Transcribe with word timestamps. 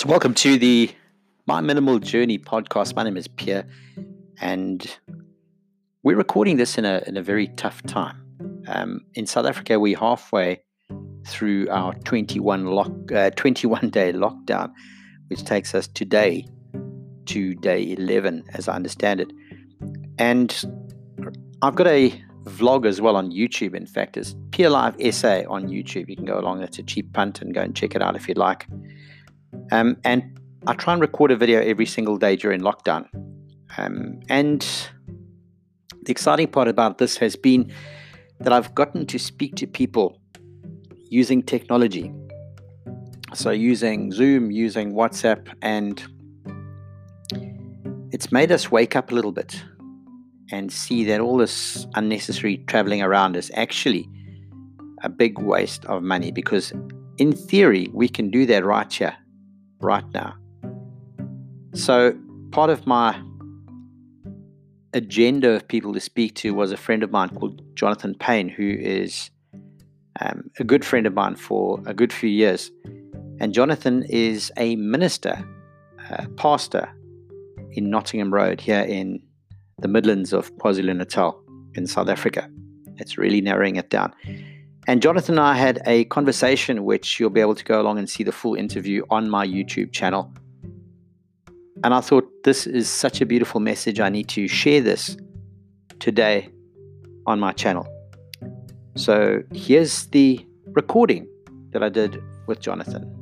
So, 0.00 0.08
welcome 0.08 0.32
to 0.32 0.56
the 0.56 0.90
My 1.46 1.60
Minimal 1.60 1.98
Journey 1.98 2.38
podcast. 2.38 2.96
My 2.96 3.02
name 3.02 3.18
is 3.18 3.28
Pierre, 3.28 3.66
and 4.40 4.96
we're 6.02 6.16
recording 6.16 6.56
this 6.56 6.78
in 6.78 6.86
a, 6.86 7.02
in 7.06 7.18
a 7.18 7.22
very 7.22 7.48
tough 7.48 7.82
time. 7.82 8.16
Um, 8.66 9.02
in 9.12 9.26
South 9.26 9.44
Africa, 9.44 9.78
we're 9.78 9.98
halfway 9.98 10.62
through 11.26 11.68
our 11.68 11.92
21, 11.92 12.64
lock, 12.64 13.12
uh, 13.12 13.28
21 13.32 13.90
day 13.90 14.10
lockdown, 14.14 14.72
which 15.28 15.44
takes 15.44 15.74
us 15.74 15.86
today 15.86 16.46
to 17.26 17.54
day 17.56 17.92
11, 17.92 18.44
as 18.54 18.68
I 18.68 18.76
understand 18.76 19.20
it. 19.20 19.30
And 20.16 20.64
I've 21.60 21.74
got 21.74 21.88
a 21.88 22.10
vlog 22.44 22.86
as 22.86 23.02
well 23.02 23.16
on 23.16 23.32
YouTube. 23.32 23.74
In 23.74 23.84
fact, 23.84 24.16
it's 24.16 24.34
Pierre 24.50 24.70
Live 24.70 24.94
SA 25.14 25.42
on 25.46 25.68
YouTube. 25.68 26.08
You 26.08 26.16
can 26.16 26.24
go 26.24 26.38
along. 26.38 26.62
It's 26.62 26.78
a 26.78 26.82
cheap 26.82 27.12
punt 27.12 27.42
and 27.42 27.52
go 27.52 27.60
and 27.60 27.76
check 27.76 27.94
it 27.94 28.00
out 28.00 28.16
if 28.16 28.28
you'd 28.28 28.38
like. 28.38 28.66
Um, 29.70 29.96
and 30.04 30.38
I 30.66 30.74
try 30.74 30.92
and 30.92 31.00
record 31.00 31.30
a 31.30 31.36
video 31.36 31.60
every 31.60 31.86
single 31.86 32.16
day 32.16 32.36
during 32.36 32.60
lockdown. 32.60 33.06
Um, 33.78 34.20
and 34.28 34.60
the 36.02 36.10
exciting 36.10 36.48
part 36.48 36.68
about 36.68 36.98
this 36.98 37.16
has 37.18 37.36
been 37.36 37.72
that 38.40 38.52
I've 38.52 38.74
gotten 38.74 39.06
to 39.06 39.18
speak 39.18 39.54
to 39.56 39.66
people 39.66 40.18
using 41.08 41.42
technology. 41.42 42.12
So, 43.32 43.50
using 43.50 44.10
Zoom, 44.10 44.50
using 44.50 44.92
WhatsApp, 44.92 45.54
and 45.62 46.02
it's 48.12 48.32
made 48.32 48.50
us 48.50 48.72
wake 48.72 48.96
up 48.96 49.12
a 49.12 49.14
little 49.14 49.30
bit 49.30 49.62
and 50.50 50.72
see 50.72 51.04
that 51.04 51.20
all 51.20 51.36
this 51.36 51.86
unnecessary 51.94 52.58
traveling 52.66 53.02
around 53.02 53.36
is 53.36 53.52
actually 53.54 54.08
a 55.04 55.08
big 55.08 55.38
waste 55.38 55.84
of 55.84 56.02
money 56.02 56.32
because, 56.32 56.72
in 57.18 57.32
theory, 57.32 57.88
we 57.92 58.08
can 58.08 58.30
do 58.30 58.46
that 58.46 58.64
right 58.64 58.92
here 58.92 59.16
right 59.80 60.04
now. 60.12 60.34
So, 61.74 62.14
part 62.50 62.70
of 62.70 62.86
my 62.86 63.20
agenda 64.92 65.50
of 65.50 65.68
people 65.68 65.92
to 65.92 66.00
speak 66.00 66.34
to 66.34 66.52
was 66.52 66.72
a 66.72 66.76
friend 66.76 67.02
of 67.02 67.10
mine 67.10 67.28
called 67.30 67.62
Jonathan 67.74 68.14
Payne, 68.14 68.48
who 68.48 68.76
is 68.78 69.30
um, 70.20 70.50
a 70.58 70.64
good 70.64 70.84
friend 70.84 71.06
of 71.06 71.14
mine 71.14 71.36
for 71.36 71.80
a 71.86 71.94
good 71.94 72.12
few 72.12 72.28
years. 72.28 72.70
And 73.40 73.54
Jonathan 73.54 74.04
is 74.08 74.52
a 74.56 74.76
minister, 74.76 75.42
a 76.10 76.28
pastor 76.30 76.88
in 77.72 77.88
Nottingham 77.88 78.34
Road 78.34 78.60
here 78.60 78.82
in 78.82 79.22
the 79.78 79.88
Midlands 79.88 80.32
of 80.32 80.54
KwaZulu 80.56 80.96
Natal 80.96 81.42
in 81.74 81.86
South 81.86 82.08
Africa. 82.08 82.50
It's 82.96 83.16
really 83.16 83.40
narrowing 83.40 83.76
it 83.76 83.88
down. 83.88 84.12
And 84.86 85.02
Jonathan 85.02 85.34
and 85.38 85.46
I 85.46 85.54
had 85.54 85.82
a 85.86 86.04
conversation, 86.06 86.84
which 86.84 87.20
you'll 87.20 87.30
be 87.30 87.40
able 87.40 87.54
to 87.54 87.64
go 87.64 87.80
along 87.80 87.98
and 87.98 88.08
see 88.08 88.24
the 88.24 88.32
full 88.32 88.54
interview 88.54 89.04
on 89.10 89.28
my 89.28 89.46
YouTube 89.46 89.92
channel. 89.92 90.32
And 91.84 91.94
I 91.94 92.00
thought 92.00 92.28
this 92.44 92.66
is 92.66 92.88
such 92.88 93.20
a 93.20 93.26
beautiful 93.26 93.60
message. 93.60 94.00
I 94.00 94.08
need 94.08 94.28
to 94.30 94.48
share 94.48 94.80
this 94.80 95.16
today 95.98 96.50
on 97.26 97.40
my 97.40 97.52
channel. 97.52 97.86
So 98.96 99.42
here's 99.54 100.06
the 100.06 100.44
recording 100.72 101.28
that 101.70 101.82
I 101.82 101.88
did 101.88 102.22
with 102.46 102.60
Jonathan. 102.60 103.16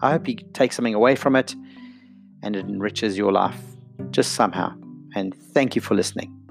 I 0.00 0.12
hope 0.12 0.28
you 0.28 0.36
take 0.52 0.72
something 0.72 0.94
away 0.94 1.14
from 1.16 1.36
it 1.36 1.54
and 2.42 2.56
it 2.56 2.66
enriches 2.66 3.16
your 3.16 3.32
life 3.32 3.60
just 4.10 4.32
somehow. 4.32 4.74
And 5.14 5.34
thank 5.34 5.76
you 5.76 5.82
for 5.82 5.94
listening. 5.94 6.43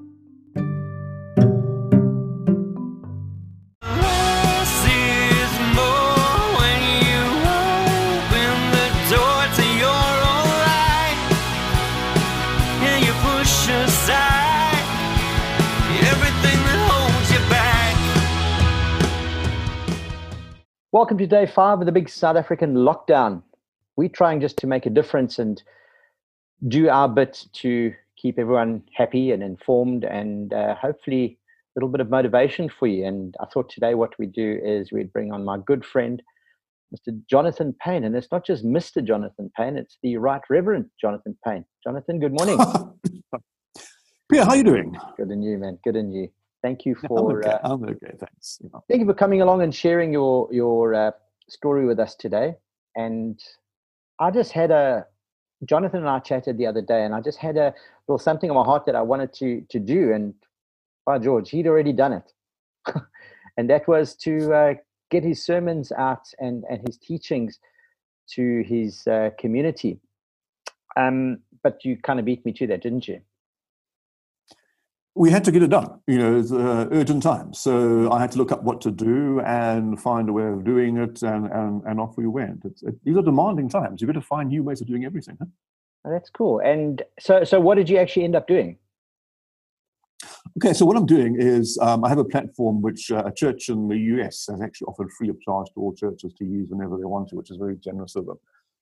Welcome 20.93 21.17
to 21.17 21.25
day 21.25 21.47
five 21.47 21.79
of 21.79 21.87
the 21.87 21.91
big 21.91 22.07
South 22.07 22.35
African 22.35 22.75
lockdown. 22.75 23.41
We're 23.95 24.09
trying 24.09 24.39
just 24.41 24.57
to 24.57 24.67
make 24.67 24.85
a 24.85 24.91
difference 24.91 25.39
and 25.39 25.59
do 26.67 26.87
our 26.87 27.09
bit 27.09 27.47
to 27.53 27.91
keep 28.15 28.37
everyone 28.37 28.83
happy 28.95 29.31
and 29.31 29.41
informed 29.41 30.03
and 30.03 30.53
uh, 30.53 30.75
hopefully 30.75 31.39
a 31.65 31.71
little 31.75 31.89
bit 31.89 31.99
of 31.99 32.11
motivation 32.11 32.69
for 32.69 32.85
you. 32.85 33.07
And 33.07 33.33
I 33.41 33.47
thought 33.47 33.71
today 33.71 33.95
what 33.95 34.13
we'd 34.19 34.33
do 34.33 34.59
is 34.63 34.91
we'd 34.91 35.11
bring 35.11 35.31
on 35.31 35.43
my 35.43 35.57
good 35.65 35.83
friend, 35.83 36.21
Mr. 36.95 37.19
Jonathan 37.27 37.73
Payne. 37.83 38.03
And 38.03 38.15
it's 38.15 38.31
not 38.31 38.45
just 38.45 38.63
Mr. 38.63 39.03
Jonathan 39.03 39.51
Payne, 39.57 39.77
it's 39.77 39.97
the 40.03 40.17
Right 40.17 40.43
Reverend 40.47 40.91
Jonathan 41.01 41.35
Payne. 41.43 41.65
Jonathan, 41.83 42.19
good 42.19 42.33
morning. 42.33 42.59
Pierre, 44.31 44.45
how 44.45 44.51
are 44.51 44.57
you 44.57 44.63
doing? 44.63 44.95
Good 45.17 45.31
in 45.31 45.41
you, 45.41 45.57
man. 45.57 45.79
Good 45.83 45.95
in 45.95 46.11
you. 46.11 46.29
Thank 46.63 46.85
you 46.85 46.95
for. 46.95 47.19
I'm 47.19 47.37
okay. 47.37 47.49
Uh, 47.49 47.59
I'm 47.63 47.83
okay. 47.83 48.15
Thanks. 48.17 48.61
Thank 48.87 49.01
you 49.01 49.05
for 49.05 49.13
coming 49.13 49.41
along 49.41 49.61
and 49.61 49.75
sharing 49.75 50.13
your 50.13 50.47
your 50.51 50.95
uh, 50.95 51.11
story 51.49 51.85
with 51.85 51.99
us 51.99 52.15
today. 52.15 52.55
And 52.95 53.39
I 54.19 54.31
just 54.31 54.53
had 54.53 54.71
a 54.71 55.05
Jonathan 55.65 55.99
and 55.99 56.09
I 56.09 56.19
chatted 56.19 56.57
the 56.57 56.65
other 56.65 56.81
day, 56.81 57.03
and 57.03 57.13
I 57.13 57.19
just 57.19 57.37
had 57.37 57.57
a 57.57 57.73
little 58.07 58.17
something 58.17 58.49
on 58.49 58.55
my 58.55 58.63
heart 58.63 58.85
that 58.85 58.95
I 58.95 59.01
wanted 59.01 59.33
to 59.33 59.61
to 59.69 59.79
do. 59.79 60.13
And 60.13 60.33
by 61.05 61.19
George, 61.19 61.49
he'd 61.49 61.67
already 61.67 61.91
done 61.91 62.13
it, 62.13 62.31
and 63.57 63.69
that 63.69 63.85
was 63.85 64.15
to 64.17 64.53
uh, 64.53 64.73
get 65.11 65.25
his 65.25 65.43
sermons 65.43 65.91
out 65.91 66.23
and 66.39 66.63
and 66.69 66.79
his 66.87 66.97
teachings 66.97 67.59
to 68.35 68.63
his 68.65 69.05
uh, 69.07 69.31
community. 69.37 69.99
Um, 70.95 71.39
but 71.61 71.83
you 71.83 71.97
kind 71.97 72.19
of 72.19 72.25
beat 72.25 72.45
me 72.45 72.53
to 72.53 72.67
that, 72.67 72.81
didn't 72.81 73.07
you? 73.07 73.19
We 75.15 75.29
had 75.29 75.43
to 75.43 75.51
get 75.51 75.61
it 75.61 75.69
done. 75.69 75.99
You 76.07 76.17
know, 76.17 76.39
it's 76.39 76.51
uh, 76.51 76.87
urgent 76.91 77.23
times. 77.23 77.59
So 77.59 78.11
I 78.11 78.19
had 78.19 78.31
to 78.31 78.37
look 78.37 78.51
up 78.51 78.63
what 78.63 78.81
to 78.81 78.91
do 78.91 79.41
and 79.41 80.01
find 80.01 80.27
a 80.27 80.33
way 80.33 80.47
of 80.47 80.63
doing 80.63 80.97
it, 80.97 81.21
and 81.21 81.51
and, 81.51 81.83
and 81.83 81.99
off 81.99 82.17
we 82.17 82.27
went. 82.27 82.65
It, 82.65 82.95
these 83.03 83.17
are 83.17 83.21
demanding 83.21 83.69
times. 83.69 84.01
You've 84.01 84.07
got 84.07 84.19
to 84.19 84.25
find 84.25 84.49
new 84.49 84.63
ways 84.63 84.81
of 84.81 84.87
doing 84.87 85.05
everything. 85.05 85.37
Huh? 85.39 85.45
Oh, 86.05 86.11
that's 86.11 86.29
cool. 86.29 86.59
And 86.59 87.01
so, 87.19 87.43
so 87.43 87.59
what 87.59 87.75
did 87.75 87.89
you 87.89 87.97
actually 87.97 88.25
end 88.25 88.35
up 88.35 88.47
doing? 88.47 88.77
Okay, 90.57 90.73
so 90.73 90.85
what 90.85 90.97
I'm 90.97 91.05
doing 91.05 91.37
is 91.39 91.77
um, 91.81 92.03
I 92.03 92.09
have 92.09 92.17
a 92.17 92.25
platform 92.25 92.81
which 92.81 93.09
uh, 93.11 93.23
a 93.25 93.31
church 93.31 93.69
in 93.69 93.87
the 93.87 93.97
US 93.97 94.47
has 94.49 94.61
actually 94.61 94.85
offered 94.85 95.11
free 95.11 95.29
of 95.29 95.39
charge 95.41 95.67
to 95.73 95.79
all 95.79 95.93
churches 95.93 96.33
to 96.37 96.45
use 96.45 96.69
whenever 96.69 96.97
they 96.97 97.05
want 97.05 97.29
to, 97.29 97.35
which 97.35 97.49
is 97.49 97.57
very 97.57 97.77
generous 97.77 98.15
of 98.15 98.25
them. 98.25 98.37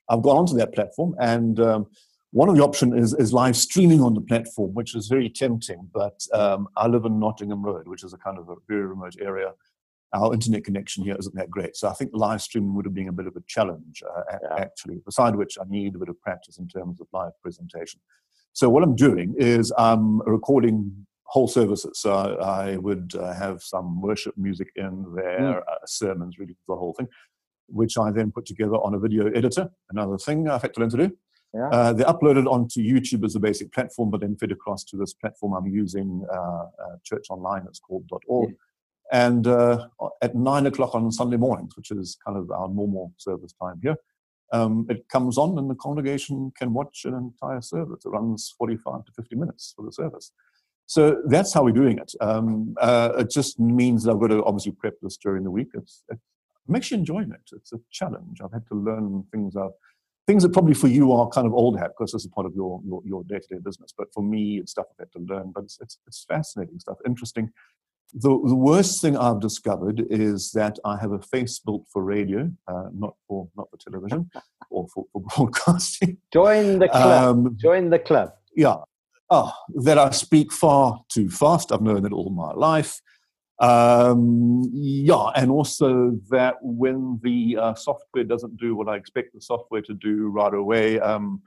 I've 0.10 0.22
gone 0.22 0.38
onto 0.38 0.56
that 0.58 0.74
platform 0.74 1.16
and 1.20 1.60
um, 1.60 1.88
one 2.32 2.48
of 2.48 2.56
the 2.56 2.64
options 2.64 2.94
is, 2.96 3.14
is 3.14 3.34
live 3.34 3.58
streaming 3.58 4.02
on 4.02 4.14
the 4.14 4.22
platform, 4.22 4.74
which 4.74 4.96
is 4.96 5.08
very 5.08 5.30
tempting. 5.30 5.90
But 5.94 6.26
um, 6.34 6.68
I 6.78 6.88
live 6.88 7.06
in 7.06 7.20
Nottingham 7.20 7.62
Road, 7.62 7.88
which 7.88 8.04
is 8.04 8.14
a 8.14 8.18
kind 8.18 8.38
of 8.38 8.50
a 8.50 8.56
very 8.68 8.86
remote 8.86 9.16
area. 9.22 9.52
Our 10.14 10.34
internet 10.34 10.64
connection 10.64 11.04
here 11.04 11.16
isn't 11.18 11.36
that 11.36 11.50
great. 11.50 11.76
So 11.76 11.88
I 11.88 11.94
think 11.94 12.12
live 12.14 12.42
streaming 12.42 12.74
would 12.76 12.86
have 12.86 12.94
been 12.94 13.10
a 13.10 13.14
bit 13.14 13.28
of 13.28 13.36
a 13.36 13.44
challenge, 13.48 14.04
uh, 14.04 14.38
yeah. 14.44 14.56
actually, 14.58 15.02
beside 15.06 15.36
which 15.36 15.58
I 15.60 15.64
need 15.68 15.96
a 15.96 16.00
bit 16.00 16.10
of 16.10 16.22
practice 16.22 16.58
in 16.58 16.68
terms 16.68 17.00
of 17.00 17.08
live 17.14 17.32
presentation. 17.42 18.00
So 18.54 18.70
what 18.70 18.84
I'm 18.84 18.96
doing 18.96 19.36
is 19.38 19.72
I'm 19.78 20.20
recording 20.22 21.06
whole 21.24 21.48
services. 21.48 22.00
So 22.00 22.14
I 22.14 22.76
would 22.78 23.14
uh, 23.16 23.34
have 23.34 23.62
some 23.62 24.02
worship 24.02 24.38
music 24.38 24.68
in 24.76 25.06
there, 25.16 25.40
mm. 25.40 25.60
uh, 25.60 25.86
sermons, 25.86 26.38
really 26.38 26.58
the 26.68 26.76
whole 26.76 26.94
thing, 26.94 27.08
which 27.68 27.98
I 27.98 28.12
then 28.12 28.32
put 28.32 28.46
together 28.46 28.76
on 28.76 28.94
a 28.94 29.00
video 29.00 29.28
editor. 29.32 29.70
Another 29.90 30.18
thing 30.18 30.50
I've 30.50 30.62
had 30.62 30.74
to 30.74 30.80
learn 30.82 30.90
to 30.90 30.98
do. 30.98 31.18
Yeah. 31.54 31.68
Uh, 31.68 31.94
they 31.94 32.04
uploaded 32.04 32.48
onto 32.48 32.82
YouTube 32.82 33.26
as 33.26 33.36
a 33.36 33.40
basic 33.40 33.74
platform, 33.74 34.10
but 34.10 34.22
then 34.22 34.38
fed 34.38 34.52
across 34.52 34.84
to 34.86 34.98
this 34.98 35.14
platform 35.14 35.54
I'm 35.54 35.68
using, 35.68 36.26
uh, 36.32 36.36
uh, 36.36 36.68
Church 37.04 37.26
Online, 37.30 37.66
it's 37.68 37.80
called 37.80 38.10
.org. 38.28 38.50
Yeah. 38.50 38.56
And 39.12 39.46
uh, 39.46 39.88
at 40.22 40.36
nine 40.36 40.66
o'clock 40.66 40.96
on 40.96 41.12
Sunday 41.12 41.36
mornings, 41.36 41.76
which 41.76 41.92
is 41.92 42.18
kind 42.26 42.38
of 42.38 42.50
our 42.52 42.70
normal 42.70 43.14
service 43.18 43.54
time 43.62 43.80
here, 43.84 43.98
um, 44.54 44.86
it 44.90 45.08
comes 45.10 45.38
on 45.38 45.58
and 45.58 45.70
the 45.70 45.76
congregation 45.76 46.52
can 46.58 46.74
watch 46.74 47.04
an 47.06 47.14
entire 47.14 47.62
service. 47.62 48.06
It 48.06 48.10
runs 48.10 48.54
45 48.58 49.06
to 49.06 49.12
50 49.12 49.36
minutes 49.36 49.74
for 49.76 49.86
the 49.86 49.92
service. 49.92 50.32
So 50.86 51.22
that's 51.28 51.54
how 51.54 51.64
we're 51.64 51.72
doing 51.72 52.00
it. 52.00 52.14
Um, 52.20 52.76
uh, 52.80 53.14
it 53.20 53.30
just 53.30 53.60
means 53.60 54.04
that 54.04 54.12
I've 54.12 54.20
got 54.20 54.28
to 54.28 54.44
obviously 54.44 54.74
prep 54.74 54.96
this 55.02 55.18
during 55.18 55.44
the 55.44 55.52
week. 55.52 55.70
It's, 55.74 56.04
it, 56.10 56.20
I'm 56.68 56.76
actually 56.76 57.00
enjoying 57.00 57.32
it. 57.32 57.56
It's 57.56 57.72
a 57.74 57.80
challenge. 57.92 58.40
I've 58.44 58.52
had 58.52 58.68
to 58.68 58.76
learn 58.76 59.24
things 59.32 59.56
I've 59.56 59.72
things 60.32 60.44
that 60.44 60.54
probably 60.54 60.74
for 60.74 60.88
you 60.88 61.12
are 61.12 61.28
kind 61.28 61.46
of 61.46 61.54
old 61.54 61.78
hat 61.78 61.92
because 61.92 62.14
this 62.14 62.24
is 62.24 62.32
part 62.34 62.48
of 62.48 62.56
your 62.56 62.80
your, 62.86 63.02
your 63.04 63.22
day-to-day 63.26 63.60
business 63.62 63.94
but 63.98 64.08
for 64.14 64.24
me 64.24 64.60
it's 64.60 64.72
stuff 64.72 64.86
i've 64.92 65.00
had 65.00 65.12
to 65.12 65.20
learn 65.32 65.52
but 65.54 65.66
it's, 65.66 65.78
it's, 65.82 65.98
it's 66.08 66.24
fascinating 66.24 66.80
stuff 66.80 66.98
interesting. 67.06 67.52
The, 68.14 68.30
the 68.54 68.56
worst 68.56 69.02
thing 69.02 69.18
i've 69.18 69.42
discovered 69.42 70.06
is 70.10 70.52
that 70.52 70.80
i 70.86 70.98
have 70.98 71.12
a 71.12 71.20
face 71.20 71.60
built 71.60 71.84
for 71.92 72.02
radio 72.04 72.50
uh, 72.70 72.88
not 72.94 73.16
for 73.28 73.50
not 73.58 73.68
for 73.72 73.78
television 73.78 74.30
or 74.70 74.88
for, 74.94 75.06
for 75.12 75.22
broadcasting. 75.22 76.18
Join 76.32 76.80
the 76.80 76.88
club. 76.88 77.36
Um, 77.36 77.58
join 77.58 77.90
the 77.90 78.00
club. 78.00 78.32
yeah. 78.56 78.78
Oh, 79.30 79.54
that 79.86 79.98
i 79.98 80.10
speak 80.12 80.52
far 80.52 81.02
too 81.08 81.30
fast. 81.30 81.72
I've 81.72 81.82
known 81.82 82.06
it 82.06 82.12
all 82.12 82.30
my 82.30 82.52
life 82.52 83.02
Um, 83.62 84.68
yeah, 84.74 85.28
and 85.36 85.52
also 85.52 86.18
that 86.32 86.56
when 86.62 87.20
the 87.22 87.58
uh, 87.58 87.74
software 87.76 88.24
doesn't 88.24 88.58
do 88.58 88.76
what 88.76 88.90
I 88.90 88.96
expect 88.96 89.36
the 89.36 89.42
software 89.42 89.84
to 89.84 89.94
do 89.94 90.30
right 90.30 90.54
away, 90.54 91.00
um, 91.00 91.44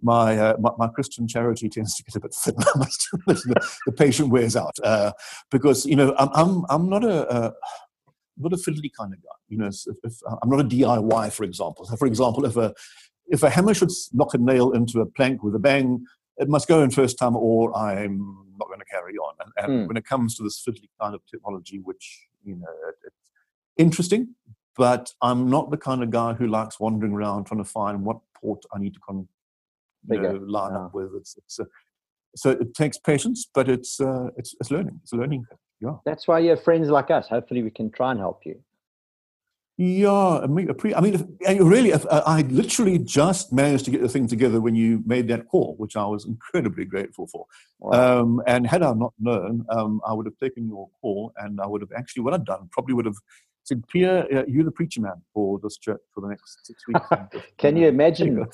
my, 0.00 0.38
uh, 0.38 0.56
my, 0.58 0.70
my 0.78 0.88
Christian 0.88 1.28
charity 1.28 1.68
tends 1.70 1.94
to 1.96 2.02
get 2.02 2.16
a 2.16 2.20
bit 2.20 2.34
thin. 2.34 2.54
the, 3.26 3.68
the 3.84 3.92
patient 3.92 4.30
wears 4.30 4.56
out 4.56 4.74
uh, 4.82 5.12
because 5.50 5.84
you 5.84 5.96
know 5.96 6.14
I'm 6.18 6.30
I'm 6.34 6.64
I'm 6.70 6.88
not 6.88 7.04
a, 7.04 7.36
a 7.36 7.52
not 8.38 8.54
a 8.54 8.56
fiddly 8.56 8.90
kind 8.98 9.12
of 9.12 9.22
guy. 9.22 9.28
You 9.48 9.58
know, 9.58 9.66
if, 9.66 9.96
if, 10.04 10.14
I'm 10.42 10.48
not 10.48 10.60
a 10.60 10.64
DIY, 10.64 11.32
for 11.32 11.44
example. 11.44 11.84
So 11.84 11.96
for 11.96 12.06
example, 12.06 12.46
if 12.46 12.56
a 12.56 12.72
if 13.26 13.42
a 13.42 13.50
hammer 13.50 13.74
should 13.74 13.90
knock 14.14 14.32
a 14.32 14.38
nail 14.38 14.70
into 14.72 15.00
a 15.00 15.06
plank 15.06 15.42
with 15.42 15.54
a 15.54 15.58
bang, 15.58 16.06
it 16.38 16.48
must 16.48 16.66
go 16.66 16.82
in 16.82 16.90
first 16.90 17.18
time, 17.18 17.36
or 17.36 17.76
I'm 17.76 18.47
not 18.58 18.68
going 18.68 18.80
to 18.80 18.84
carry 18.86 19.14
on. 19.16 19.34
And, 19.40 19.52
and 19.56 19.72
mm. 19.84 19.88
when 19.88 19.96
it 19.96 20.04
comes 20.04 20.36
to 20.36 20.42
this 20.42 20.62
fiddly 20.66 20.88
kind 21.00 21.14
of 21.14 21.20
technology, 21.26 21.78
which 21.78 22.26
you 22.44 22.56
know, 22.56 22.66
it, 22.88 22.94
it's 23.04 23.30
interesting, 23.76 24.34
but 24.76 25.12
I'm 25.22 25.48
not 25.48 25.70
the 25.70 25.76
kind 25.76 26.02
of 26.02 26.10
guy 26.10 26.34
who 26.34 26.46
likes 26.46 26.78
wandering 26.80 27.12
around 27.12 27.44
trying 27.44 27.62
to 27.62 27.70
find 27.70 28.04
what 28.04 28.18
port 28.34 28.62
I 28.74 28.78
need 28.78 28.94
to 28.94 29.00
con- 29.00 29.28
you 30.08 30.20
know, 30.20 30.40
line 30.46 30.74
up 30.74 30.94
with. 30.94 31.10
It's, 31.16 31.36
it's 31.36 31.58
a, 31.58 31.66
so 32.36 32.50
it 32.50 32.74
takes 32.74 32.98
patience, 32.98 33.48
but 33.52 33.68
it's 33.68 34.00
uh, 34.00 34.28
it's 34.36 34.54
it's 34.60 34.70
learning. 34.70 35.00
It's 35.02 35.12
a 35.12 35.16
learning. 35.16 35.44
Yeah. 35.80 35.94
That's 36.04 36.26
why 36.26 36.40
you 36.40 36.50
have 36.50 36.62
friends 36.62 36.88
like 36.88 37.10
us. 37.10 37.28
Hopefully, 37.28 37.62
we 37.62 37.70
can 37.70 37.90
try 37.90 38.10
and 38.10 38.20
help 38.20 38.40
you. 38.44 38.60
Yeah, 39.80 40.40
I 40.40 40.48
mean, 40.48 40.68
I 40.96 41.00
mean, 41.00 41.14
if, 41.14 41.60
really, 41.60 41.90
if, 41.90 42.04
I 42.10 42.40
literally 42.42 42.98
just 42.98 43.52
managed 43.52 43.84
to 43.84 43.92
get 43.92 44.02
the 44.02 44.08
thing 44.08 44.26
together 44.26 44.60
when 44.60 44.74
you 44.74 45.04
made 45.06 45.28
that 45.28 45.46
call, 45.46 45.76
which 45.78 45.94
I 45.94 46.04
was 46.04 46.24
incredibly 46.24 46.84
grateful 46.84 47.28
for. 47.28 47.46
Wow. 47.78 48.20
Um, 48.20 48.42
and 48.48 48.66
had 48.66 48.82
I 48.82 48.92
not 48.94 49.14
known, 49.20 49.64
um, 49.70 50.00
I 50.04 50.12
would 50.14 50.26
have 50.26 50.36
taken 50.36 50.66
your 50.66 50.88
call, 51.00 51.32
and 51.36 51.60
I 51.60 51.66
would 51.68 51.80
have 51.80 51.92
actually 51.96 52.24
what 52.24 52.34
I'd 52.34 52.44
done 52.44 52.68
probably 52.72 52.94
would 52.94 53.06
have 53.06 53.18
said, 53.62 53.86
"Pierre, 53.86 54.26
uh, 54.36 54.42
you're 54.48 54.64
the 54.64 54.72
preacher 54.72 55.00
man 55.00 55.22
for 55.32 55.60
this 55.62 55.78
church 55.78 56.00
for 56.12 56.22
the 56.22 56.28
next 56.28 56.66
six 56.66 56.84
weeks." 56.88 57.06
Can 57.58 57.76
you 57.76 57.86
imagine? 57.96 58.44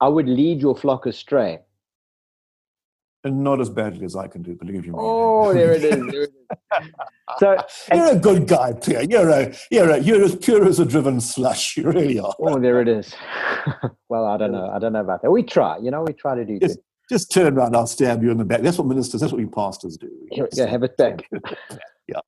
I 0.00 0.06
would 0.06 0.28
lead 0.28 0.60
your 0.60 0.76
flock 0.76 1.06
astray 1.06 1.58
and 3.24 3.42
not 3.42 3.60
as 3.60 3.68
badly 3.68 4.04
as 4.04 4.16
I 4.16 4.28
can 4.28 4.42
do, 4.42 4.54
believe 4.54 4.86
you 4.86 4.92
me. 4.92 4.98
Oh, 5.00 5.52
there 5.52 5.72
it 5.72 5.84
is. 5.84 6.06
There 6.06 6.22
it 6.22 6.30
is. 6.30 6.88
so 7.38 7.56
you're 7.94 8.12
a 8.12 8.16
good 8.16 8.46
guy, 8.46 8.72
Pierre. 8.72 9.04
You're 9.04 9.28
a 9.28 9.54
you're 9.70 9.90
a 9.90 9.98
you're 9.98 10.22
as 10.22 10.36
pure 10.36 10.66
as 10.66 10.78
a 10.78 10.84
driven 10.84 11.20
slush. 11.20 11.76
You 11.78 11.84
really 11.84 12.18
are. 12.18 12.34
Oh, 12.40 12.58
there 12.58 12.80
it 12.80 12.88
is. 12.88 13.14
well, 14.08 14.24
I 14.24 14.36
don't 14.36 14.52
know. 14.52 14.68
I 14.68 14.78
don't 14.78 14.92
know 14.92 15.00
about 15.00 15.22
that. 15.22 15.30
We 15.30 15.42
try. 15.42 15.78
You 15.78 15.90
know, 15.90 16.02
we 16.02 16.12
try 16.12 16.34
to 16.34 16.44
do 16.44 16.58
just, 16.58 16.76
good. 16.76 16.84
Just 17.08 17.30
turn 17.30 17.56
around. 17.56 17.76
I'll 17.76 17.86
stab 17.86 18.22
you 18.22 18.30
in 18.30 18.38
the 18.38 18.44
back. 18.44 18.62
That's 18.62 18.78
what 18.78 18.88
ministers. 18.88 19.20
That's 19.20 19.32
what 19.32 19.38
we 19.38 19.46
pastors 19.46 19.96
do. 19.96 20.10
Yeah, 20.30 20.66
have 20.66 20.82
it 20.82 20.96
back. 20.96 21.28
yeah. 22.08 22.20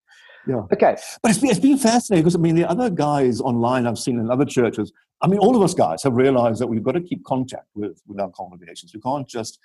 Yeah. 0.47 0.63
Okay. 0.73 0.97
But 1.23 1.31
it's 1.31 1.39
been, 1.39 1.51
it's 1.51 1.59
been 1.59 1.79
fascinating 1.79 2.23
because, 2.23 2.37
I 2.37 2.39
mean, 2.39 2.55
the 2.55 2.69
other 2.69 2.91
guys 2.91 3.41
online 3.41 3.87
I've 3.87 3.99
seen 3.99 4.19
in 4.19 4.31
other 4.31 4.45
churches, 4.45 4.93
I 5.21 5.27
mean, 5.27 5.39
all 5.39 5.57
of 5.57 5.63
us 5.63 5.75
guys 5.75 6.03
have 6.03 6.15
realized 6.15 6.61
that 6.61 6.67
we've 6.67 6.83
got 6.83 6.93
to 6.93 7.01
keep 7.01 7.25
contact 7.25 7.67
with, 7.75 8.01
with 8.07 8.19
our 8.21 8.31
congregations. 8.31 8.93
We 8.95 9.01
can't 9.01 9.29
just 9.29 9.59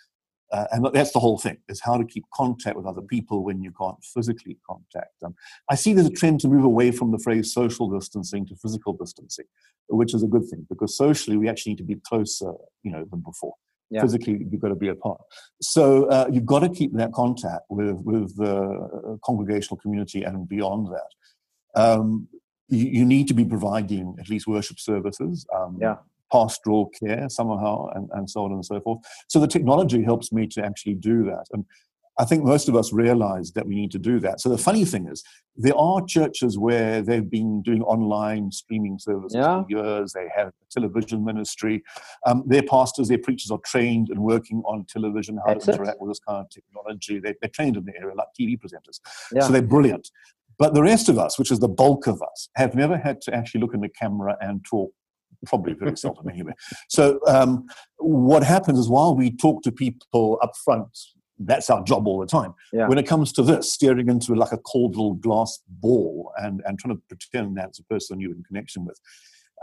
uh, 0.51 0.65
and 0.71 0.87
that's 0.93 1.11
the 1.11 1.19
whole 1.19 1.37
thing, 1.37 1.57
is 1.67 1.81
how 1.81 1.97
to 1.97 2.05
keep 2.05 2.23
contact 2.33 2.77
with 2.77 2.85
other 2.85 3.01
people 3.01 3.43
when 3.43 3.61
you 3.61 3.71
can't 3.71 3.97
physically 4.03 4.57
contact 4.69 5.19
them. 5.21 5.35
I 5.69 5.75
see 5.75 5.93
there's 5.93 6.07
a 6.07 6.11
trend 6.11 6.39
to 6.41 6.47
move 6.47 6.63
away 6.63 6.91
from 6.91 7.11
the 7.11 7.19
phrase 7.19 7.53
social 7.53 7.89
distancing 7.89 8.45
to 8.47 8.55
physical 8.55 8.93
distancing, 8.93 9.45
which 9.89 10.13
is 10.13 10.23
a 10.23 10.27
good 10.27 10.47
thing 10.47 10.65
because 10.69 10.95
socially 10.95 11.37
we 11.37 11.49
actually 11.49 11.71
need 11.73 11.79
to 11.79 11.83
be 11.83 11.95
closer, 12.07 12.53
you 12.83 12.91
know, 12.91 13.05
than 13.09 13.21
before. 13.21 13.55
Yeah. 13.89 14.01
Physically, 14.01 14.45
you've 14.49 14.61
got 14.61 14.69
to 14.69 14.75
be 14.75 14.89
apart. 14.89 15.21
So 15.61 16.05
uh, 16.05 16.27
you've 16.31 16.45
got 16.45 16.59
to 16.59 16.69
keep 16.69 16.93
that 16.93 17.11
contact 17.13 17.65
with 17.69 17.97
with 18.03 18.35
the 18.35 18.55
uh, 18.55 19.17
congregational 19.23 19.77
community 19.77 20.23
and 20.23 20.47
beyond 20.47 20.87
that. 20.87 21.79
Um, 21.81 22.27
you, 22.67 22.85
you, 22.87 23.05
need 23.05 23.27
to 23.27 23.35
be 23.35 23.45
providing 23.45 24.15
at 24.19 24.27
least 24.27 24.47
worship 24.47 24.79
services. 24.79 25.45
Um, 25.53 25.77
yeah 25.79 25.97
pastoral 26.31 26.91
care 26.99 27.27
somehow, 27.29 27.87
and, 27.95 28.09
and 28.13 28.29
so 28.29 28.43
on 28.45 28.51
and 28.51 28.65
so 28.65 28.79
forth. 28.81 28.99
So 29.27 29.39
the 29.39 29.47
technology 29.47 30.03
helps 30.03 30.31
me 30.31 30.47
to 30.47 30.63
actually 30.63 30.95
do 30.95 31.23
that. 31.25 31.45
And 31.51 31.65
I 32.17 32.23
think 32.23 32.43
most 32.43 32.69
of 32.69 32.75
us 32.75 32.93
realize 32.93 33.51
that 33.53 33.67
we 33.67 33.75
need 33.75 33.91
to 33.91 33.99
do 33.99 34.19
that. 34.21 34.39
So 34.39 34.47
the 34.47 34.57
funny 34.57 34.85
thing 34.85 35.07
is, 35.07 35.21
there 35.57 35.75
are 35.75 36.01
churches 36.05 36.57
where 36.57 37.01
they've 37.01 37.29
been 37.29 37.61
doing 37.61 37.81
online 37.81 38.51
streaming 38.51 38.99
services 38.99 39.35
yeah. 39.35 39.63
for 39.63 39.69
years. 39.69 40.13
They 40.13 40.27
have 40.33 40.47
a 40.47 40.51
television 40.71 41.25
ministry. 41.25 41.83
Um, 42.25 42.43
their 42.45 42.63
pastors, 42.63 43.09
their 43.09 43.17
preachers 43.17 43.51
are 43.51 43.59
trained 43.65 44.09
and 44.09 44.19
working 44.19 44.61
on 44.65 44.85
television, 44.87 45.39
how 45.45 45.53
That's 45.53 45.65
to 45.65 45.73
interact 45.73 45.95
it. 45.95 46.01
with 46.01 46.11
this 46.11 46.19
kind 46.25 46.39
of 46.39 46.49
technology. 46.49 47.19
They, 47.19 47.35
are 47.45 47.51
trained 47.51 47.75
in 47.75 47.83
the 47.83 47.93
area, 47.99 48.15
like 48.15 48.27
TV 48.39 48.57
presenters. 48.57 49.01
Yeah. 49.33 49.41
So 49.41 49.51
they're 49.51 49.61
brilliant. 49.61 50.09
But 50.57 50.73
the 50.73 50.83
rest 50.83 51.09
of 51.09 51.17
us, 51.17 51.37
which 51.37 51.51
is 51.51 51.59
the 51.59 51.67
bulk 51.67 52.07
of 52.07 52.21
us, 52.21 52.49
have 52.55 52.75
never 52.75 52.97
had 52.97 53.19
to 53.21 53.35
actually 53.35 53.59
look 53.59 53.73
in 53.73 53.81
the 53.81 53.89
camera 53.89 54.37
and 54.39 54.63
talk 54.63 54.93
probably 55.45 55.73
very 55.73 55.97
seldom 55.97 56.29
anyway. 56.29 56.53
So 56.89 57.19
um, 57.27 57.65
what 57.97 58.43
happens 58.43 58.79
is 58.79 58.89
while 58.89 59.15
we 59.15 59.31
talk 59.31 59.63
to 59.63 59.71
people 59.71 60.39
up 60.41 60.55
front, 60.63 60.87
that's 61.39 61.69
our 61.69 61.83
job 61.83 62.07
all 62.07 62.19
the 62.19 62.27
time. 62.27 62.53
Yeah. 62.71 62.87
When 62.87 62.97
it 62.97 63.07
comes 63.07 63.33
to 63.33 63.43
this, 63.43 63.71
staring 63.71 64.09
into 64.09 64.35
like 64.35 64.51
a 64.51 64.57
cold 64.57 64.95
little 64.95 65.15
glass 65.15 65.59
ball 65.67 66.31
and, 66.37 66.61
and 66.65 66.79
trying 66.79 66.95
to 66.95 67.01
pretend 67.09 67.57
that's 67.57 67.79
a 67.79 67.83
person 67.83 68.19
you're 68.19 68.31
in 68.31 68.43
connection 68.43 68.85
with. 68.85 68.99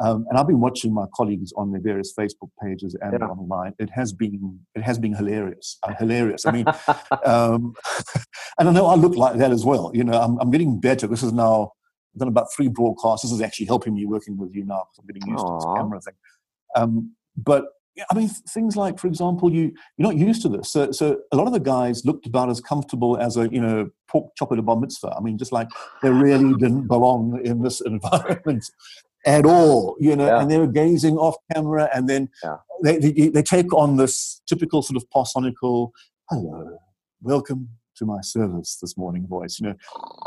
Um, 0.00 0.26
and 0.28 0.38
I've 0.38 0.46
been 0.46 0.60
watching 0.60 0.92
my 0.92 1.04
colleagues 1.14 1.52
on 1.56 1.70
their 1.70 1.80
various 1.80 2.12
Facebook 2.18 2.50
pages 2.62 2.96
and 3.00 3.12
yeah. 3.12 3.26
online. 3.26 3.74
It 3.78 3.90
has 3.90 4.12
been 4.12 4.58
it 4.74 4.82
has 4.82 4.98
been 4.98 5.14
hilarious. 5.14 5.78
Uh, 5.82 5.94
hilarious. 5.98 6.46
I 6.46 6.50
mean, 6.50 6.66
um, 7.24 7.74
and 8.58 8.68
I 8.68 8.72
know 8.72 8.86
I 8.86 8.94
look 8.94 9.16
like 9.16 9.36
that 9.36 9.50
as 9.50 9.64
well. 9.64 9.90
You 9.94 10.04
know, 10.04 10.20
I'm, 10.20 10.38
I'm 10.38 10.50
getting 10.50 10.80
better. 10.80 11.06
This 11.06 11.22
is 11.22 11.32
now 11.32 11.72
I've 12.14 12.18
done 12.18 12.28
about 12.28 12.52
three 12.54 12.68
broadcasts. 12.68 13.22
This 13.24 13.32
is 13.32 13.40
actually 13.40 13.66
helping 13.66 13.94
me 13.94 14.04
working 14.06 14.36
with 14.36 14.54
you 14.54 14.64
now 14.64 14.84
because 14.84 14.98
I'm 14.98 15.06
getting 15.06 15.28
used 15.28 15.44
Aww. 15.44 15.60
to 15.60 15.66
this 15.66 15.74
camera 15.76 16.00
thing. 16.00 16.14
Um, 16.76 17.12
but 17.36 17.64
I 18.10 18.14
mean, 18.14 18.28
things 18.28 18.76
like, 18.76 18.98
for 18.98 19.06
example, 19.06 19.52
you 19.52 19.72
you're 19.96 20.08
not 20.08 20.16
used 20.16 20.42
to 20.42 20.48
this. 20.48 20.70
So, 20.70 20.92
so 20.92 21.20
a 21.30 21.36
lot 21.36 21.46
of 21.46 21.52
the 21.52 21.60
guys 21.60 22.04
looked 22.04 22.26
about 22.26 22.48
as 22.48 22.60
comfortable 22.60 23.18
as 23.18 23.36
a 23.36 23.48
you 23.50 23.60
know 23.60 23.90
pork 24.08 24.32
chop 24.36 24.52
at 24.52 24.58
a 24.58 24.62
bar 24.62 24.76
mitzvah. 24.76 25.14
I 25.16 25.20
mean, 25.20 25.36
just 25.36 25.52
like 25.52 25.68
they 26.02 26.10
really 26.10 26.54
didn't 26.54 26.86
belong 26.86 27.40
in 27.44 27.62
this 27.62 27.80
environment 27.84 28.64
at 29.26 29.44
all, 29.44 29.96
you 30.00 30.16
know. 30.16 30.26
Yeah. 30.26 30.40
And 30.40 30.50
they 30.50 30.58
were 30.58 30.66
gazing 30.66 31.16
off 31.16 31.36
camera, 31.52 31.90
and 31.94 32.08
then 32.08 32.30
yeah. 32.42 32.56
they, 32.82 32.98
they, 32.98 33.28
they 33.28 33.42
take 33.42 33.72
on 33.74 33.96
this 33.96 34.40
typical 34.46 34.80
sort 34.82 34.96
of 34.96 35.04
parsonical, 35.10 35.90
"Hello, 36.30 36.78
welcome 37.20 37.68
to 38.02 38.06
my 38.06 38.20
service 38.20 38.78
this 38.80 38.98
morning 38.98 39.26
voice, 39.26 39.58
you 39.60 39.68
know, 39.68 39.74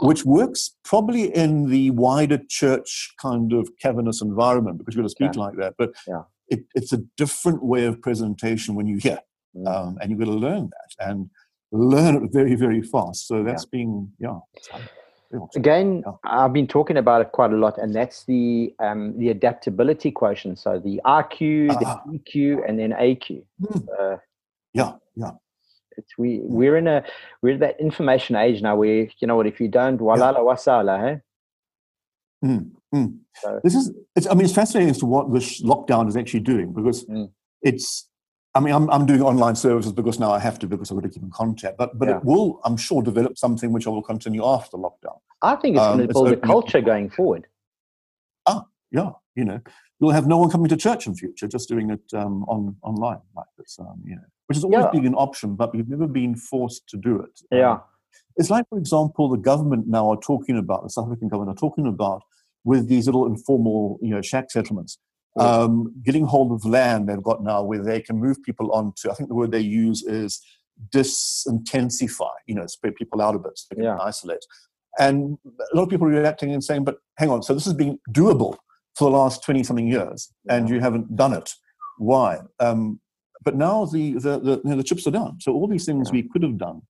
which 0.01 0.25
works 0.25 0.75
probably 0.83 1.35
in 1.35 1.69
the 1.69 1.91
wider 1.91 2.39
church 2.49 3.13
kind 3.21 3.53
of 3.53 3.69
cavernous 3.81 4.21
environment 4.21 4.77
because 4.77 4.95
you're 4.95 5.01
going 5.01 5.09
to 5.09 5.11
speak 5.11 5.35
yeah. 5.35 5.41
like 5.41 5.57
that. 5.57 5.75
But 5.77 5.91
yeah. 6.07 6.23
it, 6.47 6.61
it's 6.73 6.93
a 6.93 7.01
different 7.17 7.63
way 7.63 7.85
of 7.85 8.01
presentation 8.01 8.75
when 8.75 8.87
you 8.87 8.97
hear, 8.97 9.19
mm. 9.55 9.67
um, 9.67 9.97
and 9.99 10.09
you've 10.09 10.19
got 10.19 10.25
to 10.25 10.31
learn 10.31 10.69
that 10.69 11.07
and 11.07 11.29
learn 11.71 12.23
it 12.23 12.31
very, 12.31 12.55
very 12.55 12.81
fast. 12.81 13.27
So 13.27 13.43
that's 13.43 13.63
yeah. 13.63 13.77
being, 13.77 14.11
yeah. 14.19 14.39
Again, 15.55 16.03
yeah. 16.05 16.13
I've 16.23 16.53
been 16.53 16.67
talking 16.67 16.95
about 16.95 17.21
it 17.21 17.33
quite 17.33 17.51
a 17.51 17.57
lot, 17.57 17.77
and 17.77 17.93
that's 17.93 18.23
the 18.23 18.73
um, 18.79 19.17
the 19.17 19.29
adaptability 19.29 20.11
quotient. 20.11 20.59
So 20.59 20.79
the 20.79 21.01
IQ, 21.03 21.71
uh, 21.71 21.79
the 21.79 21.85
ah. 21.87 22.01
EQ, 22.07 22.69
and 22.69 22.79
then 22.79 22.91
AQ. 22.91 23.43
Mm. 23.61 23.87
Uh, 23.99 24.17
yeah, 24.73 24.93
yeah 25.15 25.31
it's 25.97 26.17
we 26.17 26.39
we're 26.43 26.77
in 26.77 26.87
a 26.87 27.03
we're 27.41 27.53
in 27.53 27.59
that 27.59 27.79
information 27.79 28.35
age 28.35 28.61
now 28.61 28.75
where 28.75 29.07
you 29.19 29.27
know 29.27 29.35
what 29.35 29.47
if 29.47 29.59
you 29.59 29.67
don't 29.67 29.99
walala 29.99 30.39
wasala 30.39 30.95
hey 31.05 32.47
mm, 32.47 32.71
mm. 32.93 33.17
So, 33.35 33.59
this 33.63 33.75
is 33.75 33.91
I 34.29 34.33
mean 34.33 34.45
it's 34.45 34.53
fascinating 34.53 34.89
as 34.89 34.99
to 34.99 35.05
what 35.05 35.33
this 35.33 35.61
lockdown 35.61 36.07
is 36.07 36.15
actually 36.15 36.41
doing 36.41 36.73
because 36.73 37.05
mm. 37.05 37.29
it's 37.61 38.07
I 38.53 38.59
mean 38.59 38.73
I'm 38.73 38.89
I'm 38.89 39.05
doing 39.05 39.21
online 39.21 39.55
services 39.55 39.91
because 39.91 40.19
now 40.19 40.31
I 40.31 40.39
have 40.39 40.59
to 40.59 40.67
because 40.67 40.91
I've 40.91 40.97
got 40.97 41.03
to 41.03 41.09
keep 41.09 41.23
in 41.23 41.31
contact 41.31 41.77
but 41.77 41.97
but 41.97 42.07
yeah. 42.07 42.17
it 42.17 42.25
will 42.25 42.61
I'm 42.63 42.77
sure 42.77 43.01
develop 43.01 43.37
something 43.37 43.71
which 43.71 43.87
I 43.87 43.89
will 43.89 44.03
continue 44.03 44.45
after 44.45 44.77
lockdown. 44.77 45.19
I 45.41 45.55
think 45.55 45.75
it's 45.75 45.83
um, 45.83 45.97
going 45.97 46.07
to 46.07 46.13
build 46.13 46.31
a 46.31 46.37
culture 46.37 46.81
going 46.81 47.09
forward. 47.09 47.47
Ah 48.45 48.65
yeah 48.91 49.11
you 49.35 49.45
know 49.45 49.59
you'll 49.99 50.11
have 50.11 50.27
no 50.27 50.37
one 50.37 50.49
coming 50.49 50.69
to 50.69 50.77
church 50.77 51.07
in 51.07 51.15
future 51.15 51.47
just 51.47 51.69
doing 51.69 51.89
it 51.91 52.13
um, 52.13 52.43
on 52.43 52.75
online 52.81 53.19
like 53.35 53.47
this 53.57 53.77
um, 53.79 54.01
you 54.05 54.15
know 54.15 54.29
which 54.47 54.57
has 54.57 54.63
always 54.63 54.85
yeah. 54.85 54.91
been 54.91 55.05
an 55.05 55.15
option, 55.15 55.55
but 55.55 55.75
we've 55.75 55.89
never 55.89 56.07
been 56.07 56.35
forced 56.35 56.87
to 56.89 56.97
do 56.97 57.19
it. 57.19 57.39
Yeah. 57.51 57.73
Um, 57.73 57.81
it's 58.37 58.49
like, 58.49 58.67
for 58.69 58.77
example, 58.77 59.29
the 59.29 59.37
government 59.37 59.87
now 59.87 60.11
are 60.11 60.19
talking 60.19 60.57
about, 60.57 60.83
the 60.83 60.89
South 60.89 61.07
African 61.07 61.29
government 61.29 61.57
are 61.57 61.59
talking 61.59 61.87
about 61.87 62.21
with 62.63 62.87
these 62.87 63.05
little 63.05 63.25
informal, 63.25 63.97
you 64.01 64.09
know, 64.09 64.21
shack 64.21 64.51
settlements, 64.51 64.97
um, 65.39 65.93
getting 66.03 66.25
hold 66.25 66.51
of 66.51 66.65
land 66.65 67.09
they've 67.09 67.21
got 67.21 67.43
now 67.43 67.63
where 67.63 67.83
they 67.83 68.01
can 68.01 68.17
move 68.17 68.41
people 68.43 68.71
onto, 68.71 69.09
I 69.09 69.13
think 69.13 69.29
the 69.29 69.35
word 69.35 69.51
they 69.51 69.59
use 69.59 70.03
is 70.03 70.41
disintensify, 70.93 72.31
you 72.47 72.55
know, 72.55 72.67
spread 72.67 72.95
people 72.95 73.21
out 73.21 73.35
a 73.35 73.39
bit 73.39 73.51
so 73.55 73.67
they 73.69 73.75
can 73.75 73.85
yeah. 73.85 73.97
isolate. 74.01 74.45
And 74.97 75.37
a 75.45 75.75
lot 75.75 75.83
of 75.83 75.89
people 75.89 76.07
are 76.07 76.11
reacting 76.11 76.53
and 76.53 76.63
saying, 76.63 76.83
but 76.83 76.97
hang 77.17 77.29
on, 77.29 77.43
so 77.43 77.53
this 77.53 77.65
has 77.65 77.73
been 77.73 77.99
doable 78.11 78.57
for 78.97 79.09
the 79.09 79.17
last 79.17 79.43
20 79.43 79.63
something 79.63 79.87
years 79.87 80.31
and 80.49 80.69
you 80.69 80.79
haven't 80.79 81.15
done 81.15 81.33
it. 81.33 81.53
Why? 81.97 82.39
Um, 82.59 82.99
but 83.45 83.55
now 83.55 83.85
the, 83.85 84.13
the, 84.13 84.39
the, 84.39 84.61
you 84.63 84.71
know, 84.71 84.75
the 84.75 84.83
chips 84.83 85.05
are 85.07 85.11
down. 85.11 85.39
So 85.39 85.53
all 85.53 85.67
these 85.67 85.85
things 85.85 86.09
yeah. 86.09 86.21
we 86.21 86.23
could 86.23 86.41
have 86.43 86.57
done, 86.57 86.81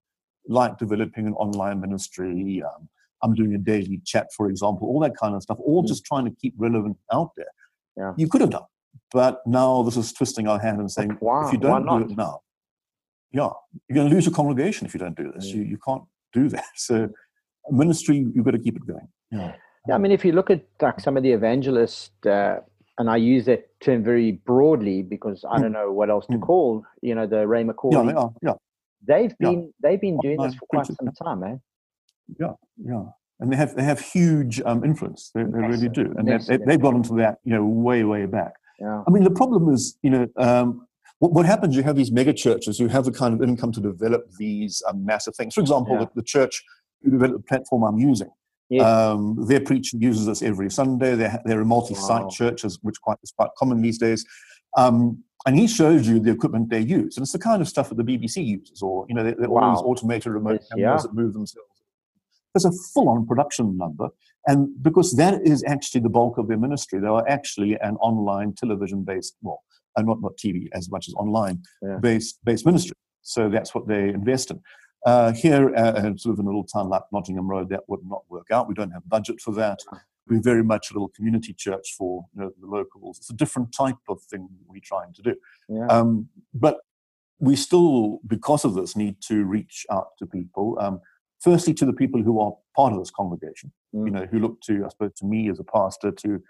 like 0.48 0.78
developing 0.78 1.28
an 1.28 1.34
online 1.34 1.82
ministry, 1.82 2.64
um, 2.66 2.88
I'm 3.22 3.36
doing 3.36 3.54
a 3.54 3.58
daily 3.58 4.02
chat, 4.06 4.28
for 4.36 4.50
example, 4.50 4.88
all 4.88 5.02
that 5.02 5.18
kind 5.18 5.36
of 5.36 5.44
stuff, 5.44 5.58
all 5.60 5.84
mm. 5.84 5.88
just 5.88 6.06
trying 6.06 6.26
to 6.26 6.32
keep 6.32 6.54
relevant 6.58 6.98
out 7.12 7.32
there. 7.36 7.46
Yeah. 7.98 8.14
You 8.18 8.28
could 8.30 8.42
have 8.42 8.52
done, 8.52 8.66
but 9.12 9.42
now 9.46 9.84
this 9.84 9.98
is 9.98 10.14
twisting 10.14 10.48
our 10.48 10.60
hand 10.60 10.80
and 10.80 10.90
saying, 10.90 11.18
wow, 11.20 11.48
if 11.48 11.54
you 11.54 11.60
don't 11.60 11.86
do 11.86 12.12
it 12.12 12.18
now, 12.18 12.42
yeah, 13.32 13.50
you're 13.90 13.96
going 13.96 14.10
to 14.10 14.16
lose 14.16 14.26
your 14.26 14.34
congregation 14.34 14.88
if 14.88 14.94
you 14.94 15.00
don't 15.00 15.18
do 15.18 15.32
this. 15.36 15.48
Mm. 15.48 15.56
You, 15.56 15.62
you 15.64 15.78
can't 15.86 16.04
do 16.34 16.50
that. 16.50 16.66
So, 16.76 17.10
ministry, 17.70 18.26
you've 18.34 18.46
got 18.46 18.52
to 18.52 18.60
keep 18.60 18.78
it 18.78 18.86
going. 18.88 19.08
Yeah. 19.32 19.56
Yeah, 19.88 19.96
I 19.96 19.98
mean, 20.00 20.12
if 20.12 20.26
you 20.26 20.32
look 20.32 20.50
at 20.50 20.66
like 20.82 21.00
some 21.00 21.16
of 21.16 21.22
the 21.22 21.32
evangelists, 21.32 22.10
uh, 22.26 22.58
and 22.98 23.10
I 23.10 23.18
use 23.18 23.46
that 23.46 23.68
term 23.82 24.04
very 24.04 24.34
broadly 24.34 25.02
because 25.02 25.44
I 25.50 25.58
mm. 25.58 25.64
don't 25.64 25.72
know 25.74 25.92
what 25.92 26.10
else 26.10 26.26
to 26.28 26.38
mm. 26.38 26.42
call, 26.42 26.84
you 27.02 27.16
know, 27.16 27.28
the 27.28 27.48
Ray 27.48 27.64
McCauley. 27.64 28.12
Yeah, 28.12 28.20
are. 28.20 28.34
Yeah. 28.42 28.54
They've 29.08 29.38
been 29.38 29.64
yeah. 29.64 29.90
they've 29.90 30.02
been 30.02 30.18
doing 30.20 30.38
this 30.42 30.56
for 30.56 30.66
quite 30.68 30.88
some 30.88 31.12
time, 31.22 31.42
man. 31.42 31.62
Yeah, 32.40 32.54
yeah, 32.84 33.04
and 33.40 33.52
they 33.52 33.56
have 33.56 33.76
they 33.76 33.84
have 33.84 34.00
huge 34.00 34.62
um, 34.66 34.84
influence. 34.84 35.32
They, 35.36 35.44
they 35.44 35.60
really 35.60 35.90
do, 35.90 36.14
and 36.18 36.28
they, 36.28 36.58
they've 36.58 36.82
gone 36.82 36.96
into 36.96 37.14
that, 37.16 37.38
you 37.44 37.54
know, 37.54 37.64
way 37.64 38.04
way 38.04 38.26
back. 38.26 38.54
Yeah. 38.80 39.04
I 39.08 39.12
mean, 39.12 39.24
the 39.24 39.32
problem 39.32 39.70
is, 39.70 39.98
you 40.02 40.10
know, 40.10 40.28
um, 40.38 40.88
what, 41.20 41.34
what 41.34 41.46
happens? 41.46 41.76
You 41.76 41.84
have 41.84 41.96
these 41.96 42.12
mega 42.12 42.34
churches 42.34 42.78
who 42.78 42.88
have 42.88 43.06
the 43.06 43.12
kind 43.12 43.34
of 43.34 43.48
income 43.48 43.72
to 43.74 43.82
develop 43.82 44.26
these 44.38 44.82
um, 44.88 45.06
massive 45.06 45.36
things. 45.36 45.54
For 45.54 45.62
example, 45.62 45.94
yeah. 45.94 46.06
the, 46.06 46.10
the, 46.16 46.24
church 46.24 46.64
who 47.02 47.12
developed 47.12 47.38
the 47.38 47.44
platform 47.44 47.84
I'm 47.84 48.00
using. 48.00 48.30
Um, 48.82 49.46
their 49.46 49.60
preacher 49.60 49.98
uses 49.98 50.26
this 50.26 50.42
every 50.42 50.72
Sunday. 50.72 51.16
They're, 51.16 51.40
they're 51.46 51.62
a 51.62 51.66
multi-site 51.66 52.24
wow. 52.24 52.30
church, 52.30 52.64
which 52.82 53.00
quite, 53.02 53.18
is 53.24 53.32
quite 53.32 53.50
common 53.58 53.82
these 53.82 53.98
days. 53.98 54.26
Um, 54.76 55.24
and 55.46 55.58
he 55.58 55.68
shows 55.68 56.08
you 56.08 56.20
the 56.20 56.32
equipment 56.32 56.70
they 56.70 56.80
use, 56.80 57.18
and 57.18 57.24
it's 57.24 57.32
the 57.32 57.40
kind 57.40 57.62
of 57.62 57.68
stuff 57.68 57.90
that 57.90 57.98
the 57.98 58.04
BBC 58.04 58.44
uses, 58.44 58.82
or 58.82 59.06
you 59.08 59.14
know, 59.14 59.24
they, 59.24 59.32
are 59.32 59.50
wow. 59.50 59.62
all 59.62 59.76
these 59.76 59.84
automated 59.84 60.32
remote 60.32 60.62
cameras 60.72 60.78
yeah. 60.78 60.98
that 60.98 61.14
move 61.14 61.34
themselves. 61.34 61.70
There's 62.54 62.66
a 62.66 62.72
full-on 62.94 63.28
production 63.28 63.78
number, 63.78 64.10
and 64.48 64.70
because 64.82 65.16
that 65.18 65.46
is 65.46 65.64
actually 65.68 66.02
the 66.02 66.10
bulk 66.10 66.40
of 66.40 66.48
their 66.48 66.58
ministry, 66.58 67.00
they 67.00 67.08
are 67.08 67.28
actually 67.28 67.78
an 67.82 67.96
online 67.98 68.54
television-based, 68.54 69.36
well, 69.42 69.62
uh, 69.96 70.02
not 70.02 70.20
not 70.22 70.34
TV 70.44 70.68
as 70.74 70.90
much 70.90 71.08
as 71.08 71.14
online 71.14 71.62
yeah. 71.82 71.98
based 72.02 72.40
based 72.44 72.66
ministry. 72.66 72.96
So 73.22 73.50
that's 73.50 73.76
what 73.76 73.88
they 73.88 74.10
invest 74.10 74.52
in. 74.52 74.62
Uh, 75.06 75.32
here, 75.34 75.74
uh, 75.76 76.02
sort 76.18 76.34
of 76.34 76.40
in 76.40 76.46
a 76.46 76.50
little 76.50 76.64
town 76.64 76.90
like 76.90 77.04
Nottingham 77.12 77.48
Road, 77.48 77.70
that 77.70 77.88
would 77.88 78.04
not 78.04 78.24
work 78.30 78.48
out. 78.52 78.68
We 78.68 78.74
don't 78.74 78.90
have 78.92 79.08
budget 79.08 79.40
for 79.40 79.54
that. 79.54 79.80
We're 80.28 80.42
very 80.42 80.64
much 80.64 80.90
a 80.90 80.94
little 80.96 81.10
community 81.10 81.54
church 81.54 81.94
for 81.96 82.26
you 82.36 82.42
know, 82.42 82.52
the 82.60 82.66
locals. 82.66 83.20
It's 83.20 83.30
a 83.30 83.36
different 83.36 83.72
type 83.72 83.98
of 84.10 84.20
thing 84.24 84.50
we're 84.68 84.82
trying 84.84 85.14
to 85.14 85.22
do. 85.22 85.36
Yeah. 85.70 85.86
Um, 85.88 86.30
but 86.56 86.78
we 87.40 87.56
still, 87.56 88.20
because 88.26 88.66
of 88.66 88.74
this, 88.74 88.96
need 88.96 89.22
to 89.28 89.44
reach 89.44 89.86
out 89.92 90.08
to 90.18 90.26
people. 90.26 90.78
Um, 90.80 91.02
firstly, 91.40 91.76
to 91.76 91.86
the 91.86 91.94
people 91.94 92.24
who 92.24 92.40
are 92.40 92.54
part 92.76 92.92
of 92.92 92.98
this 92.98 93.12
congregation, 93.12 93.72
mm. 93.94 94.06
you 94.06 94.12
know, 94.12 94.26
who 94.26 94.40
look 94.40 94.60
to, 94.62 94.86
I 94.86 94.90
suppose, 94.90 95.14
to 95.18 95.26
me 95.26 95.50
as 95.50 95.60
a 95.60 95.64
pastor, 95.64 96.12
to 96.12 96.42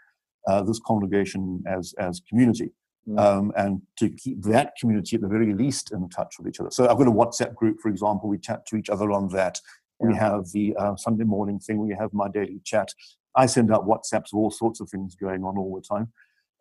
uh, 0.48 0.62
this 0.62 0.80
congregation 0.80 1.64
as 1.68 1.94
as 1.98 2.22
community. 2.30 2.72
Mm. 3.08 3.20
Um, 3.20 3.54
and 3.56 3.82
to 3.98 4.10
keep 4.10 4.42
that 4.44 4.74
community 4.80 5.16
at 5.16 5.22
the 5.22 5.28
very 5.28 5.54
least 5.54 5.92
in 5.92 6.10
touch 6.10 6.36
with 6.40 6.48
each 6.48 6.60
other. 6.60 6.72
So 6.72 6.88
I've 6.90 6.98
got 6.98 7.08
a 7.08 7.12
WhatsApp 7.12 7.54
group, 7.54 7.80
for 7.80 7.90
example. 7.90 8.30
We 8.30 8.40
chat 8.40 8.66
to 8.68 8.78
each 8.78 8.90
other 8.90 9.12
on 9.12 9.28
that. 9.30 9.60
Yeah. 10.02 10.08
We 10.08 10.16
have 10.16 10.52
the 10.52 10.76
uh, 10.76 10.96
Sunday 10.96 11.24
morning 11.24 11.60
thing. 11.60 11.78
We 11.78 11.96
have 12.00 12.14
my 12.14 12.30
daily 12.30 12.62
chat. 12.64 12.90
I 13.36 13.46
send 13.46 13.72
out 13.72 13.86
WhatsApps 13.86 14.34
of 14.34 14.36
all 14.36 14.50
sorts 14.50 14.80
of 14.80 14.90
things 14.90 15.16
going 15.16 15.44
on 15.44 15.58
all 15.58 15.76
the 15.76 15.82
time. 15.82 16.12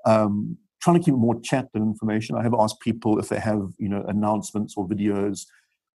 Um, 0.05 0.59
trying 0.83 0.99
to 0.99 1.05
keep 1.05 1.15
more 1.15 1.41
chat 1.41 1.69
than 1.73 1.83
information. 1.83 2.37
I 2.37 2.43
have 2.43 2.55
asked 2.59 2.81
people 2.81 3.19
if 3.19 3.31
they 3.31 3.41
have, 3.41 3.71
you 3.79 3.89
know, 3.89 4.05
announcements 4.07 4.75
or 4.77 4.87
videos 4.87 5.47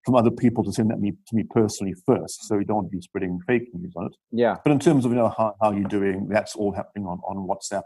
from 0.03 0.15
other 0.15 0.31
people 0.31 0.63
to 0.63 0.71
send 0.71 0.89
that 0.89 0.99
me 0.99 1.11
to 1.11 1.35
me 1.35 1.43
personally 1.43 1.93
first, 2.05 2.47
so 2.47 2.57
we 2.57 2.65
don't 2.65 2.77
want 2.77 2.91
to 2.91 2.97
be 2.97 3.01
spreading 3.01 3.39
fake 3.45 3.67
news 3.73 3.93
on 3.95 4.07
it. 4.07 4.15
Yeah. 4.31 4.55
But 4.63 4.71
in 4.71 4.79
terms 4.79 5.05
of 5.05 5.11
you 5.11 5.17
know 5.17 5.29
how, 5.37 5.53
how 5.61 5.71
you're 5.71 5.83
doing, 5.89 6.27
that's 6.27 6.55
all 6.55 6.73
happening 6.73 7.05
on 7.05 7.19
on 7.19 7.47
WhatsApp. 7.47 7.83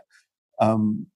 Um, 0.62 1.08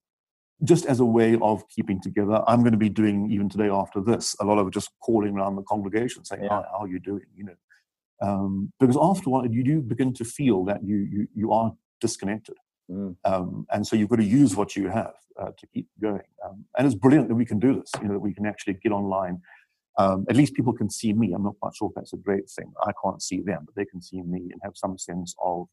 just 0.64 0.86
as 0.86 1.00
a 1.00 1.06
way 1.06 1.38
of 1.42 1.68
keeping 1.70 2.02
together. 2.02 2.42
I'm 2.48 2.62
going 2.62 2.72
to 2.72 2.78
be 2.78 2.90
doing 2.90 3.32
even 3.32 3.50
today 3.50 3.70
after 3.70 4.02
this 4.02 4.36
a 4.40 4.46
lot 4.46 4.58
of 4.58 4.72
just 4.72 4.90
calling 5.02 5.36
around 5.36 5.56
the 5.56 5.64
congregation 5.64 6.26
saying, 6.26 6.44
yeah. 6.44 6.50
how, 6.50 6.66
how, 6.72 6.78
are 6.84 6.88
you 6.88 7.00
doing?" 7.00 7.26
You 7.36 7.46
know, 7.46 7.56
um, 8.22 8.74
because 8.80 8.98
after 9.00 9.30
a 9.30 9.32
while 9.32 9.46
you 9.46 9.64
do 9.64 9.82
begin 9.82 10.14
to 10.16 10.26
feel 10.26 10.66
that 10.66 10.84
you 10.84 10.98
you 10.98 11.28
you 11.36 11.52
are 11.52 11.74
disconnected, 12.02 12.56
mm. 12.90 13.16
um, 13.24 13.68
and 13.72 13.86
so 13.86 13.96
you've 13.96 14.10
got 14.10 14.18
to 14.18 14.26
use 14.26 14.56
what 14.56 14.76
you 14.76 14.90
have 14.90 15.14
uh, 15.40 15.52
to 15.58 15.68
keep 15.74 15.88
going. 16.02 16.22
Um, 16.44 16.66
and 16.78 16.88
it's 16.88 16.96
brilliant 16.96 17.28
that 17.30 17.36
we 17.36 17.46
can 17.46 17.60
do 17.60 17.80
this. 17.80 17.92
You 18.02 18.08
know, 18.08 18.14
that 18.16 18.20
we 18.20 18.34
can 18.34 18.46
actually 18.46 18.74
get 18.74 18.92
online. 18.92 19.42
Um, 20.00 20.26
at 20.30 20.36
least 20.36 20.54
people 20.54 20.74
can 20.74 20.92
see 20.92 21.12
me. 21.14 21.34
I'm 21.34 21.44
not 21.44 21.56
quite 21.60 21.76
sure 21.76 21.90
if 21.90 21.96
that's 21.96 22.14
a 22.14 22.18
great 22.18 22.48
thing. 22.50 22.72
I 22.84 22.92
can't 23.04 23.22
see 23.22 23.42
them, 23.42 23.64
but 23.66 23.76
they 23.76 23.86
can 23.86 24.00
see 24.02 24.22
me 24.22 24.50
and 24.52 24.62
have 24.64 24.74
some 24.76 24.96
sense 24.98 25.36
of 25.44 25.68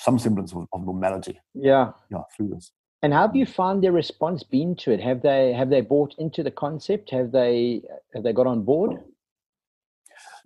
some 0.00 0.18
semblance 0.18 0.52
of, 0.52 0.66
of 0.72 0.84
normality. 0.84 1.40
Yeah, 1.54 1.92
yeah, 2.10 2.22
through 2.36 2.50
this. 2.54 2.72
And 3.02 3.12
how 3.12 3.26
have 3.26 3.36
you 3.36 3.46
found 3.46 3.84
their 3.84 3.92
response 3.92 4.42
been 4.42 4.74
to 4.76 4.90
it? 4.90 5.00
Have 5.00 5.22
they 5.22 5.52
have 5.52 5.70
they 5.70 5.80
bought 5.80 6.14
into 6.18 6.42
the 6.42 6.50
concept? 6.50 7.10
Have 7.10 7.30
they 7.30 7.82
have 8.14 8.22
they 8.22 8.32
got 8.32 8.46
on 8.46 8.62
board? 8.62 9.00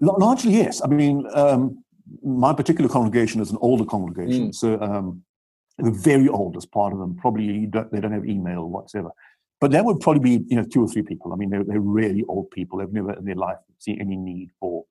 Largely, 0.01 0.53
yes. 0.53 0.83
I 0.83 0.89
mean, 0.89 1.27
um, 1.35 1.85
my 2.23 2.53
particular 2.53 2.89
congregation 2.89 3.41
is 3.41 3.51
an 3.51 3.59
older 3.61 3.85
congregation, 3.85 4.49
mm. 4.49 4.55
so 4.55 4.81
um, 4.81 5.23
the 5.79 5.91
very 5.91 6.29
oldest 6.29 6.71
part 6.73 6.93
of 6.93 6.99
them 6.99 7.17
probably 7.17 7.67
don't, 7.67 7.93
they 7.93 8.01
don't 8.01 8.13
have 8.13 8.27
email 8.27 8.67
whatsoever. 8.67 9.11
But 9.61 9.73
that 9.73 9.85
would 9.85 10.01
probably 10.01 10.39
be 10.39 10.45
you 10.49 10.57
know 10.57 10.65
two 10.65 10.83
or 10.83 10.89
three 10.89 11.03
people. 11.03 11.33
I 11.33 11.37
mean, 11.37 11.51
they're, 11.51 11.65
they're 11.65 11.81
really 11.81 12.25
old 12.29 12.51
people. 12.51 12.79
They've 12.79 12.93
never 12.93 13.13
in 13.13 13.27
their 13.27 13.35
life 13.35 13.59
seen 13.79 14.01
any 14.01 14.17
need 14.17 14.51
for 14.59 14.85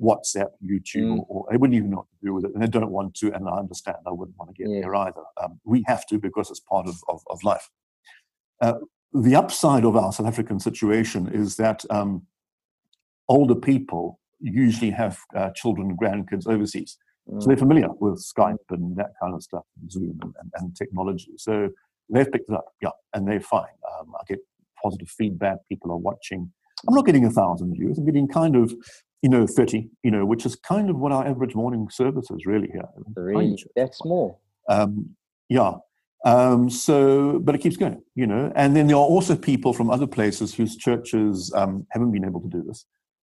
WhatsApp, 0.00 0.50
YouTube, 0.64 1.18
mm. 1.18 1.24
or, 1.28 1.46
they 1.50 1.56
wouldn't 1.56 1.76
even 1.76 1.90
know 1.90 1.98
what 1.98 2.10
to 2.10 2.26
do 2.26 2.34
with 2.34 2.44
it, 2.44 2.52
and 2.54 2.62
they 2.62 2.68
don't 2.68 2.90
want 2.90 3.14
to. 3.16 3.32
And 3.32 3.48
I 3.48 3.58
understand 3.58 3.98
I 4.06 4.12
wouldn't 4.12 4.38
want 4.38 4.54
to 4.54 4.62
get 4.62 4.70
yeah. 4.70 4.80
there 4.80 4.94
either. 4.94 5.22
Um, 5.42 5.60
we 5.64 5.84
have 5.86 6.06
to 6.06 6.18
because 6.18 6.50
it's 6.50 6.60
part 6.60 6.86
of, 6.86 6.96
of, 7.08 7.22
of 7.28 7.42
life. 7.42 7.68
Uh, 8.60 8.74
the 9.12 9.34
upside 9.34 9.84
of 9.84 9.96
our 9.96 10.12
South 10.12 10.26
African 10.26 10.60
situation 10.60 11.28
is 11.32 11.56
that 11.56 11.84
um, 11.90 12.26
older 13.28 13.54
people 13.54 14.20
usually 14.40 14.90
have 14.90 15.18
uh, 15.34 15.50
children 15.50 15.90
and 15.90 15.98
grandkids 15.98 16.46
overseas. 16.46 16.98
Mm. 17.28 17.42
So 17.42 17.48
they're 17.48 17.56
familiar 17.56 17.88
with 18.00 18.24
Skype 18.24 18.56
and 18.70 18.96
that 18.96 19.12
kind 19.20 19.34
of 19.34 19.42
stuff, 19.42 19.64
Zoom 19.90 20.18
and, 20.22 20.34
and, 20.40 20.52
and 20.56 20.76
technology. 20.76 21.32
So 21.36 21.70
they've 22.08 22.30
picked 22.30 22.50
it 22.50 22.54
up, 22.54 22.66
yeah, 22.80 22.90
and 23.14 23.26
they're 23.26 23.40
fine. 23.40 23.66
Um, 23.98 24.12
I 24.18 24.22
get 24.28 24.38
positive 24.82 25.08
feedback. 25.08 25.58
People 25.68 25.90
are 25.90 25.96
watching. 25.96 26.52
I'm 26.86 26.94
not 26.94 27.06
getting 27.06 27.24
a 27.24 27.30
thousand 27.30 27.74
views. 27.74 27.98
I'm 27.98 28.06
getting 28.06 28.28
kind 28.28 28.54
of 28.54 28.72
you 29.22 29.28
know, 29.28 29.46
30, 29.46 29.88
you 30.02 30.10
know, 30.10 30.24
which 30.24 30.46
is 30.46 30.56
kind 30.56 30.90
of 30.90 30.96
what 30.96 31.12
our 31.12 31.26
average 31.26 31.54
morning 31.54 31.88
service 31.90 32.30
is 32.30 32.46
really 32.46 32.68
here. 32.72 32.88
Really? 33.16 33.64
That's 33.74 34.04
more. 34.04 34.36
Um, 34.68 35.10
yeah. 35.48 35.74
Um, 36.24 36.68
so, 36.68 37.38
but 37.38 37.54
it 37.54 37.58
keeps 37.58 37.76
going, 37.76 38.02
you 38.14 38.26
know. 38.26 38.52
And 38.54 38.76
then 38.76 38.86
there 38.86 38.96
are 38.96 39.00
also 39.00 39.36
people 39.36 39.72
from 39.72 39.90
other 39.90 40.06
places 40.06 40.54
whose 40.54 40.76
churches 40.76 41.52
um, 41.54 41.86
haven't 41.90 42.12
been 42.12 42.24
able 42.24 42.40
to 42.40 42.48
do 42.48 42.62
this, 42.62 42.86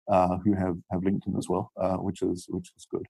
uh, 0.10 0.38
who 0.38 0.54
have, 0.54 0.78
have 0.92 1.02
LinkedIn 1.02 1.38
as 1.38 1.48
well, 1.50 1.72
uh, 1.80 1.98
which 1.98 2.22
is 2.22 2.48
which 2.50 2.72
is 2.76 2.86
good. 2.90 3.06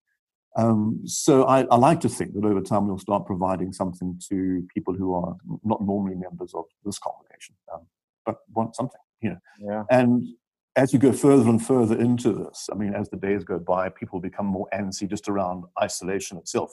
Um, 0.58 1.02
so 1.06 1.44
I, 1.46 1.62
I, 1.64 1.78
like 1.78 2.02
to 2.02 2.10
think 2.10 2.34
that 2.34 2.44
over 2.44 2.62
time 2.62 2.88
we'll 2.88 2.98
start 2.98 3.26
providing 3.26 3.72
something 3.72 4.20
to 4.28 4.68
people 4.74 4.94
who 4.94 5.14
are 5.14 5.38
not 5.64 5.82
normally 5.82 6.16
members 6.16 6.54
of 6.54 6.66
this 6.84 7.00
congregation, 7.00 7.56
um, 7.74 7.88
but 8.26 8.36
want 8.54 8.76
something, 8.76 9.00
you 9.22 9.30
know. 9.30 9.38
Yeah. 9.60 9.84
And 9.90 10.28
as 10.76 10.94
you 10.94 11.00
go 11.00 11.12
further 11.12 11.50
and 11.50 11.66
further 11.66 12.00
into 12.00 12.32
this, 12.32 12.70
I 12.72 12.76
mean, 12.76 12.94
as 12.94 13.10
the 13.10 13.18
days 13.18 13.44
go 13.44 13.60
by, 13.60 13.90
people 13.90 14.20
become 14.20 14.46
more 14.46 14.68
antsy 14.74 15.10
just 15.10 15.28
around 15.28 15.66
isolation 15.82 16.38
itself, 16.38 16.72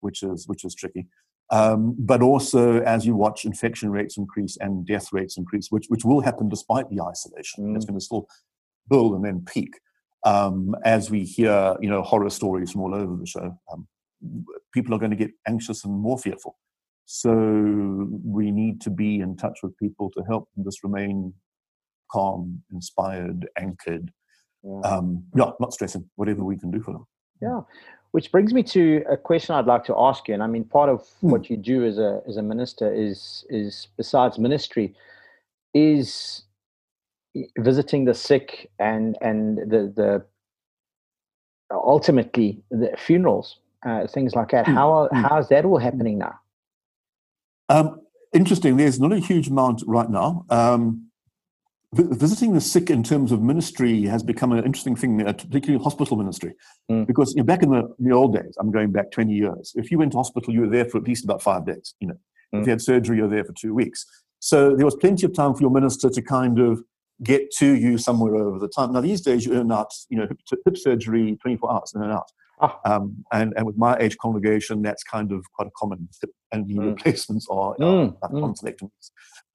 which 0.00 0.22
is 0.22 0.48
which 0.48 0.64
is 0.64 0.74
tricky. 0.74 1.06
Um, 1.50 1.94
but 1.98 2.22
also, 2.22 2.80
as 2.80 3.04
you 3.04 3.14
watch 3.14 3.44
infection 3.44 3.90
rates 3.90 4.16
increase 4.16 4.56
and 4.56 4.86
death 4.86 5.12
rates 5.12 5.36
increase, 5.36 5.68
which 5.70 5.86
which 5.88 6.04
will 6.04 6.20
happen 6.20 6.48
despite 6.48 6.88
the 6.88 7.02
isolation, 7.02 7.66
mm. 7.66 7.76
it's 7.76 7.84
going 7.84 7.98
to 7.98 8.04
still 8.04 8.26
build 8.88 9.14
and 9.14 9.24
then 9.24 9.44
peak. 9.46 9.78
Um, 10.24 10.74
as 10.84 11.10
we 11.10 11.24
hear, 11.24 11.76
you 11.80 11.90
know, 11.90 12.00
horror 12.00 12.30
stories 12.30 12.72
from 12.72 12.80
all 12.80 12.94
over 12.94 13.14
the 13.14 13.26
show, 13.26 13.58
um, 13.70 13.86
people 14.72 14.94
are 14.94 14.98
going 14.98 15.10
to 15.10 15.16
get 15.16 15.32
anxious 15.46 15.84
and 15.84 15.92
more 15.92 16.18
fearful. 16.18 16.56
So 17.04 18.08
we 18.24 18.50
need 18.50 18.80
to 18.82 18.90
be 18.90 19.20
in 19.20 19.36
touch 19.36 19.58
with 19.62 19.76
people 19.76 20.10
to 20.12 20.22
help 20.22 20.48
them 20.54 20.64
just 20.64 20.82
remain 20.82 21.34
calm, 22.14 22.62
inspired, 22.72 23.48
anchored. 23.58 24.12
Yeah. 24.62 24.80
Um, 24.80 25.24
yeah, 25.36 25.50
not 25.60 25.72
stressing, 25.74 26.08
whatever 26.14 26.44
we 26.44 26.56
can 26.56 26.70
do 26.70 26.80
for 26.80 26.92
them. 26.92 27.06
Yeah. 27.42 27.60
Which 28.12 28.30
brings 28.30 28.54
me 28.54 28.62
to 28.62 29.04
a 29.10 29.16
question 29.16 29.54
I'd 29.54 29.66
like 29.66 29.84
to 29.86 29.94
ask 29.98 30.28
you. 30.28 30.34
And 30.34 30.42
I 30.42 30.46
mean, 30.46 30.64
part 30.64 30.88
of 30.88 31.06
hmm. 31.20 31.30
what 31.30 31.50
you 31.50 31.56
do 31.56 31.84
as 31.84 31.98
a 31.98 32.22
as 32.28 32.36
a 32.36 32.42
minister 32.42 32.92
is 32.92 33.44
is 33.50 33.88
besides 33.96 34.38
ministry, 34.38 34.94
is 35.74 36.44
visiting 37.58 38.04
the 38.04 38.14
sick 38.14 38.70
and 38.78 39.18
and 39.20 39.58
the 39.58 39.80
the 40.00 40.24
ultimately 41.72 42.62
the 42.70 42.90
funerals, 42.96 43.58
uh, 43.84 44.06
things 44.06 44.36
like 44.36 44.50
that. 44.52 44.66
Hmm. 44.66 44.74
How 44.74 45.08
hmm. 45.10 45.16
how 45.16 45.38
is 45.38 45.48
that 45.48 45.64
all 45.64 45.78
happening 45.78 46.18
now? 46.18 46.38
Um, 47.68 48.00
interesting. 48.32 48.76
There's 48.76 49.00
not 49.00 49.12
a 49.12 49.18
huge 49.18 49.48
amount 49.48 49.82
right 49.86 50.08
now. 50.08 50.46
Um, 50.50 51.03
visiting 51.94 52.52
the 52.54 52.60
sick 52.60 52.90
in 52.90 53.02
terms 53.02 53.32
of 53.32 53.42
ministry 53.42 54.02
has 54.06 54.22
become 54.22 54.52
an 54.52 54.64
interesting 54.64 54.96
thing, 54.96 55.26
uh, 55.26 55.32
particularly 55.32 55.82
hospital 55.82 56.16
ministry. 56.16 56.52
Mm. 56.90 57.06
Because 57.06 57.32
you 57.34 57.42
know, 57.42 57.44
back 57.46 57.62
in 57.62 57.70
the, 57.70 57.82
the 57.98 58.12
old 58.12 58.34
days, 58.34 58.54
I'm 58.58 58.70
going 58.70 58.92
back 58.92 59.10
20 59.10 59.32
years, 59.32 59.72
if 59.76 59.90
you 59.90 59.98
went 59.98 60.12
to 60.12 60.18
hospital, 60.18 60.52
you 60.52 60.62
were 60.62 60.68
there 60.68 60.84
for 60.84 60.98
at 60.98 61.04
least 61.04 61.24
about 61.24 61.42
five 61.42 61.66
days. 61.66 61.94
You 62.00 62.08
know, 62.08 62.14
Mm. 62.54 62.60
if 62.60 62.66
you 62.66 62.70
had 62.70 62.80
surgery, 62.82 63.16
you 63.16 63.22
were 63.24 63.28
there 63.28 63.44
for 63.44 63.52
two 63.54 63.74
weeks. 63.74 64.04
So 64.38 64.76
there 64.76 64.84
was 64.84 64.94
plenty 64.94 65.26
of 65.26 65.32
time 65.34 65.54
for 65.54 65.60
your 65.62 65.70
minister 65.70 66.08
to 66.10 66.22
kind 66.22 66.60
of 66.60 66.82
get 67.22 67.50
to 67.58 67.66
you 67.74 67.96
somewhere 67.98 68.36
over 68.36 68.58
the 68.58 68.68
time. 68.68 68.92
Now 68.92 69.00
these 69.00 69.22
days, 69.22 69.44
you 69.46 69.54
earn 69.54 69.72
out, 69.72 69.92
you 70.08 70.18
know, 70.18 70.26
hip, 70.28 70.38
hip 70.64 70.76
surgery 70.76 71.36
24 71.42 71.72
hours 71.72 71.92
in 71.94 72.02
and 72.02 72.12
out. 72.12 72.30
Ah. 72.60 72.78
Um, 72.84 73.24
and, 73.32 73.52
and 73.56 73.66
with 73.66 73.76
my 73.76 73.96
age 73.98 74.16
congregation, 74.18 74.82
that's 74.82 75.02
kind 75.02 75.32
of 75.32 75.44
quite 75.54 75.66
a 75.66 75.72
common 75.76 76.08
hip 76.20 76.30
and 76.52 76.66
knee 76.66 76.76
Mm. 76.76 76.90
replacements 76.96 77.46
are, 77.50 77.74
Mm, 77.80 78.16
are 78.22 78.30
mm. 78.30 78.40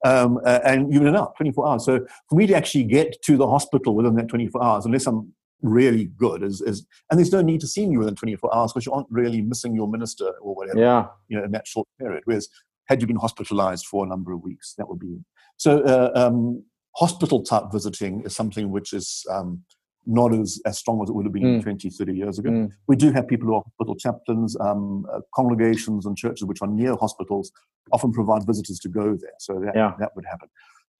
Um, 0.06 0.40
uh, 0.46 0.60
and 0.64 0.92
you're 0.94 1.02
in 1.02 1.08
and 1.10 1.18
out 1.18 1.36
24 1.36 1.68
hours. 1.68 1.86
So 1.86 2.06
for 2.30 2.36
me 2.36 2.48
to 2.48 2.56
actually 2.56 2.86
get 2.86 3.22
to 3.24 3.36
the 3.38 3.48
hospital 3.48 3.96
within 3.96 4.16
that 4.16 4.28
24 4.30 4.64
hours, 4.64 4.86
unless 4.86 5.08
I'm 5.08 5.34
really 5.62 6.06
good, 6.06 6.42
is, 6.42 6.62
is 6.62 6.86
and 7.10 7.20
there's 7.20 7.32
no 7.34 7.42
need 7.42 7.60
to 7.62 7.68
see 7.68 7.86
me 7.86 7.98
within 7.98 8.16
24 8.16 8.56
hours 8.56 8.72
because 8.72 8.86
you 8.86 8.94
aren't 8.94 9.08
really 9.10 9.42
missing 9.42 9.76
your 9.76 9.88
minister 9.90 10.30
or 10.42 10.56
whatever 10.56 10.80
Yeah. 10.80 11.08
you 11.28 11.38
know, 11.38 11.44
in 11.44 11.52
that 11.52 11.68
short 11.68 11.88
period. 12.00 12.22
Whereas 12.26 12.48
had 12.88 13.02
you 13.02 13.08
been 13.08 13.18
hospitalized 13.18 13.86
for 13.88 14.06
a 14.06 14.08
number 14.08 14.32
of 14.32 14.42
weeks, 14.42 14.74
that 14.78 14.88
would 14.90 15.00
be 15.00 15.20
so. 15.58 15.82
Uh, 15.82 16.12
um, 16.16 16.64
hospital 16.96 17.44
type 17.44 17.66
visiting 17.72 18.22
is 18.26 18.36
something 18.36 18.72
which 18.72 18.94
is 18.94 19.24
um, 19.30 19.64
not 20.10 20.34
as, 20.34 20.60
as 20.66 20.78
strong 20.80 21.02
as 21.04 21.10
it 21.10 21.14
would 21.14 21.26
have 21.26 21.34
been 21.34 21.44
Mm. 21.60 21.62
20, 21.64 21.90
30 21.90 22.14
years 22.14 22.40
ago. 22.40 22.50
Mm. 22.50 22.72
We 22.88 22.96
do 22.96 23.12
have 23.12 23.28
people 23.28 23.48
who 23.48 23.56
are 23.56 23.64
hospital 23.64 23.96
chaplains, 23.96 24.58
um, 24.60 25.06
uh, 25.14 25.22
congregations 25.36 26.06
and 26.06 26.18
churches 26.18 26.46
which 26.46 26.62
are 26.62 26.68
near 26.68 26.96
hospitals 26.96 27.52
often 27.92 28.12
provide 28.12 28.46
visitors 28.46 28.80
to 28.80 28.90
go 28.90 29.16
there. 29.16 29.38
So 29.40 29.60
that, 29.60 29.76
Yeah. 29.76 29.94
that 30.00 30.16
would 30.16 30.26
happen. 30.26 30.50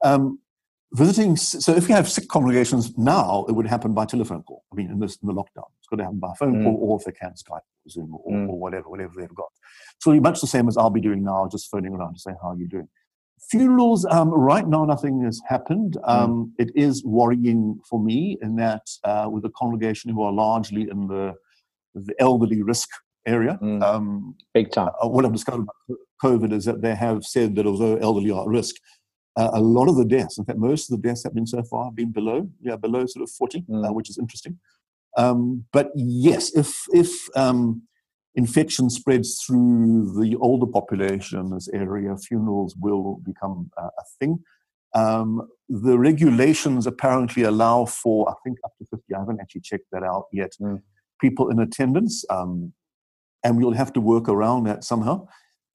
Um, 0.04 0.40
visiting, 0.94 1.36
so 1.36 1.74
if 1.76 1.88
you 1.90 1.96
have 1.96 2.10
sick 2.10 2.28
congregations 2.30 2.98
now, 2.98 3.46
it 3.50 3.54
would 3.54 3.68
happen 3.68 3.94
by 3.94 4.06
telephone 4.06 4.44
call. 4.44 4.64
I 4.72 4.76
mean, 4.76 4.90
in, 4.92 5.00
this, 5.00 5.18
in 5.22 5.28
the 5.28 5.34
lockdown, 5.34 5.70
it's 5.80 5.88
going 5.90 5.98
to 6.00 6.04
happen 6.06 6.20
by 6.20 6.34
phone 6.40 6.56
Mm. 6.56 6.64
call 6.64 6.78
or 6.80 6.98
if 7.00 7.06
they 7.06 7.12
can, 7.12 7.32
Skype 7.34 7.66
or 7.86 7.90
Zoom 7.90 8.16
or, 8.16 8.32
Mm. 8.34 8.50
or 8.50 8.60
whatever, 8.60 8.90
whatever 8.90 9.14
they've 9.18 9.36
got. 9.36 9.50
So 10.00 10.14
much 10.20 10.42
the 10.42 10.48
same 10.48 10.68
as 10.68 10.78
I'll 10.78 10.90
be 10.90 11.02
doing 11.02 11.24
now, 11.24 11.48
just 11.52 11.70
phoning 11.70 11.94
around 11.94 12.14
to 12.16 12.20
say, 12.20 12.32
how 12.42 12.50
are 12.50 12.58
you 12.58 12.68
doing? 12.68 12.88
Funerals, 13.50 14.06
um, 14.06 14.30
right 14.30 14.68
now, 14.68 14.84
nothing 14.86 15.24
has 15.24 15.42
happened. 15.48 15.98
Um, 16.04 16.54
It 16.60 16.72
is 16.76 17.04
worrying 17.06 17.80
for 17.90 18.00
me 18.00 18.38
in 18.42 18.56
that 18.58 18.84
uh, 19.04 19.28
with 19.32 19.46
a 19.46 19.50
congregation 19.52 20.12
who 20.12 20.22
are 20.24 20.32
largely 20.32 20.90
in 20.90 21.08
the, 21.08 21.34
the 21.96 22.14
elderly 22.20 22.62
risk 22.64 22.90
area, 23.26 23.58
Mm. 23.62 23.82
um, 23.84 24.36
Big 24.54 24.72
time. 24.72 24.92
uh, 25.04 25.08
what 25.08 25.26
I've 25.26 25.34
discovered 25.34 25.64
about 25.64 25.98
COVID 26.24 26.52
is 26.52 26.66
that 26.66 26.82
they 26.82 26.96
have 26.96 27.24
said 27.24 27.56
that 27.56 27.66
although 27.66 27.96
elderly 27.98 28.32
are 28.32 28.42
at 28.42 28.48
risk, 28.48 28.76
uh, 29.38 29.52
a 29.54 29.62
lot 29.62 29.88
of 29.88 29.96
the 29.96 30.06
deaths, 30.06 30.38
in 30.38 30.46
fact, 30.46 30.60
most 30.60 30.92
of 30.92 31.02
the 31.02 31.08
deaths 31.08 31.24
have 31.24 31.34
been 31.34 31.48
so 31.48 31.64
far 31.64 31.86
have 31.86 31.96
been 31.96 32.12
below, 32.12 32.50
yeah, 32.62 32.76
below 32.76 33.06
sort 33.06 33.24
of 33.24 33.30
40, 33.32 33.60
uh, 33.60 33.62
Mm. 33.72 33.94
which 33.96 34.10
is 34.10 34.18
interesting. 34.18 34.60
Um, 35.18 35.66
but 35.72 35.92
yes, 35.96 36.56
if 36.56 36.70
if 36.94 37.12
um, 37.36 37.84
infection 38.36 38.90
spreads 38.90 39.42
through 39.42 40.14
the 40.20 40.36
older 40.38 40.68
population 40.68 41.40
in 41.40 41.50
this 41.50 41.68
area, 41.70 42.16
funerals 42.18 42.76
will 42.80 43.20
become 43.26 43.72
uh, 43.78 43.90
a 43.98 44.04
thing. 44.20 44.40
Um, 44.96 45.48
the 45.68 46.00
regulations 46.00 46.88
apparently 46.88 47.44
allow 47.44 47.86
for, 47.86 48.30
I 48.30 48.34
think, 48.44 48.58
up 48.64 48.72
to 48.80 48.86
50. 48.86 49.14
I 49.14 49.20
haven't 49.20 49.40
actually 49.40 49.62
checked 49.62 49.88
that 49.92 50.04
out 50.04 50.26
yet. 50.34 50.54
Mm. 50.60 50.82
People 51.22 51.50
in 51.50 51.60
attendance, 51.60 52.26
um, 52.30 52.74
and 53.44 53.58
we'll 53.58 53.74
have 53.74 53.94
to 53.94 54.02
work 54.02 54.28
around 54.30 54.64
that 54.66 54.84
somehow. 54.84 55.28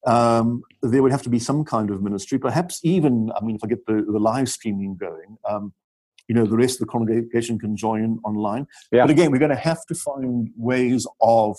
Um, 0.06 0.62
there 0.82 1.02
would 1.02 1.12
have 1.12 1.22
to 1.22 1.30
be 1.30 1.38
some 1.38 1.64
kind 1.64 1.90
of 1.90 2.02
ministry, 2.02 2.38
perhaps 2.38 2.80
even, 2.82 3.30
I 3.34 3.44
mean, 3.44 3.56
if 3.56 3.64
I 3.64 3.68
get 3.68 3.86
the, 3.86 4.04
the 4.06 4.18
live 4.18 4.48
streaming 4.48 4.96
going, 4.96 5.38
um, 5.48 5.72
you 6.28 6.34
know, 6.34 6.46
the 6.46 6.56
rest 6.56 6.76
of 6.76 6.86
the 6.86 6.92
congregation 6.92 7.58
can 7.58 7.76
join 7.76 8.18
online. 8.24 8.66
Yeah. 8.92 9.02
But 9.02 9.10
again, 9.10 9.30
we're 9.30 9.38
going 9.38 9.50
to 9.50 9.56
have 9.56 9.84
to 9.86 9.94
find 9.94 10.50
ways 10.56 11.06
of 11.20 11.56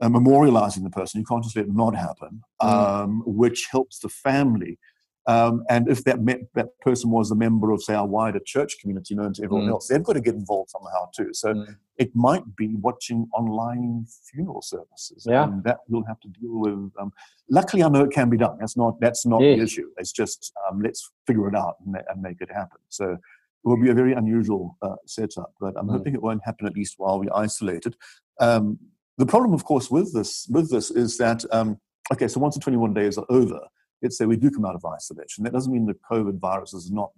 uh, 0.00 0.08
memorializing 0.08 0.82
the 0.84 0.90
person. 0.90 1.20
You 1.20 1.26
can't 1.26 1.42
just 1.42 1.56
let 1.56 1.66
it 1.66 1.74
not 1.74 1.94
happen, 1.96 2.42
Mm. 2.62 2.68
um, 2.68 3.22
which 3.26 3.68
helps 3.70 3.98
the 4.00 4.08
family. 4.08 4.78
Um, 5.26 5.62
and 5.68 5.88
if 5.90 6.04
that 6.04 6.22
me- 6.22 6.46
that 6.54 6.68
person 6.80 7.10
was 7.10 7.30
a 7.30 7.34
member 7.34 7.70
of, 7.70 7.82
say, 7.82 7.94
our 7.94 8.06
wider 8.06 8.38
church 8.38 8.76
community 8.80 9.14
known 9.14 9.34
to 9.34 9.42
everyone 9.44 9.66
Mm. 9.66 9.72
else, 9.72 9.86
they've 9.88 10.02
got 10.02 10.14
to 10.14 10.22
get 10.22 10.34
involved 10.34 10.70
somehow 10.70 11.10
too. 11.14 11.34
So 11.34 11.52
Mm. 11.52 11.76
it 11.98 12.16
might 12.16 12.56
be 12.56 12.74
watching 12.76 13.28
online 13.34 14.06
funeral 14.30 14.62
services. 14.62 15.26
Yeah. 15.28 15.44
And 15.44 15.62
that 15.64 15.80
we'll 15.88 16.04
have 16.04 16.20
to 16.20 16.28
deal 16.28 16.58
with. 16.60 16.92
Um, 16.98 17.12
luckily, 17.50 17.82
I 17.82 17.90
know 17.90 18.04
it 18.04 18.10
can 18.10 18.30
be 18.30 18.38
done. 18.38 18.56
That's 18.58 18.76
not 18.76 18.98
that's 19.00 19.26
not 19.26 19.42
Yes. 19.42 19.58
the 19.58 19.62
issue. 19.64 19.90
It's 19.98 20.12
just 20.12 20.50
um, 20.66 20.80
let's 20.80 21.10
figure 21.26 21.46
it 21.48 21.54
out 21.54 21.76
and, 21.84 21.94
and 22.08 22.22
make 22.22 22.40
it 22.40 22.50
happen. 22.50 22.80
So 22.88 23.04
it 23.12 23.20
will 23.64 23.76
be 23.76 23.90
a 23.90 23.94
very 23.94 24.14
unusual 24.14 24.78
uh, 24.80 24.96
setup, 25.04 25.52
but 25.60 25.76
I'm 25.76 25.88
Mm. 25.88 25.92
hoping 25.92 26.14
it 26.14 26.22
won't 26.22 26.42
happen 26.44 26.66
at 26.66 26.74
least 26.74 26.94
while 26.96 27.18
we're 27.20 27.34
isolated. 27.34 27.96
Um, 28.40 28.78
the 29.18 29.26
problem, 29.26 29.52
of 29.52 29.64
course, 29.64 29.90
with 29.90 30.12
this 30.14 30.46
with 30.50 30.70
this 30.70 30.90
is 30.90 31.18
that 31.18 31.44
um, 31.52 31.78
okay, 32.12 32.28
so 32.28 32.40
once 32.40 32.54
the 32.54 32.60
21 32.60 32.94
days 32.94 33.18
are 33.18 33.26
over, 33.28 33.60
let's 34.02 34.16
say 34.16 34.24
we 34.26 34.36
do 34.36 34.50
come 34.50 34.64
out 34.64 34.74
of 34.74 34.84
isolation. 34.84 35.44
That 35.44 35.52
doesn't 35.52 35.72
mean 35.72 35.86
the 35.86 35.96
COVID 36.10 36.38
virus 36.40 36.72
is 36.72 36.90
not 36.90 37.10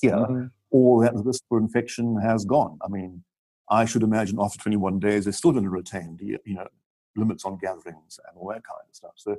here 0.00 0.16
Mhm. 0.16 0.50
or 0.70 1.04
that 1.04 1.14
the 1.14 1.22
risk 1.22 1.42
for 1.48 1.58
infection 1.58 2.20
has 2.20 2.44
gone. 2.44 2.78
I 2.82 2.88
mean, 2.88 3.22
I 3.70 3.84
should 3.84 4.02
imagine 4.02 4.38
after 4.40 4.58
21 4.58 4.98
days, 4.98 5.24
they're 5.24 5.32
still 5.32 5.52
going 5.52 5.64
to 5.64 5.70
retain 5.70 6.16
the 6.18 6.38
you 6.44 6.54
know 6.54 6.66
limits 7.16 7.44
on 7.44 7.56
gatherings 7.58 8.18
and 8.26 8.36
all 8.36 8.48
that 8.48 8.64
kind 8.64 8.80
of 8.88 8.94
stuff. 8.94 9.12
So, 9.16 9.36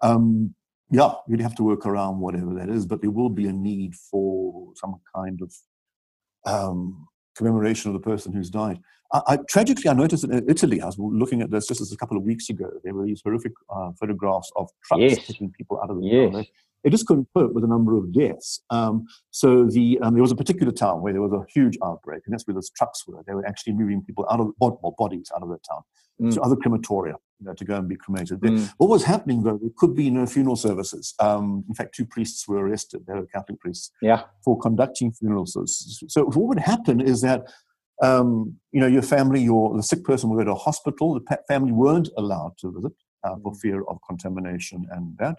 um, 0.00 0.54
yeah, 0.90 1.12
you'd 1.28 1.42
have 1.42 1.54
to 1.56 1.62
work 1.62 1.84
around 1.84 2.20
whatever 2.20 2.54
that 2.54 2.70
is, 2.70 2.86
but 2.86 3.02
there 3.02 3.10
will 3.10 3.28
be 3.28 3.46
a 3.46 3.52
need 3.52 3.94
for 3.94 4.72
some 4.74 4.96
kind 5.14 5.42
of 5.42 5.54
um, 6.46 7.06
commemoration 7.38 7.86
of 7.90 7.94
the 7.94 8.04
person 8.10 8.32
who's 8.32 8.50
died. 8.50 8.78
I, 9.14 9.20
I, 9.32 9.34
tragically, 9.48 9.88
I 9.88 9.94
noticed 9.94 10.22
that 10.28 10.36
in 10.42 10.50
Italy, 10.50 10.78
I 10.82 10.86
was 10.86 10.98
looking 10.98 11.40
at 11.40 11.50
this 11.50 11.66
just 11.66 11.80
as 11.80 11.92
a 11.92 11.96
couple 11.96 12.16
of 12.18 12.24
weeks 12.24 12.50
ago. 12.50 12.68
There 12.84 12.94
were 12.94 13.06
these 13.06 13.22
horrific 13.24 13.52
uh, 13.74 13.90
photographs 14.00 14.50
of 14.56 14.68
trucks 14.84 15.00
Yes. 15.02 15.26
taking 15.26 15.50
people 15.58 15.80
out 15.82 15.90
of 15.90 15.96
the 16.00 16.06
Yes. 16.06 16.46
they 16.84 16.90
just 16.90 17.06
couldn't 17.06 17.26
cope 17.34 17.52
with 17.54 17.62
the 17.66 17.68
number 17.76 17.96
of 17.96 18.12
deaths. 18.12 18.50
Um, 18.70 18.94
so 19.30 19.48
the 19.76 19.98
um, 20.02 20.12
there 20.14 20.22
was 20.28 20.32
a 20.36 20.36
particular 20.42 20.72
town 20.72 20.96
where 21.02 21.12
there 21.14 21.22
was 21.28 21.32
a 21.32 21.42
huge 21.56 21.76
outbreak, 21.88 22.20
and 22.26 22.32
that's 22.32 22.46
where 22.46 22.54
those 22.54 22.70
trucks 22.78 23.06
were. 23.06 23.22
They 23.26 23.34
were 23.38 23.46
actually 23.46 23.74
moving 23.80 24.02
people 24.08 24.24
out 24.30 24.40
of 24.40 24.48
well, 24.60 24.94
bodies 24.98 25.28
out 25.34 25.42
of 25.42 25.48
that 25.54 25.62
town 25.70 25.82
Mm. 26.20 26.34
to 26.34 26.40
other 26.46 26.56
crematoria 26.56 27.14
you 27.40 27.46
know, 27.46 27.54
to 27.54 27.64
go 27.64 27.76
and 27.76 27.88
be 27.88 27.96
cremated. 27.96 28.40
Mm. 28.40 28.70
What 28.78 28.90
was 28.90 29.04
happening 29.04 29.42
though? 29.42 29.58
There 29.58 29.70
could 29.76 29.94
be 29.94 30.10
no 30.10 30.26
funeral 30.26 30.56
services. 30.56 31.14
Um, 31.20 31.64
in 31.68 31.74
fact, 31.74 31.94
two 31.94 32.04
priests 32.06 32.48
were 32.48 32.58
arrested. 32.66 33.04
They 33.06 33.14
were 33.14 33.26
Catholic 33.26 33.60
priests 33.60 33.90
Yeah. 34.02 34.22
for 34.44 34.58
conducting 34.58 35.12
funerals. 35.12 35.52
So, 35.52 35.64
so 35.66 36.24
what 36.24 36.48
would 36.48 36.58
happen 36.58 37.00
is 37.00 37.20
that 37.22 37.42
um, 38.02 38.56
you 38.72 38.80
know 38.80 38.86
your 38.86 39.02
family, 39.02 39.40
your 39.42 39.76
the 39.76 39.82
sick 39.82 40.04
person 40.04 40.30
would 40.30 40.38
go 40.38 40.44
to 40.44 40.52
a 40.52 40.54
hospital. 40.54 41.14
The 41.14 41.20
pa- 41.20 41.44
family 41.48 41.72
weren't 41.72 42.08
allowed 42.16 42.56
to 42.60 42.70
visit 42.72 42.92
uh, 43.24 43.36
for 43.42 43.54
fear 43.56 43.82
of 43.84 43.98
contamination 44.08 44.86
and 44.90 45.16
that. 45.18 45.36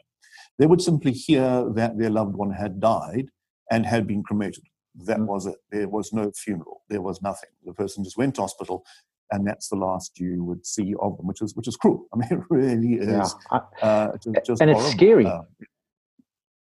They 0.58 0.66
would 0.66 0.82
simply 0.82 1.12
hear 1.14 1.70
that 1.76 1.98
their 1.98 2.10
loved 2.10 2.36
one 2.36 2.52
had 2.52 2.80
died 2.82 3.28
and 3.72 3.86
had 3.86 4.08
been 4.08 4.24
cremated. 4.24 4.64
That 5.06 5.20
Mm. 5.20 5.28
was 5.28 5.46
it. 5.46 5.56
There 5.72 5.88
was 5.88 6.12
no 6.12 6.32
funeral. 6.36 6.82
There 6.90 7.02
was 7.02 7.22
nothing. 7.22 7.50
The 7.66 7.74
person 7.74 8.04
just 8.04 8.18
went 8.18 8.36
to 8.36 8.42
hospital, 8.42 8.84
and 9.32 9.46
that's 9.48 9.70
the 9.70 9.76
last 9.76 10.20
you 10.20 10.44
would 10.44 10.66
see 10.66 10.94
of 11.02 11.18
them, 11.18 11.28
which 11.28 11.42
is 11.42 11.56
which 11.56 11.68
is 11.68 11.76
cruel. 11.76 12.06
I 12.14 12.18
mean, 12.18 12.30
it 12.32 12.40
really 12.50 12.94
is. 12.96 13.36
Yeah. 13.52 13.60
Uh, 13.82 14.12
just, 14.24 14.46
just 14.46 14.62
and 14.62 14.70
it's 14.72 14.80
horrible. 14.80 14.92
scary. 14.98 15.26
Uh, 15.26 15.42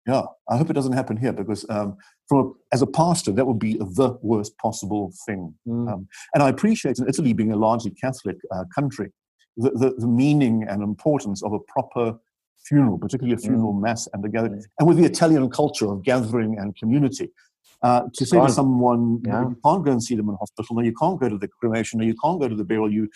yeah, 0.07 0.23
I 0.49 0.57
hope 0.57 0.71
it 0.71 0.75
doesn't 0.75 0.93
happen 0.93 1.17
here 1.17 1.33
because, 1.33 1.67
um, 1.69 1.97
from 2.29 2.39
a, 2.39 2.51
as 2.75 2.81
a 2.81 2.87
pastor, 2.87 3.33
that 3.33 3.45
would 3.45 3.59
be 3.59 3.75
the 3.75 4.17
worst 4.23 4.57
possible 4.59 5.13
thing. 5.27 5.53
Mm. 5.67 5.93
Um, 5.93 6.09
and 6.33 6.43
I 6.45 6.49
appreciate 6.49 6.99
in 7.01 7.09
Italy 7.09 7.33
being 7.33 7.51
a 7.53 7.57
largely 7.57 7.91
Catholic 7.91 8.37
uh, 8.55 8.65
country, 8.73 9.11
the, 9.57 9.71
the, 9.71 9.95
the 9.99 10.07
meaning 10.07 10.65
and 10.69 10.81
importance 10.83 11.43
of 11.43 11.53
a 11.53 11.59
proper 11.67 12.17
funeral, 12.69 12.99
particularly 12.99 13.35
a 13.35 13.39
funeral 13.39 13.73
mass 13.73 14.07
and 14.13 14.25
a 14.25 14.29
gathering, 14.29 14.61
Mm. 14.61 14.65
and 14.79 14.89
with 14.89 14.97
the 14.97 15.05
Italian 15.05 15.51
culture 15.51 15.91
of 15.91 16.05
gathering 16.05 16.57
and 16.59 16.77
community. 16.77 17.31
Uh, 17.83 18.03
to 18.15 18.25
say 18.25 18.39
Gone. 18.39 18.47
to 18.47 18.53
someone, 18.53 19.23
Yeah. 19.25 19.49
you 19.49 19.59
can't 19.65 19.85
go 19.85 19.93
and 19.93 20.03
see 20.03 20.15
them 20.15 20.29
in 20.29 20.37
hospital, 20.37 20.77
no, 20.77 20.83
you 20.83 20.95
can't 20.95 21.21
go 21.21 21.29
to 21.29 21.39
the 21.39 21.49
cremation, 21.49 22.01
no, 22.01 22.07
you 22.07 22.17
can't 22.23 22.41
go 22.41 22.49
to 22.49 22.55
the 22.55 22.65
burial, 22.65 22.91
you, 22.91 23.09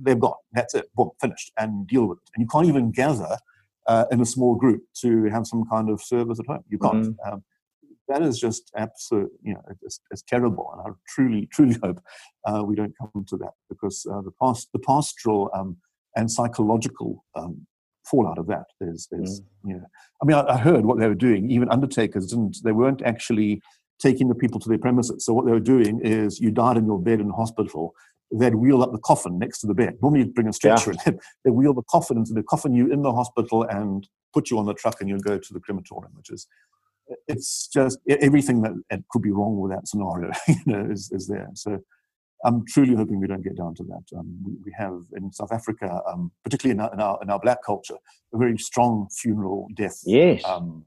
they've 0.00 0.18
gone, 0.18 0.34
that's 0.52 0.74
it, 0.74 0.86
boom, 0.94 1.10
finished, 1.20 1.52
and 1.58 1.86
deal 1.86 2.06
with 2.06 2.18
it. 2.18 2.30
And 2.34 2.42
you 2.42 2.48
can't 2.48 2.66
even 2.66 2.90
gather 2.90 3.38
uh, 3.86 4.06
in 4.10 4.20
a 4.20 4.26
small 4.26 4.56
group 4.56 4.82
to 5.02 5.24
have 5.26 5.46
some 5.46 5.64
kind 5.70 5.90
of 5.90 6.02
service 6.02 6.40
at 6.40 6.46
home. 6.46 6.64
You 6.68 6.78
can't. 6.78 7.06
Mm-hmm. 7.06 7.32
Um, 7.32 7.44
that 8.08 8.22
is 8.22 8.38
just 8.38 8.70
absolute, 8.76 9.30
you 9.42 9.54
know, 9.54 9.62
it's, 9.82 10.00
it's 10.10 10.22
terrible. 10.22 10.70
And 10.72 10.82
I 10.82 10.96
truly, 11.08 11.46
truly 11.52 11.76
hope 11.82 12.00
uh, 12.46 12.62
we 12.64 12.74
don't 12.74 12.94
come 12.98 13.24
to 13.28 13.36
that 13.38 13.52
because 13.68 14.06
uh, 14.10 14.20
the 14.20 14.32
past, 14.42 14.68
the 14.72 14.78
pastoral 14.80 15.50
um, 15.54 15.76
and 16.16 16.30
psychological 16.30 17.24
um, 17.34 17.66
fallout 18.04 18.38
of 18.38 18.46
that 18.46 18.66
is, 18.80 19.08
is 19.12 19.40
mm. 19.40 19.70
you 19.70 19.74
know, 19.76 19.86
I 20.22 20.24
mean, 20.24 20.36
I, 20.36 20.54
I 20.54 20.56
heard 20.58 20.84
what 20.84 20.98
they 20.98 21.08
were 21.08 21.14
doing. 21.14 21.50
Even 21.50 21.68
undertakers 21.70 22.26
didn't, 22.26 22.58
they 22.64 22.72
weren't 22.72 23.02
actually 23.02 23.60
taking 24.00 24.28
the 24.28 24.34
people 24.34 24.60
to 24.60 24.68
their 24.68 24.78
premises. 24.78 25.24
So 25.24 25.32
what 25.32 25.46
they 25.46 25.52
were 25.52 25.60
doing 25.60 26.00
is 26.00 26.40
you 26.40 26.50
died 26.50 26.76
in 26.76 26.86
your 26.86 27.00
bed 27.00 27.20
in 27.20 27.30
hospital, 27.30 27.94
they'd 28.32 28.54
wheel 28.54 28.82
up 28.82 28.92
the 28.92 28.98
coffin 28.98 29.38
next 29.38 29.60
to 29.60 29.66
the 29.66 29.74
bed. 29.74 29.96
Normally 30.02 30.20
you'd 30.20 30.34
bring 30.34 30.48
a 30.48 30.52
stretcher 30.52 30.92
in. 30.92 30.98
They'd 31.44 31.50
wheel 31.50 31.74
the 31.74 31.82
coffin 31.82 32.16
into 32.16 32.32
the 32.32 32.42
coffin 32.42 32.74
you 32.74 32.92
in 32.92 33.02
the 33.02 33.12
hospital 33.12 33.62
and 33.62 34.08
put 34.32 34.50
you 34.50 34.58
on 34.58 34.66
the 34.66 34.74
truck 34.74 35.00
and 35.00 35.08
you'd 35.08 35.22
go 35.22 35.38
to 35.38 35.52
the 35.52 35.60
crematorium, 35.60 36.12
which 36.16 36.30
is 36.30 36.46
it's 37.28 37.68
just 37.68 37.98
everything 38.08 38.62
that, 38.62 38.72
that, 38.90 39.00
could 39.10 39.22
be 39.22 39.30
wrong 39.30 39.58
with 39.60 39.70
that 39.70 39.86
scenario, 39.86 40.30
you 40.48 40.54
know, 40.66 40.88
is, 40.90 41.10
is 41.12 41.28
there. 41.28 41.50
So 41.54 41.80
I'm 42.44 42.64
truly 42.66 42.94
hoping 42.94 43.20
we 43.20 43.26
don't 43.26 43.42
get 43.42 43.56
down 43.56 43.74
to 43.76 43.84
that. 43.84 44.04
Um, 44.16 44.38
we, 44.44 44.52
we, 44.66 44.72
have 44.76 45.00
in 45.16 45.32
South 45.32 45.50
Africa, 45.50 46.00
um, 46.06 46.30
particularly 46.44 46.74
in 46.74 46.80
our, 46.80 46.92
in 46.92 47.00
our, 47.00 47.18
in 47.22 47.30
our 47.30 47.40
black 47.40 47.58
culture, 47.64 47.96
a 48.34 48.38
very 48.38 48.58
strong 48.58 49.08
funeral 49.10 49.68
death 49.74 50.02
yes. 50.04 50.42
um, 50.44 50.84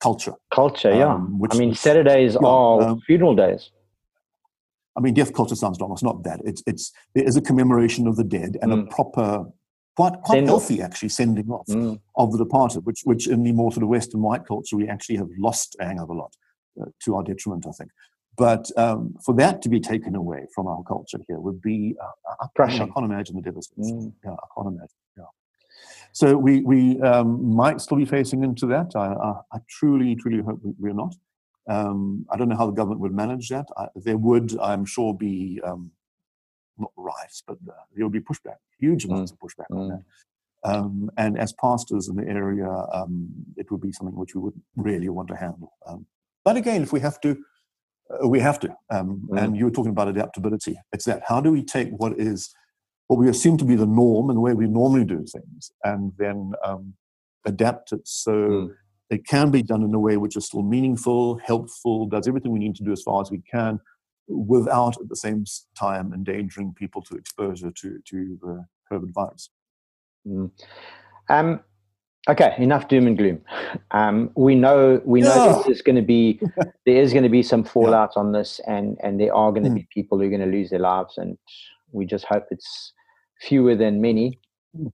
culture. 0.00 0.34
Culture, 0.52 0.94
yeah. 0.94 1.14
Um, 1.14 1.38
which, 1.38 1.54
I 1.54 1.58
mean, 1.58 1.74
Saturdays 1.74 2.34
yeah, 2.34 2.46
are 2.46 2.82
um, 2.82 3.00
funeral 3.00 3.34
days. 3.34 3.70
I 4.96 5.00
mean, 5.00 5.14
death 5.14 5.32
culture 5.32 5.56
sounds 5.56 5.80
wrong. 5.80 5.92
It's 5.92 6.02
not 6.02 6.22
that. 6.24 6.40
It's 6.44 6.62
it's 6.66 6.92
there 7.14 7.24
is 7.24 7.36
a 7.36 7.40
commemoration 7.40 8.06
of 8.06 8.16
the 8.16 8.24
dead 8.24 8.58
and 8.62 8.72
mm. 8.72 8.82
a 8.82 8.86
proper, 8.94 9.44
quite 9.96 10.12
quite 10.22 10.36
Send 10.36 10.46
healthy 10.46 10.80
off. 10.80 10.86
actually 10.86 11.08
sending 11.08 11.50
off 11.50 11.66
mm. 11.66 11.98
of 12.16 12.30
the 12.32 12.38
departed, 12.38 12.86
which 12.86 13.00
which 13.04 13.26
in 13.26 13.42
the 13.42 13.52
more 13.52 13.72
sort 13.72 13.82
of 13.82 13.88
Western 13.88 14.22
white 14.22 14.46
culture 14.46 14.76
we 14.76 14.88
actually 14.88 15.16
have 15.16 15.28
lost 15.36 15.76
a 15.80 15.84
hang 15.84 15.98
of 15.98 16.10
a 16.10 16.12
lot 16.12 16.32
uh, 16.80 16.86
to 17.04 17.16
our 17.16 17.24
detriment, 17.24 17.66
I 17.66 17.72
think. 17.72 17.90
But 18.36 18.70
um, 18.76 19.14
for 19.24 19.34
that 19.36 19.62
to 19.62 19.68
be 19.68 19.80
taken 19.80 20.16
away 20.16 20.46
from 20.54 20.66
our 20.66 20.82
culture 20.82 21.18
here 21.28 21.38
would 21.38 21.62
be, 21.62 21.94
uh, 22.02 22.34
I, 22.40 22.62
I, 22.62 22.68
can't 22.68 22.96
imagine 22.96 23.36
the 23.36 23.42
devastation. 23.42 23.84
Mm. 23.84 24.12
Yeah, 24.24 24.32
I 24.32 24.46
can't 24.54 24.68
imagine. 24.68 24.96
Yeah. 25.16 25.24
So 26.12 26.36
we, 26.36 26.62
we 26.62 27.00
um, 27.02 27.54
might 27.54 27.80
still 27.80 27.96
be 27.96 28.04
facing 28.04 28.42
into 28.42 28.66
that. 28.66 28.92
I, 28.96 29.12
I, 29.12 29.34
I 29.52 29.58
truly, 29.68 30.16
truly 30.16 30.42
hope 30.42 30.60
we're 30.78 30.94
not. 30.94 31.14
Um, 31.68 32.26
I 32.30 32.36
don't 32.36 32.48
know 32.48 32.56
how 32.56 32.66
the 32.66 32.72
government 32.72 33.00
would 33.00 33.14
manage 33.14 33.48
that. 33.50 33.66
I, 33.76 33.86
there 33.94 34.18
would, 34.18 34.58
I'm 34.58 34.84
sure, 34.84 35.14
be 35.14 35.60
um, 35.64 35.92
not 36.78 36.90
riots, 36.96 37.42
but 37.46 37.58
uh, 37.68 37.72
there 37.94 38.04
would 38.04 38.12
be 38.12 38.20
pushback, 38.20 38.56
huge 38.78 39.04
amounts 39.04 39.32
mm. 39.32 39.34
of 39.34 39.40
pushback 39.40 39.70
mm. 39.70 39.78
on 39.78 39.88
that. 39.90 40.02
Um, 40.64 41.10
and 41.18 41.38
as 41.38 41.52
pastors 41.52 42.08
in 42.08 42.16
the 42.16 42.26
area, 42.26 42.68
um, 42.92 43.28
it 43.56 43.70
would 43.70 43.82
be 43.82 43.92
something 43.92 44.16
which 44.16 44.34
we 44.34 44.40
would 44.40 44.60
really 44.76 45.08
want 45.10 45.28
to 45.28 45.36
handle. 45.36 45.74
Um, 45.86 46.06
but 46.42 46.56
again, 46.56 46.82
if 46.82 46.92
we 46.92 47.00
have 47.00 47.20
to, 47.20 47.36
we 48.22 48.40
have 48.40 48.58
to. 48.60 48.68
Um, 48.90 49.28
mm. 49.30 49.42
And 49.42 49.56
you 49.56 49.64
were 49.64 49.70
talking 49.70 49.90
about 49.90 50.08
adaptability. 50.08 50.76
It's 50.92 51.04
that. 51.06 51.22
How 51.26 51.40
do 51.40 51.50
we 51.50 51.62
take 51.62 51.90
what 51.90 52.18
is 52.18 52.54
what 53.08 53.18
we 53.18 53.28
assume 53.28 53.58
to 53.58 53.64
be 53.64 53.76
the 53.76 53.86
norm 53.86 54.30
and 54.30 54.36
the 54.36 54.40
way 54.40 54.54
we 54.54 54.66
normally 54.66 55.04
do 55.04 55.24
things, 55.26 55.70
and 55.84 56.12
then 56.16 56.52
um, 56.64 56.94
adapt 57.44 57.92
it 57.92 58.00
so 58.04 58.32
mm. 58.32 58.74
it 59.10 59.26
can 59.26 59.50
be 59.50 59.62
done 59.62 59.82
in 59.82 59.94
a 59.94 59.98
way 59.98 60.16
which 60.16 60.36
is 60.36 60.46
still 60.46 60.62
meaningful, 60.62 61.38
helpful, 61.44 62.06
does 62.06 62.26
everything 62.26 62.50
we 62.50 62.58
need 62.58 62.74
to 62.76 62.84
do 62.84 62.92
as 62.92 63.02
far 63.02 63.20
as 63.20 63.30
we 63.30 63.42
can, 63.50 63.78
without 64.26 64.98
at 65.00 65.08
the 65.08 65.16
same 65.16 65.44
time 65.78 66.12
endangering 66.14 66.72
people 66.72 67.02
to 67.02 67.14
exposure 67.16 67.70
to 67.70 67.98
to 68.06 68.38
the 68.40 68.64
COVID 68.90 69.12
virus. 69.12 69.50
Mm. 70.26 70.50
Um, 71.28 71.60
Okay, 72.28 72.54
enough 72.56 72.88
doom 72.88 73.06
and 73.06 73.18
gloom. 73.18 73.40
Um, 73.90 74.30
we 74.34 74.54
know 74.54 75.00
we 75.04 75.20
know 75.20 75.62
there's 75.66 75.82
going 75.82 75.96
to 75.96 76.02
be 76.02 76.40
there 76.86 76.96
is 76.96 77.12
going 77.12 77.22
to 77.22 77.28
be 77.28 77.42
some 77.42 77.64
fallout 77.64 78.12
yeah. 78.16 78.20
on 78.20 78.32
this, 78.32 78.60
and 78.66 78.96
and 79.02 79.20
there 79.20 79.34
are 79.34 79.50
going 79.50 79.64
to 79.64 79.70
mm. 79.70 79.76
be 79.76 79.88
people 79.92 80.18
who 80.18 80.24
are 80.24 80.30
going 80.30 80.40
to 80.40 80.46
lose 80.46 80.70
their 80.70 80.78
lives, 80.78 81.18
and 81.18 81.36
we 81.92 82.06
just 82.06 82.24
hope 82.24 82.46
it's 82.50 82.92
fewer 83.42 83.74
than 83.74 84.00
many. 84.00 84.38
Hmm. 84.74 84.86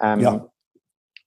Um, 0.00 0.20
yeah. 0.20 0.38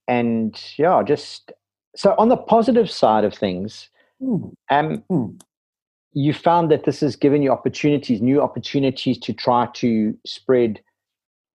And 0.08 0.60
yeah, 0.78 1.02
just 1.04 1.52
so 1.94 2.14
on 2.18 2.28
the 2.28 2.36
positive 2.36 2.90
side 2.90 3.24
of 3.24 3.32
things, 3.32 3.88
mm. 4.20 4.52
um, 4.70 5.04
mm. 5.10 5.40
you 6.12 6.32
found 6.32 6.70
that 6.72 6.84
this 6.84 7.00
has 7.00 7.14
given 7.14 7.42
you 7.42 7.52
opportunities, 7.52 8.20
new 8.20 8.42
opportunities 8.42 9.18
to 9.18 9.32
try 9.32 9.68
to 9.74 10.16
spread 10.26 10.80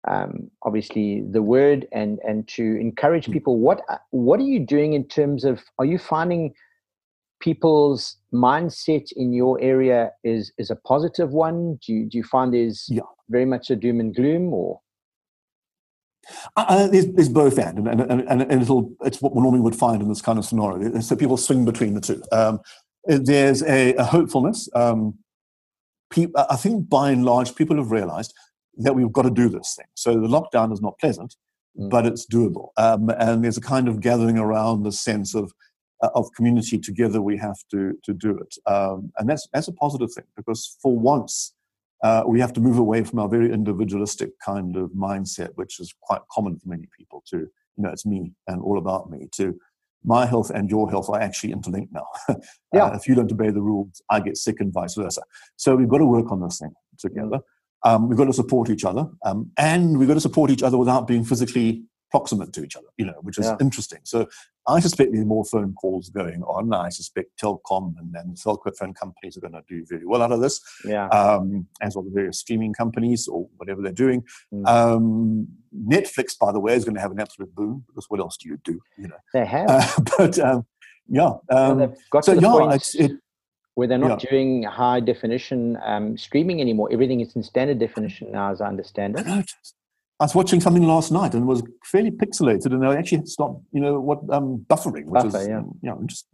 um, 0.08 0.50
obviously 0.62 1.22
the 1.30 1.42
word 1.42 1.86
and 1.92 2.18
and 2.26 2.48
to 2.48 2.62
encourage 2.80 3.26
mm. 3.26 3.32
people 3.32 3.58
what 3.58 3.82
what 4.10 4.40
are 4.40 4.44
you 4.44 4.60
doing 4.60 4.94
in 4.94 5.04
terms 5.04 5.44
of 5.44 5.62
are 5.78 5.84
you 5.84 5.98
finding 5.98 6.54
people's 7.40 8.16
mindset 8.32 9.08
in 9.16 9.32
your 9.32 9.60
area 9.60 10.10
is 10.24 10.52
is 10.58 10.70
a 10.70 10.76
positive 10.76 11.30
one 11.30 11.78
do 11.84 11.92
you, 11.92 12.06
do 12.06 12.18
you 12.18 12.24
find 12.24 12.54
there's 12.54 12.86
yeah. 12.88 13.02
very 13.28 13.44
much 13.44 13.70
a 13.70 13.76
doom 13.76 14.00
and 14.00 14.14
gloom 14.14 14.52
or 14.54 14.80
uh, 16.56 16.64
uh 16.68 16.86
there's, 16.86 17.06
there's, 17.08 17.28
both 17.28 17.58
and 17.58 17.86
and, 17.86 18.00
and, 18.00 18.20
and, 18.22 18.42
and 18.42 18.62
it'll, 18.62 18.92
it's 19.02 19.20
what 19.20 19.34
we 19.34 19.42
normally 19.42 19.62
would 19.62 19.76
find 19.76 20.02
in 20.02 20.08
this 20.08 20.20
kind 20.20 20.38
of 20.38 20.44
scenario. 20.44 21.00
So 21.00 21.16
people 21.16 21.38
swing 21.38 21.64
between 21.64 21.94
the 21.94 22.00
two. 22.00 22.22
Um, 22.30 22.60
there's 23.06 23.62
a, 23.62 23.94
a 23.94 24.04
hopefulness. 24.04 24.68
Um, 24.74 25.18
pe- 26.10 26.28
I 26.36 26.56
think 26.56 26.88
by 26.88 27.10
and 27.10 27.24
large, 27.24 27.54
people 27.54 27.76
have 27.78 27.90
realized 27.90 28.34
that 28.80 28.94
we've 28.94 29.12
got 29.12 29.22
to 29.22 29.30
do 29.30 29.48
this 29.48 29.74
thing. 29.76 29.86
So 29.94 30.14
the 30.14 30.28
lockdown 30.28 30.72
is 30.72 30.80
not 30.80 30.98
pleasant, 30.98 31.36
mm. 31.78 31.90
but 31.90 32.06
it's 32.06 32.26
doable. 32.26 32.68
Um, 32.76 33.10
and 33.10 33.44
there's 33.44 33.58
a 33.58 33.62
kind 33.62 33.88
of 33.88 34.00
gathering 34.00 34.38
around 34.38 34.82
the 34.82 34.92
sense 34.92 35.34
of 35.34 35.52
uh, 36.02 36.10
of 36.14 36.32
community 36.34 36.78
together. 36.78 37.20
We 37.20 37.36
have 37.38 37.58
to 37.70 37.94
to 38.04 38.12
do 38.12 38.38
it, 38.38 38.54
um, 38.70 39.12
and 39.18 39.28
that's 39.28 39.46
that's 39.52 39.68
a 39.68 39.72
positive 39.72 40.12
thing 40.12 40.26
because 40.36 40.76
for 40.82 40.98
once. 40.98 41.54
Uh, 42.02 42.24
we 42.26 42.40
have 42.40 42.54
to 42.54 42.62
move 42.62 42.78
away 42.78 43.04
from 43.04 43.18
our 43.18 43.28
very 43.28 43.52
individualistic 43.52 44.30
kind 44.42 44.74
of 44.74 44.88
mindset, 44.92 45.50
which 45.56 45.78
is 45.78 45.94
quite 46.00 46.22
common 46.32 46.58
for 46.58 46.66
many 46.66 46.88
people. 46.98 47.22
To 47.28 47.40
you 47.40 47.50
know, 47.76 47.90
it's 47.90 48.06
me 48.06 48.32
and 48.46 48.62
all 48.62 48.78
about 48.78 49.10
me. 49.10 49.28
To 49.32 49.54
my 50.04 50.26
health 50.26 50.50
and 50.50 50.70
your 50.70 50.88
health 50.90 51.08
are 51.10 51.20
actually 51.20 51.52
interlinked 51.52 51.92
now. 51.92 52.06
yeah. 52.72 52.86
Uh, 52.86 52.96
if 52.96 53.06
you 53.06 53.14
don't 53.14 53.30
obey 53.30 53.50
the 53.50 53.60
rules, 53.60 54.00
I 54.10 54.20
get 54.20 54.36
sick 54.36 54.60
and 54.60 54.72
vice 54.72 54.94
versa. 54.94 55.22
So 55.56 55.76
we've 55.76 55.88
got 55.88 55.98
to 55.98 56.06
work 56.06 56.30
on 56.32 56.40
this 56.40 56.58
thing 56.58 56.72
together. 56.98 57.40
Um, 57.84 58.08
we've 58.08 58.18
got 58.18 58.26
to 58.26 58.32
support 58.32 58.70
each 58.70 58.84
other, 58.84 59.08
um, 59.24 59.50
and 59.56 59.98
we've 59.98 60.08
got 60.08 60.14
to 60.14 60.20
support 60.20 60.50
each 60.50 60.62
other 60.62 60.76
without 60.76 61.06
being 61.06 61.24
physically 61.24 61.84
proximate 62.10 62.52
to 62.52 62.64
each 62.64 62.76
other, 62.76 62.88
you 62.98 63.04
know, 63.04 63.14
which 63.22 63.38
is 63.38 63.46
yeah. 63.46 63.56
interesting. 63.60 64.00
So 64.02 64.28
I 64.66 64.80
suspect 64.80 65.12
there's 65.12 65.24
more 65.24 65.44
phone 65.44 65.74
calls 65.74 66.10
going 66.10 66.42
on. 66.42 66.72
I 66.74 66.88
suspect 66.88 67.40
Telkom 67.40 67.94
and, 67.98 68.14
and 68.14 68.38
cell 68.38 68.60
phone 68.78 68.94
companies 68.94 69.36
are 69.36 69.40
going 69.40 69.52
to 69.52 69.62
do 69.68 69.84
very 69.88 70.04
well 70.04 70.22
out 70.22 70.32
of 70.32 70.40
this, 70.40 70.60
yeah. 70.84 71.06
um, 71.08 71.66
as 71.80 71.94
well 71.94 72.04
the 72.04 72.10
various 72.10 72.38
streaming 72.40 72.72
companies 72.72 73.28
or 73.28 73.48
whatever 73.56 73.80
they're 73.80 73.92
doing. 73.92 74.24
Mm. 74.52 74.68
Um, 74.68 75.48
Netflix, 75.88 76.36
by 76.38 76.52
the 76.52 76.60
way, 76.60 76.74
is 76.74 76.84
going 76.84 76.96
to 76.96 77.00
have 77.00 77.12
an 77.12 77.20
absolute 77.20 77.54
boom 77.54 77.84
because 77.86 78.06
what 78.08 78.20
else 78.20 78.36
do 78.36 78.48
you 78.48 78.58
do? 78.64 78.80
You 78.98 79.08
know, 79.08 79.18
they 79.32 79.46
have. 79.46 79.70
Uh, 79.70 79.86
but 80.18 80.38
um, 80.40 80.66
yeah, 81.08 81.32
well, 81.48 81.94
so 82.22 82.32
yeah, 82.32 82.74
it's, 82.74 82.94
it, 82.94 83.12
where 83.80 83.88
they're 83.88 83.96
not 83.96 84.22
yeah. 84.22 84.30
doing 84.30 84.62
high 84.64 85.00
definition 85.00 85.78
um, 85.82 86.14
streaming 86.18 86.60
anymore. 86.60 86.90
Everything 86.92 87.20
is 87.20 87.34
in 87.34 87.42
standard 87.42 87.78
definition 87.78 88.30
now, 88.30 88.52
as 88.52 88.60
I 88.60 88.66
understand 88.66 89.18
it. 89.18 89.26
I 89.26 90.24
was 90.24 90.34
watching 90.34 90.60
something 90.60 90.82
last 90.82 91.10
night 91.10 91.32
and 91.32 91.44
it 91.44 91.46
was 91.46 91.62
fairly 91.82 92.10
pixelated, 92.10 92.66
and 92.66 92.82
they 92.82 92.94
actually 92.94 93.24
stopped, 93.24 93.62
you 93.72 93.80
know, 93.80 93.98
what 93.98 94.18
um, 94.28 94.66
buffering, 94.68 95.06
which 95.06 95.22
Buffer, 95.22 95.40
is, 95.40 95.48
yeah, 95.48 95.62
you 95.80 95.88
know, 95.88 95.98
just 96.04 96.26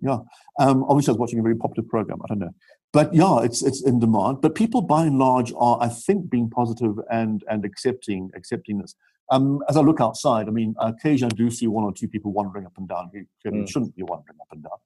yeah. 0.00 0.20
Um, 0.58 0.84
obviously, 0.84 1.10
I 1.10 1.12
was 1.12 1.18
watching 1.18 1.38
a 1.38 1.42
very 1.42 1.54
popular 1.54 1.86
program. 1.86 2.18
I 2.24 2.28
don't 2.28 2.38
know, 2.38 2.54
but 2.94 3.12
yeah, 3.12 3.40
it's 3.42 3.62
it's 3.62 3.82
in 3.84 3.98
demand. 3.98 4.40
But 4.40 4.54
people, 4.54 4.80
by 4.80 5.04
and 5.04 5.18
large, 5.18 5.52
are 5.54 5.76
I 5.82 5.90
think 5.90 6.30
being 6.30 6.48
positive 6.48 6.94
and 7.10 7.44
and 7.50 7.66
accepting 7.66 8.30
accepting 8.34 8.78
this. 8.78 8.94
Um, 9.30 9.60
as 9.68 9.76
I 9.76 9.82
look 9.82 10.00
outside, 10.00 10.48
I 10.48 10.50
mean, 10.50 10.74
occasionally 10.80 11.34
I 11.34 11.36
do 11.36 11.50
see 11.50 11.66
one 11.66 11.84
or 11.84 11.92
two 11.92 12.08
people 12.08 12.32
wandering 12.32 12.64
up 12.64 12.78
and 12.78 12.88
down 12.88 13.10
who 13.12 13.50
mm. 13.50 13.68
shouldn't 13.68 13.94
be 13.96 14.02
wandering 14.02 14.38
up 14.40 14.48
and 14.50 14.62
down. 14.62 14.78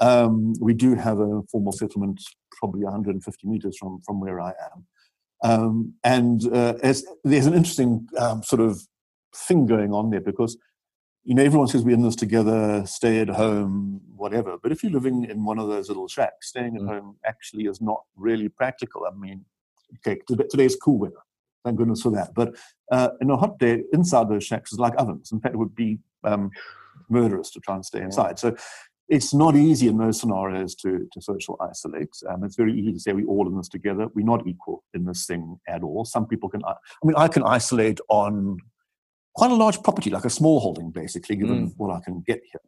Um, 0.00 0.54
we 0.60 0.74
do 0.74 0.94
have 0.94 1.18
a 1.18 1.42
formal 1.50 1.72
settlement 1.72 2.22
probably 2.58 2.84
150 2.84 3.46
meters 3.46 3.76
from, 3.78 4.00
from 4.04 4.20
where 4.20 4.40
I 4.40 4.50
am. 4.50 4.86
Um, 5.42 5.94
and 6.04 6.52
uh, 6.52 6.74
as, 6.82 7.04
there's 7.24 7.46
an 7.46 7.54
interesting 7.54 8.08
um, 8.18 8.42
sort 8.42 8.60
of 8.60 8.80
thing 9.34 9.66
going 9.66 9.92
on 9.92 10.10
there 10.10 10.20
because, 10.20 10.56
you 11.24 11.34
know, 11.34 11.42
everyone 11.42 11.68
says 11.68 11.84
we're 11.84 11.94
in 11.94 12.02
this 12.02 12.16
together, 12.16 12.84
stay 12.86 13.20
at 13.20 13.28
home, 13.28 14.00
whatever. 14.16 14.56
But 14.60 14.72
if 14.72 14.82
you're 14.82 14.92
living 14.92 15.24
in 15.24 15.44
one 15.44 15.58
of 15.58 15.68
those 15.68 15.88
little 15.88 16.08
shacks, 16.08 16.48
staying 16.48 16.76
at 16.76 16.82
mm. 16.82 16.88
home 16.88 17.16
actually 17.24 17.66
is 17.66 17.80
not 17.80 18.02
really 18.16 18.48
practical. 18.48 19.04
I 19.06 19.14
mean, 19.16 19.44
okay, 19.96 20.20
today's 20.50 20.76
cool 20.76 20.98
weather. 20.98 21.22
Thank 21.64 21.76
goodness 21.76 22.02
for 22.02 22.10
that. 22.12 22.34
But 22.34 22.56
uh, 22.90 23.10
in 23.20 23.30
a 23.30 23.36
hot 23.36 23.58
day, 23.58 23.82
inside 23.92 24.28
those 24.28 24.44
shacks 24.44 24.72
is 24.72 24.78
like 24.78 24.94
ovens. 24.96 25.32
In 25.32 25.40
fact, 25.40 25.54
it 25.54 25.58
would 25.58 25.74
be 25.74 25.98
um, 26.24 26.50
murderous 27.08 27.50
to 27.50 27.60
try 27.60 27.74
and 27.74 27.84
stay 27.84 28.00
inside. 28.00 28.38
So 28.38 28.56
it's 29.08 29.32
not 29.32 29.56
easy 29.56 29.88
in 29.88 29.96
those 29.96 30.20
scenarios 30.20 30.74
to, 30.76 31.08
to 31.12 31.20
social 31.20 31.56
isolate. 31.60 32.14
Um, 32.28 32.44
it's 32.44 32.56
very 32.56 32.78
easy 32.78 32.92
to 32.92 33.00
say 33.00 33.12
we're 33.12 33.26
all 33.26 33.48
in 33.48 33.56
this 33.56 33.68
together. 33.68 34.08
We're 34.14 34.26
not 34.26 34.46
equal 34.46 34.84
in 34.92 35.04
this 35.04 35.24
thing 35.26 35.58
at 35.66 35.82
all. 35.82 36.04
Some 36.04 36.26
people 36.26 36.48
can, 36.48 36.62
I 36.64 36.74
mean, 37.02 37.16
I 37.16 37.28
can 37.28 37.42
isolate 37.42 38.00
on 38.08 38.58
quite 39.34 39.50
a 39.50 39.54
large 39.54 39.82
property, 39.82 40.10
like 40.10 40.26
a 40.26 40.30
small 40.30 40.60
holding, 40.60 40.90
basically, 40.90 41.36
given 41.36 41.68
mm. 41.68 41.74
what 41.76 41.94
I 41.94 42.00
can 42.04 42.22
get 42.26 42.40
here. 42.52 42.60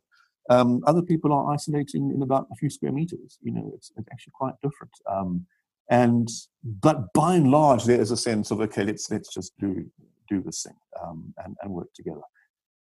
Um, 0.48 0.83
other 0.87 1.03
people 1.03 1.33
are 1.33 1.53
isolating 1.53 2.11
in 2.14 2.22
about 2.22 2.46
a 2.50 2.57
few 2.57 2.70
square 2.70 2.92
meters. 2.92 3.38
You 3.42 3.53
know, 3.53 3.70
it's, 3.74 3.92
it's 3.96 4.09
actually 4.11 4.33
quite 4.35 4.55
different. 4.62 4.92
Um, 5.09 5.46
and 5.90 6.29
but 6.64 7.12
by 7.12 7.35
and 7.35 7.50
large, 7.50 7.85
there 7.85 8.00
is 8.00 8.11
a 8.11 8.16
sense 8.16 8.50
of 8.50 8.61
okay, 8.61 8.85
let's 8.85 9.11
let's 9.11 9.33
just 9.33 9.53
do 9.59 9.90
do 10.29 10.40
this 10.40 10.62
thing 10.62 10.76
um, 11.03 11.35
and, 11.44 11.57
and 11.62 11.72
work 11.72 11.88
together. 11.94 12.22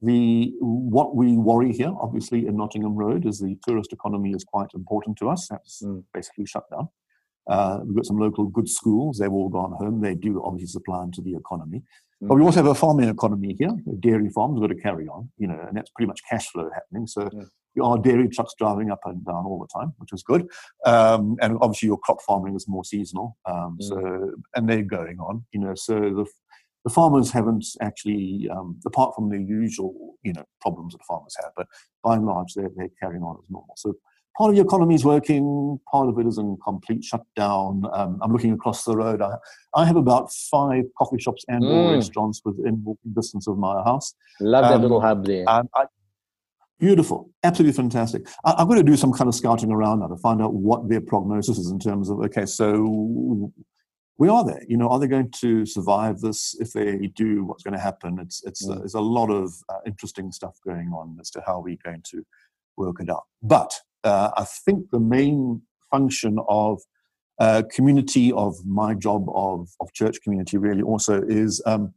The 0.02 0.54
what 0.60 1.16
we 1.16 1.38
worry 1.38 1.74
here, 1.74 1.92
obviously, 2.00 2.46
in 2.46 2.56
Nottingham 2.58 2.96
Road, 2.96 3.26
is 3.26 3.40
the 3.40 3.58
tourist 3.68 3.92
economy 3.92 4.32
is 4.32 4.44
quite 4.44 4.70
important 4.76 5.18
to 5.18 5.30
us. 5.30 5.48
That's 5.50 5.82
mm. 5.84 6.04
basically 6.14 6.46
shut 6.46 6.64
down. 6.70 6.90
Uh, 7.50 7.80
we've 7.84 7.96
got 7.96 8.06
some 8.06 8.20
local 8.20 8.46
good 8.46 8.70
schools. 8.70 9.18
They've 9.18 9.32
all 9.32 9.50
gone 9.50 9.72
home. 9.80 10.02
They 10.02 10.14
do 10.14 10.42
obviously 10.44 10.68
supply 10.68 11.04
into 11.04 11.22
the 11.22 11.36
economy. 11.36 11.82
Mm. 12.22 12.28
But 12.28 12.36
we 12.36 12.44
also 12.44 12.60
have 12.60 12.68
a 12.68 12.76
farming 12.76 13.10
economy 13.10 13.56
here. 13.58 13.72
Dairy 14.00 14.30
farms 14.30 14.60
got 14.60 14.68
to 14.68 14.76
carry 14.76 15.08
on, 15.08 15.30
you 15.38 15.48
know, 15.48 15.60
and 15.68 15.76
that's 15.76 15.90
pretty 15.92 16.08
much 16.08 16.22
cash 16.30 16.48
flow 16.50 16.70
happening. 16.74 17.08
So 17.08 17.30
there 17.76 17.86
are 17.86 17.98
dairy 17.98 18.28
trucks 18.28 18.54
driving 18.58 18.92
up 18.92 19.00
and 19.06 19.24
down 19.26 19.46
all 19.46 19.60
the 19.60 19.80
time, 19.80 19.94
which 19.98 20.12
is 20.12 20.24
good. 20.24 20.48
Um, 20.86 21.38
and 21.42 21.58
obviously, 21.62 21.88
your 21.88 22.00
crop 22.00 22.22
farming 22.26 22.56
is 22.56 22.68
more 22.68 22.84
seasonal. 22.84 23.38
Um, 23.46 23.78
mm. 23.80 23.84
So, 23.84 24.32
and 24.56 24.68
they're 24.68 24.84
going 24.84 25.20
on, 25.20 25.46
you 25.52 25.60
know. 25.60 25.74
So 25.76 25.94
the 25.94 26.26
the 26.88 26.94
farmers 26.94 27.32
haven't 27.32 27.66
actually, 27.82 28.48
um, 28.50 28.80
apart 28.86 29.14
from 29.14 29.30
the 29.30 29.38
usual, 29.38 30.16
you 30.24 30.32
know, 30.32 30.46
problems 30.62 30.94
that 30.94 31.04
farmers 31.06 31.36
have, 31.42 31.52
but 31.58 31.68
by 32.02 32.16
and 32.16 32.26
large, 32.26 32.54
they're, 32.56 32.70
they're 32.78 32.88
carrying 32.98 33.24
on 33.24 33.36
as 33.44 33.50
normal. 33.50 33.74
So 33.76 33.94
part 34.38 34.52
of 34.52 34.56
the 34.56 34.62
economy 34.62 34.96
is 34.96 35.04
working, 35.04 35.78
part 35.92 36.08
of 36.08 36.18
it 36.18 36.26
is 36.26 36.38
in 36.38 36.58
complete 36.64 37.04
shutdown. 37.04 37.84
Um, 37.92 38.20
I'm 38.22 38.32
looking 38.32 38.54
across 38.54 38.86
the 38.86 38.96
road. 38.96 39.22
I, 39.22 39.34
I 39.76 39.84
have 39.84 39.98
about 39.98 40.32
five 40.32 40.86
coffee 40.98 41.20
shops 41.20 41.44
and 41.50 41.62
mm. 41.62 41.96
restaurants 41.96 42.42
within 42.46 42.82
walking 42.86 43.12
distance 43.14 43.50
of 43.50 43.58
my 43.58 43.84
house. 43.84 44.14
Love 44.40 44.64
um, 44.64 44.72
that 44.72 44.80
little 44.80 45.02
hub 45.02 45.26
there. 45.26 45.44
And 45.46 45.68
I, 45.76 45.88
beautiful, 46.80 47.30
absolutely 47.44 47.76
fantastic. 47.76 48.30
I, 48.46 48.62
am 48.62 48.68
going 48.70 48.80
to 48.80 48.90
do 48.90 48.96
some 48.96 49.12
kind 49.12 49.28
of 49.28 49.36
scouting 49.36 49.74
around 49.74 50.00
now 50.00 50.08
to 50.08 50.16
find 50.16 50.42
out 50.42 50.54
what 50.54 50.88
their 50.88 51.02
prognosis 51.02 51.58
is 51.58 51.70
in 51.70 51.80
terms 51.80 52.10
of, 52.10 52.20
okay, 52.20 52.46
so 52.46 53.52
we 54.18 54.30
are 54.30 54.44
there. 54.44 54.64
You 54.68 54.78
know, 54.78 54.90
are 54.90 55.00
they 55.00 55.08
going 55.08 55.32
to 55.42 55.66
survive 55.66 56.22
this? 56.22 56.56
If 56.60 56.74
they 56.74 57.08
do, 57.16 57.44
what's 57.46 57.64
going 57.64 57.76
to 57.76 57.80
happen? 57.80 58.18
It's, 58.20 58.44
it's, 58.46 58.66
mm. 58.66 58.76
uh, 58.76 58.80
there's 58.80 58.96
a 58.96 59.02
lot 59.02 59.30
of 59.30 59.54
uh, 59.70 59.80
interesting 59.86 60.32
stuff 60.32 60.58
going 60.66 60.90
on 60.90 61.18
as 61.20 61.30
to 61.32 61.44
how 61.46 61.60
we're 61.60 61.78
going 61.84 62.04
to 62.12 62.26
work 62.78 62.98
it 63.00 63.10
out. 63.10 63.26
But 63.42 63.74
uh, 64.04 64.32
I 64.36 64.44
think 64.44 64.90
the 64.92 65.00
main 65.00 65.62
function 65.92 66.40
of 66.48 66.82
uh, 67.40 67.64
community, 67.72 68.32
of 68.32 68.56
my 68.66 68.96
job, 68.96 69.28
of, 69.34 69.70
of 69.80 69.94
church 69.94 70.22
community, 70.24 70.58
really 70.58 70.82
also 70.82 71.22
is 71.22 71.62
um, 71.68 71.94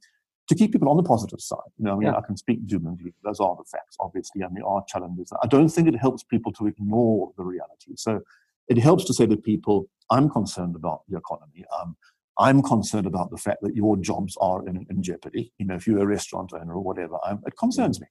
to 0.49 0.55
keep 0.55 0.73
people 0.73 0.91
on 0.91 0.99
the 0.99 1.03
positive 1.03 1.41
side. 1.41 1.59
You 1.79 1.87
know, 1.87 1.93
I 1.93 1.97
mean, 1.97 2.09
yeah. 2.09 2.17
I 2.17 2.21
can 2.21 2.37
speak 2.37 2.67
doom 2.67 2.87
and 2.87 2.99
gloom. 2.99 3.15
Those 3.25 3.41
are 3.41 3.57
the 3.57 3.65
facts, 3.65 3.97
obviously, 3.99 4.43
and 4.43 4.55
there 4.55 4.67
are 4.67 4.85
challenges. 4.87 5.33
I 5.43 5.47
don't 5.47 5.71
think 5.71 5.89
it 5.89 5.97
helps 5.97 6.23
people 6.23 6.53
to 6.53 6.67
ignore 6.67 7.33
the 7.39 7.45
reality. 7.45 7.93
So 7.97 8.21
it 8.69 8.77
helps 8.77 9.05
to 9.05 9.15
say 9.15 9.27
to 9.27 9.37
people, 9.37 9.89
I'm 10.11 10.29
concerned 10.29 10.77
about 10.77 11.03
the 11.09 11.17
economy. 11.19 11.65
Um, 11.81 11.97
I'm 12.39 12.63
concerned 12.63 13.07
about 13.07 13.31
the 13.31 13.37
fact 13.37 13.59
that 13.63 13.77
your 13.77 13.97
jobs 13.97 14.37
are 14.41 14.67
in, 14.67 14.87
in 14.89 15.03
jeopardy. 15.03 15.53
You 15.59 15.67
know, 15.67 15.75
if 15.75 15.87
you're 15.87 16.03
a 16.03 16.07
restaurant 16.07 16.53
owner 16.53 16.75
or 16.75 16.83
whatever, 16.83 17.19
I'm, 17.25 17.41
it 17.47 17.57
concerns 17.57 18.01
me 18.01 18.07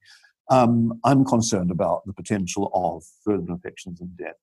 um, 0.50 1.00
I'm 1.04 1.26
concerned 1.26 1.72
about 1.72 2.06
the 2.06 2.14
potential 2.14 2.72
of 2.74 3.04
further 3.24 3.52
infections 3.52 4.02
and 4.02 4.16
death. 4.18 4.36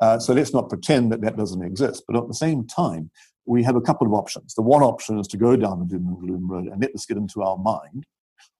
Uh, 0.00 0.18
so 0.18 0.34
let's 0.34 0.52
not 0.52 0.68
pretend 0.68 1.10
that 1.12 1.22
that 1.22 1.36
doesn't 1.36 1.62
exist. 1.62 2.04
But 2.06 2.16
at 2.16 2.28
the 2.28 2.34
same 2.34 2.66
time, 2.66 3.10
we 3.46 3.62
have 3.62 3.76
a 3.76 3.80
couple 3.80 4.06
of 4.06 4.12
options. 4.12 4.54
The 4.54 4.62
one 4.62 4.82
option 4.82 5.18
is 5.18 5.26
to 5.28 5.36
go 5.36 5.56
down 5.56 5.80
the 5.80 5.86
doom 5.86 6.08
and 6.08 6.18
gloom 6.18 6.50
road 6.50 6.66
and 6.66 6.80
let 6.80 6.92
this 6.92 7.06
get 7.06 7.16
into 7.16 7.42
our 7.42 7.56
mind. 7.56 8.04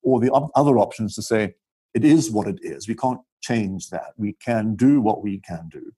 Or 0.03 0.21
the 0.21 0.33
other 0.55 0.79
option 0.79 1.07
is 1.07 1.15
to 1.17 1.23
say, 1.23 1.55
it 1.93 2.05
is 2.05 2.31
what 2.31 2.47
it 2.47 2.59
is. 2.63 2.89
We 2.89 2.95
can't 2.95 3.21
change 3.43 3.91
that. 3.91 4.13
We 4.17 4.35
can 4.35 4.77
do 4.77 5.01
what 5.01 5.23
we 5.23 5.41
can 5.41 5.69
do. 5.71 5.93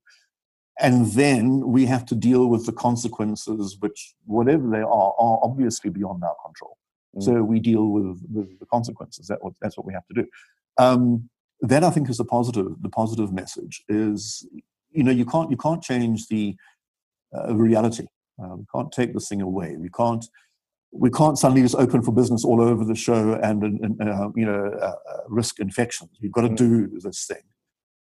And 0.79 1.07
then 1.11 1.67
we 1.67 1.85
have 1.85 2.05
to 2.05 2.15
deal 2.15 2.47
with 2.47 2.65
the 2.65 2.71
consequences, 2.71 3.77
which, 3.79 4.13
whatever 4.25 4.69
they 4.69 4.79
are, 4.79 5.13
are 5.19 5.39
obviously 5.43 5.89
beyond 5.89 6.23
our 6.23 6.35
control. 6.45 6.77
Mm. 7.15 7.23
So 7.23 7.43
we 7.43 7.59
deal 7.59 7.87
with, 7.87 8.21
with 8.31 8.59
the 8.59 8.65
consequences. 8.65 9.27
That, 9.27 9.39
that's 9.61 9.77
what 9.77 9.85
we 9.85 9.93
have 9.93 10.07
to 10.07 10.21
do. 10.21 10.27
Um, 10.77 11.29
that 11.61 11.83
I 11.83 11.89
think 11.89 12.09
is 12.09 12.17
the 12.17 12.25
positive. 12.25 12.81
The 12.81 12.89
positive 12.89 13.33
message 13.33 13.83
is, 13.89 14.47
you 14.91 15.03
know, 15.03 15.11
you 15.11 15.25
can't 15.25 15.51
you 15.51 15.57
can't 15.57 15.83
change 15.83 16.27
the 16.27 16.55
uh, 17.37 17.53
reality. 17.53 18.07
Uh, 18.41 18.55
we 18.55 18.65
can't 18.73 18.91
take 18.91 19.13
this 19.13 19.27
thing 19.27 19.41
away. 19.41 19.75
We 19.77 19.89
can't 19.89 20.25
we 20.91 21.11
can't 21.11 21.37
suddenly 21.37 21.61
just 21.61 21.75
open 21.75 22.01
for 22.01 22.11
business 22.11 22.43
all 22.43 22.61
over 22.61 22.83
the 22.83 22.95
show 22.95 23.33
and, 23.43 23.63
and 23.63 24.01
uh, 24.09 24.29
you 24.35 24.45
know 24.45 24.71
uh, 24.81 24.85
uh, 24.85 25.17
risk 25.27 25.59
infections. 25.59 26.11
We've 26.21 26.31
got 26.31 26.41
to 26.41 26.49
mm. 26.49 26.57
do 26.57 26.99
this 26.99 27.25
thing. 27.25 27.43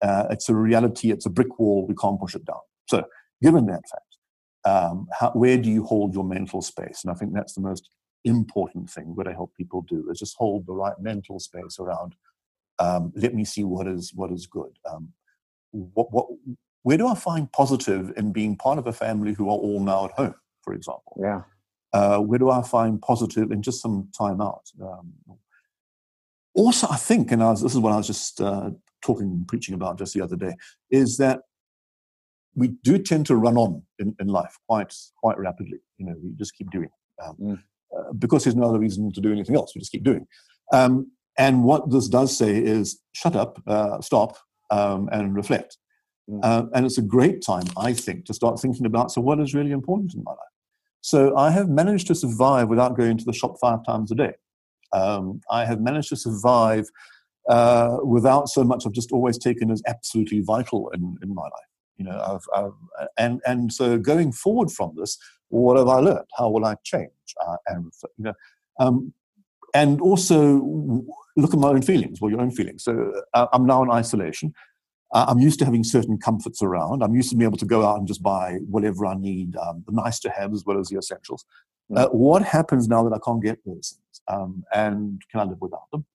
Uh, 0.02 0.26
it's 0.30 0.50
a 0.50 0.56
reality. 0.56 1.12
It's 1.12 1.26
a 1.26 1.30
brick 1.30 1.60
wall. 1.60 1.86
We 1.88 1.96
can't 1.96 2.20
push 2.20 2.36
it 2.36 2.46
down. 2.46 2.62
So, 2.88 3.04
given 3.42 3.66
that 3.68 3.82
fact, 3.90 4.18
um, 4.66 5.08
how, 5.18 5.32
where 5.32 5.58
do 5.58 5.70
you 5.70 5.84
hold 5.84 6.14
your 6.14 6.24
mental 6.24 6.62
space? 6.62 7.02
And 7.04 7.12
I 7.12 7.16
think 7.16 7.34
that's 7.34 7.54
the 7.54 7.62
most 7.62 7.90
important 8.24 8.90
thing. 8.90 9.16
What 9.16 9.28
I 9.28 9.32
help 9.32 9.54
people 9.56 9.84
do 9.88 10.10
is 10.12 10.20
just 10.20 10.36
hold 10.38 10.66
the 10.66 10.74
right 10.74 11.00
mental 11.00 11.40
space 11.40 11.78
around 11.80 12.16
um, 12.80 13.12
let 13.16 13.34
me 13.34 13.44
see 13.44 13.64
what 13.64 13.88
is 13.88 14.14
what 14.14 14.32
is 14.32 14.46
good. 14.46 14.78
Um, 14.90 15.14
what, 15.72 16.12
what, 16.12 16.28
where 16.84 16.98
do 16.98 17.08
I 17.08 17.16
find 17.16 17.52
positive 17.52 18.14
in 18.18 18.32
being 18.32 18.56
part 18.56 18.80
of 18.80 18.88
a 18.88 18.94
family 18.94 19.34
who 19.34 19.46
are 19.50 19.58
all 19.58 19.80
now 19.80 20.06
at 20.06 20.12
home, 20.12 20.36
for 20.62 20.74
example? 20.74 21.20
Yeah. 21.22 21.42
Uh, 21.94 22.20
where 22.20 22.40
do 22.40 22.50
I 22.50 22.62
find 22.62 23.02
positive 23.02 23.52
in 23.52 23.62
just 23.62 23.82
some 23.82 24.10
time 24.18 24.42
out? 24.42 24.70
Um, 24.82 25.14
also, 26.54 26.88
I 26.90 26.96
think, 26.96 27.32
and 27.32 27.44
I 27.44 27.50
was, 27.50 27.62
this 27.62 27.74
is 27.74 27.80
what 27.80 27.94
I 27.94 27.98
was 27.98 28.08
just 28.08 28.42
uh, 28.42 28.72
talking, 29.08 29.28
and 29.28 29.48
preaching 29.48 29.74
about 29.74 29.98
just 29.98 30.13
the 30.13 30.22
other 30.22 30.36
day, 30.36 30.54
is 30.91 31.17
that 31.17 31.39
we 32.56 32.70
do 32.84 32.98
tend 32.98 33.26
to 33.28 33.36
run 33.36 33.56
on 33.56 33.84
in, 34.00 34.15
in 34.20 34.28
life 34.28 34.58
quite 34.67 34.93
quite 35.17 35.38
rapidly. 35.38 35.80
You 35.98 36.08
know, 36.08 36.15
we 36.22 36.32
just 36.38 36.56
keep 36.56 36.70
doing 36.72 36.89
um, 37.24 37.36
mm. 37.41 37.60
uh, 37.98 38.13
because 38.13 38.43
there's 38.43 38.56
no 38.56 38.70
other 38.70 38.80
reason 38.80 39.12
to 39.13 39.22
do 39.22 39.32
anything 39.32 39.56
else. 39.56 39.74
We 39.74 39.80
just 39.80 39.91
keep 39.91 40.04
doing. 40.04 40.28
Um, 40.74 41.12
and 41.38 41.63
what 41.63 41.91
this 41.91 42.08
does 42.08 42.36
say 42.36 42.58
is 42.58 43.00
shut 43.13 43.36
up, 43.36 43.62
uh, 43.67 44.02
stop, 44.02 44.38
um, 44.72 45.08
and 45.12 45.36
reflect. 45.36 45.78
Mm. 46.30 46.39
Uh, 46.43 46.65
and 46.74 46.86
it's 46.86 46.98
a 46.98 47.04
great 47.04 47.41
time, 47.46 47.65
I 47.78 47.93
think, 47.93 48.26
to 48.26 48.34
start 48.34 48.60
thinking 48.60 48.86
about 48.86 49.12
so, 49.12 49.22
what 49.22 49.39
is 49.39 49.54
really 49.54 49.72
important 49.72 50.13
in 50.15 50.24
my 50.24 50.32
life? 50.32 50.54
So, 51.02 51.38
I 51.38 51.52
have 51.52 51.70
managed 51.70 52.08
to 52.08 52.15
survive 52.15 52.67
without 52.70 52.98
going 52.98 53.17
to 53.17 53.26
the 53.26 53.34
shop 53.34 53.56
five 53.62 53.86
times 53.86 54.12
a 54.12 54.15
day. 54.15 54.34
Um, 54.93 55.41
I 55.52 55.65
have 55.65 55.80
managed 55.80 56.10
to 56.10 56.15
survive 56.15 56.89
uh, 57.50 57.98
without 58.04 58.50
so 58.50 58.64
much 58.64 58.86
of 58.86 58.94
just 58.94 59.12
always 59.12 59.38
taken 59.38 59.72
as 59.72 59.82
absolutely 59.88 60.42
vital 60.42 60.90
in, 60.94 61.18
in 61.22 61.34
my 61.34 61.44
life. 61.44 61.52
You 61.98 62.06
know, 62.06 62.20
I've, 62.20 62.64
I've, 62.64 63.08
and 63.18 63.42
and 63.46 63.74
so 63.74 63.98
going 63.98 64.32
forward 64.32 64.72
from 64.72 64.94
this, 64.96 65.18
what 65.50 65.78
have 65.78 65.88
I 65.88 66.00
learned? 66.00 66.28
How 66.38 66.50
will 66.50 66.66
I 66.66 66.76
change? 66.84 67.10
Uh, 67.46 67.58
and 67.68 67.92
you 68.18 68.26
know, 68.26 68.34
um, 68.80 69.14
and 69.74 70.00
also 70.02 71.06
look 71.36 71.54
at 71.54 71.60
my 71.60 71.70
own 71.70 71.82
feelings, 71.82 72.22
well, 72.22 72.32
your 72.32 72.42
own 72.42 72.52
feelings. 72.52 72.84
So 72.84 73.14
uh, 73.34 73.48
I'm 73.54 73.66
now 73.66 73.84
in 73.84 73.92
isolation. 73.92 74.54
Uh, 75.14 75.26
I'm 75.28 75.40
used 75.40 75.60
to 75.60 75.66
having 75.66 75.84
certain 75.84 76.18
comforts 76.18 76.62
around. 76.62 77.02
I'm 77.02 77.16
used 77.16 77.30
to 77.30 77.36
being 77.36 77.48
able 77.48 77.58
to 77.60 77.66
go 77.66 77.86
out 77.86 77.98
and 77.98 78.08
just 78.08 78.22
buy 78.22 78.58
whatever 78.70 79.06
I 79.06 79.16
need, 79.16 79.56
um, 79.56 79.84
the 79.88 79.94
nice 79.94 80.20
to 80.20 80.30
have 80.30 80.52
as 80.54 80.66
well 80.66 80.80
as 80.80 80.90
the 80.90 80.98
essentials. 80.98 81.46
Mm. 81.90 81.98
Uh, 81.98 82.10
what 82.10 82.44
happens 82.44 82.88
now 82.88 83.04
that 83.04 83.16
I 83.16 83.20
can't 83.24 83.42
get 83.42 83.60
those 83.66 83.98
things? 83.98 84.22
Um, 84.28 84.64
and 84.74 85.22
can 85.32 85.40
I 85.40 85.44
live 85.46 85.62
without 85.62 85.90
them? 85.92 86.06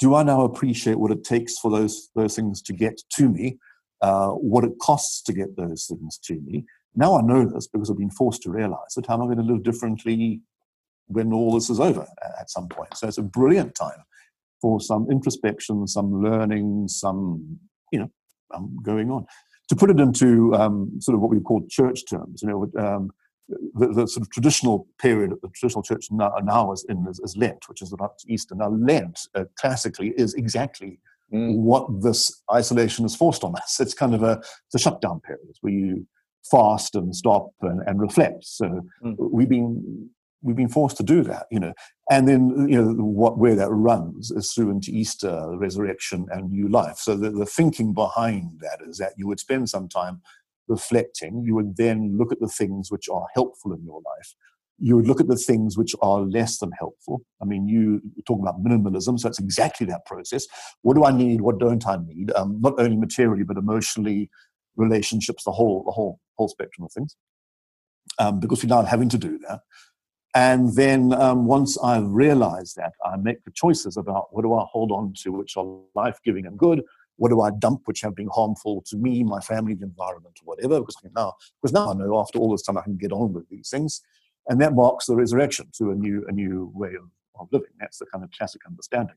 Do 0.00 0.14
I 0.14 0.22
now 0.22 0.42
appreciate 0.42 0.98
what 0.98 1.12
it 1.12 1.24
takes 1.24 1.58
for 1.58 1.70
those, 1.70 2.08
those 2.16 2.34
things 2.34 2.62
to 2.62 2.72
get 2.72 3.00
to 3.16 3.28
me? 3.28 3.58
Uh, 4.00 4.30
what 4.30 4.64
it 4.64 4.72
costs 4.80 5.22
to 5.22 5.32
get 5.32 5.56
those 5.56 5.84
things 5.84 6.18
to 6.24 6.40
me? 6.40 6.64
Now 6.96 7.18
I 7.18 7.20
know 7.20 7.44
this 7.44 7.68
because 7.68 7.90
I've 7.90 7.98
been 7.98 8.10
forced 8.10 8.42
to 8.42 8.50
realize 8.50 8.94
that 8.96 9.06
how 9.06 9.14
am 9.14 9.22
I 9.22 9.26
going 9.26 9.46
to 9.46 9.52
live 9.52 9.62
differently 9.62 10.40
when 11.06 11.32
all 11.32 11.52
this 11.52 11.68
is 11.68 11.80
over 11.80 12.06
at 12.38 12.50
some 12.50 12.68
point. 12.68 12.96
So 12.96 13.08
it's 13.08 13.18
a 13.18 13.22
brilliant 13.22 13.74
time 13.74 14.02
for 14.60 14.80
some 14.80 15.06
introspection, 15.10 15.86
some 15.86 16.22
learning, 16.22 16.88
some, 16.88 17.58
you 17.92 18.00
know, 18.00 18.10
um, 18.54 18.78
going 18.82 19.10
on. 19.10 19.26
To 19.68 19.76
put 19.76 19.90
it 19.90 20.00
into 20.00 20.54
um, 20.54 21.00
sort 21.00 21.14
of 21.14 21.20
what 21.20 21.30
we 21.30 21.40
call 21.40 21.62
church 21.68 22.02
terms, 22.08 22.42
you 22.42 22.48
know, 22.48 22.70
um, 22.78 23.10
the, 23.48 23.88
the, 23.88 24.06
sort 24.06 24.22
of 24.22 24.30
traditional 24.30 24.86
period 24.98 25.30
that 25.32 25.42
the 25.42 25.48
traditional 25.48 25.82
church 25.82 26.06
now, 26.10 26.32
now 26.42 26.72
is 26.72 26.84
in 26.88 27.06
is, 27.08 27.20
is 27.20 27.36
Lent, 27.36 27.68
which 27.68 27.82
is 27.82 27.92
about 27.92 28.12
Easter. 28.26 28.54
Now, 28.54 28.70
Lent 28.70 29.20
uh, 29.34 29.44
classically 29.56 30.12
is 30.16 30.34
exactly 30.34 31.00
mm. 31.32 31.56
what 31.56 32.02
this 32.02 32.42
isolation 32.52 33.04
has 33.04 33.16
forced 33.16 33.44
on 33.44 33.54
us. 33.56 33.80
It's 33.80 33.94
kind 33.94 34.14
of 34.14 34.22
a, 34.22 34.32
it's 34.32 34.74
a 34.74 34.78
shutdown 34.78 35.20
period 35.20 35.56
where 35.60 35.72
you 35.72 36.06
fast 36.50 36.94
and 36.94 37.14
stop 37.14 37.50
and, 37.62 37.80
and 37.86 38.00
reflect. 38.00 38.44
So 38.44 38.82
mm. 39.04 39.16
we've 39.18 39.48
been 39.48 40.10
we've 40.42 40.56
been 40.56 40.68
forced 40.68 40.96
to 40.96 41.02
do 41.02 41.22
that, 41.22 41.46
you 41.50 41.60
know. 41.60 41.72
And 42.10 42.26
then, 42.26 42.66
you 42.68 42.82
know, 42.82 42.92
what 42.92 43.38
where 43.38 43.54
that 43.54 43.70
runs 43.70 44.30
is 44.30 44.52
through 44.52 44.70
into 44.70 44.90
Easter, 44.90 45.56
resurrection, 45.56 46.26
and 46.30 46.50
new 46.50 46.68
life. 46.68 46.96
So 46.96 47.16
the, 47.16 47.30
the 47.30 47.46
thinking 47.46 47.92
behind 47.92 48.60
that 48.60 48.78
is 48.86 48.98
that 48.98 49.12
you 49.16 49.26
would 49.26 49.40
spend 49.40 49.68
some 49.68 49.88
time 49.88 50.22
reflecting. 50.68 51.42
You 51.44 51.54
would 51.56 51.76
then 51.76 52.16
look 52.16 52.32
at 52.32 52.40
the 52.40 52.48
things 52.48 52.90
which 52.90 53.08
are 53.08 53.26
helpful 53.34 53.72
in 53.72 53.84
your 53.84 54.00
life. 54.04 54.34
You 54.78 54.96
would 54.96 55.06
look 55.06 55.20
at 55.20 55.28
the 55.28 55.36
things 55.36 55.76
which 55.76 55.94
are 56.00 56.20
less 56.20 56.58
than 56.58 56.70
helpful. 56.78 57.22
I 57.42 57.44
mean, 57.44 57.68
you 57.68 58.00
talk 58.26 58.40
about 58.40 58.64
minimalism, 58.64 59.18
so 59.18 59.28
it's 59.28 59.38
exactly 59.38 59.86
that 59.86 60.06
process. 60.06 60.46
What 60.82 60.94
do 60.94 61.04
I 61.04 61.12
need? 61.12 61.42
What 61.42 61.58
don't 61.58 61.86
I 61.86 61.98
need? 62.06 62.32
Um, 62.32 62.58
not 62.60 62.80
only 62.80 62.96
materially, 62.96 63.44
but 63.44 63.58
emotionally, 63.58 64.30
relationships, 64.76 65.44
the 65.44 65.52
whole, 65.52 65.84
the 65.84 65.92
whole, 65.92 66.18
whole 66.36 66.48
spectrum 66.48 66.86
of 66.86 66.92
things. 66.92 67.14
Um, 68.18 68.40
because 68.40 68.64
we're 68.64 68.74
now 68.74 68.82
having 68.82 69.08
to 69.10 69.18
do 69.18 69.38
that. 69.48 69.60
And 70.34 70.74
then 70.76 71.12
um, 71.12 71.46
once 71.46 71.76
I've 71.78 72.08
realized 72.08 72.76
that, 72.76 72.92
I 73.04 73.16
make 73.16 73.44
the 73.44 73.50
choices 73.54 73.96
about 73.96 74.28
what 74.30 74.42
do 74.42 74.54
I 74.54 74.64
hold 74.70 74.92
on 74.92 75.12
to, 75.22 75.32
which 75.32 75.56
are 75.56 75.66
life 75.94 76.18
giving 76.24 76.46
and 76.46 76.56
good. 76.58 76.82
What 77.20 77.28
do 77.28 77.42
I 77.42 77.50
dump, 77.50 77.82
which 77.84 78.00
have 78.00 78.14
been 78.14 78.30
harmful 78.32 78.82
to 78.86 78.96
me, 78.96 79.22
my 79.22 79.40
family, 79.40 79.74
the 79.74 79.84
environment, 79.84 80.38
or 80.40 80.54
whatever? 80.56 80.80
Because 80.80 80.96
now, 81.14 81.34
because 81.60 81.74
now 81.74 81.90
I 81.90 81.92
know 81.92 82.18
after 82.18 82.38
all 82.38 82.50
this 82.50 82.62
time 82.62 82.78
I 82.78 82.80
can 82.80 82.96
get 82.96 83.12
on 83.12 83.34
with 83.34 83.46
these 83.50 83.68
things, 83.68 84.00
and 84.48 84.58
that 84.62 84.72
marks 84.72 85.04
the 85.04 85.14
resurrection 85.14 85.68
to 85.76 85.90
a 85.90 85.94
new, 85.94 86.24
a 86.28 86.32
new 86.32 86.72
way 86.74 86.94
of, 86.94 87.10
of 87.38 87.48
living. 87.52 87.74
That's 87.78 87.98
the 87.98 88.06
kind 88.06 88.24
of 88.24 88.30
classic 88.30 88.62
understanding, 88.66 89.16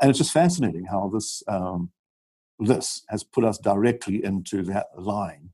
and 0.00 0.08
it's 0.08 0.20
just 0.20 0.30
fascinating 0.30 0.84
how 0.84 1.10
this 1.12 1.42
um, 1.48 1.90
this 2.60 3.02
has 3.08 3.24
put 3.24 3.44
us 3.44 3.58
directly 3.58 4.24
into 4.24 4.62
that 4.62 4.86
line, 4.96 5.50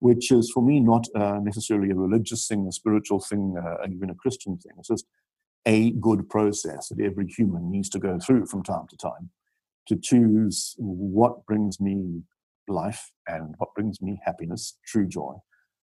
which 0.00 0.30
is 0.30 0.50
for 0.50 0.62
me 0.62 0.78
not 0.78 1.06
uh, 1.14 1.38
necessarily 1.42 1.90
a 1.90 1.94
religious 1.94 2.46
thing, 2.48 2.66
a 2.66 2.72
spiritual 2.72 3.18
thing, 3.18 3.56
uh, 3.56 3.86
even 3.90 4.10
a 4.10 4.14
Christian 4.14 4.58
thing. 4.58 4.72
It's 4.78 4.88
just 4.88 5.06
a 5.64 5.92
good 5.92 6.28
process 6.28 6.88
that 6.88 7.02
every 7.02 7.28
human 7.28 7.70
needs 7.70 7.88
to 7.88 7.98
go 7.98 8.18
through 8.18 8.44
from 8.44 8.62
time 8.62 8.88
to 8.90 8.96
time 8.98 9.30
to 9.90 9.98
choose 10.00 10.74
what 10.78 11.44
brings 11.46 11.80
me 11.80 12.22
life 12.68 13.10
and 13.26 13.54
what 13.58 13.74
brings 13.74 14.00
me 14.00 14.20
happiness, 14.24 14.78
true 14.86 15.06
joy, 15.06 15.34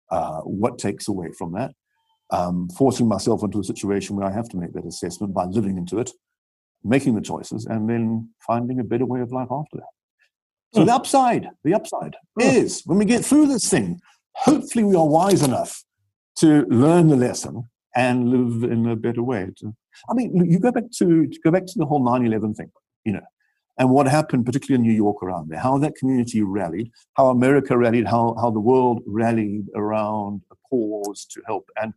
uh, 0.09 0.41
what 0.41 0.79
takes 0.79 1.07
away 1.07 1.29
from 1.37 1.53
that. 1.53 1.71
Um, 2.31 2.69
forcing 2.77 3.09
myself 3.09 3.43
into 3.43 3.59
a 3.59 3.63
situation 3.63 4.15
where 4.15 4.25
I 4.25 4.31
have 4.31 4.47
to 4.49 4.57
make 4.57 4.73
that 4.73 4.85
assessment 4.85 5.33
by 5.33 5.45
living 5.45 5.77
into 5.77 5.99
it, 5.99 6.11
making 6.81 7.15
the 7.15 7.21
choices, 7.21 7.65
and 7.65 7.89
then 7.89 8.29
finding 8.47 8.79
a 8.79 8.85
better 8.85 9.05
way 9.05 9.19
of 9.19 9.33
life 9.33 9.49
after 9.51 9.77
that. 9.77 9.91
So 10.73 10.81
mm. 10.81 10.85
the 10.85 10.93
upside, 10.93 11.47
the 11.65 11.73
upside 11.73 12.15
mm. 12.39 12.53
is 12.53 12.83
when 12.85 12.97
we 12.97 13.05
get 13.05 13.25
through 13.25 13.47
this 13.47 13.69
thing, 13.69 13.99
hopefully 14.35 14.85
we 14.85 14.95
are 14.95 15.07
wise 15.07 15.43
enough 15.43 15.83
to 16.37 16.65
learn 16.69 17.07
the 17.07 17.17
lesson 17.17 17.69
and 17.97 18.29
live 18.29 18.71
in 18.71 18.87
a 18.87 18.95
better 18.95 19.21
way. 19.21 19.47
I 20.09 20.13
mean, 20.13 20.49
you 20.49 20.57
go 20.57 20.71
back 20.71 20.85
to, 20.99 21.27
to 21.27 21.39
go 21.43 21.51
back 21.51 21.65
to 21.65 21.73
the 21.75 21.85
whole 21.85 22.01
9/11 22.01 22.55
thing, 22.55 22.71
you 23.03 23.11
know, 23.11 23.25
and 23.77 23.89
what 23.89 24.07
happened, 24.07 24.45
particularly 24.45 24.83
in 24.83 24.89
New 24.89 24.95
York 24.95 25.23
around 25.23 25.49
there, 25.49 25.59
how 25.59 25.77
that 25.79 25.95
community 25.95 26.41
rallied, 26.41 26.91
how 27.15 27.27
America 27.27 27.77
rallied, 27.77 28.07
how 28.07 28.35
how 28.39 28.51
the 28.51 28.59
world 28.59 29.01
rallied 29.05 29.67
around 29.75 30.41
a 30.51 30.55
cause 30.69 31.25
to 31.31 31.41
help. 31.47 31.69
And 31.81 31.93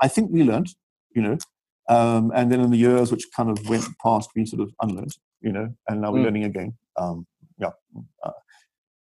I 0.00 0.08
think 0.08 0.30
we 0.30 0.44
learned, 0.44 0.74
you 1.14 1.22
know, 1.22 1.38
um, 1.88 2.32
and 2.34 2.50
then 2.50 2.60
in 2.60 2.70
the 2.70 2.78
years 2.78 3.10
which 3.10 3.26
kind 3.36 3.50
of 3.50 3.68
went 3.68 3.86
past, 4.02 4.30
we 4.34 4.46
sort 4.46 4.62
of 4.62 4.72
unlearned, 4.80 5.16
you 5.40 5.52
know, 5.52 5.74
and 5.88 6.00
now 6.00 6.12
we're 6.12 6.20
mm. 6.20 6.24
learning 6.24 6.44
again. 6.44 6.74
Um, 6.96 7.26
yeah. 7.58 7.70
Uh, 8.22 8.32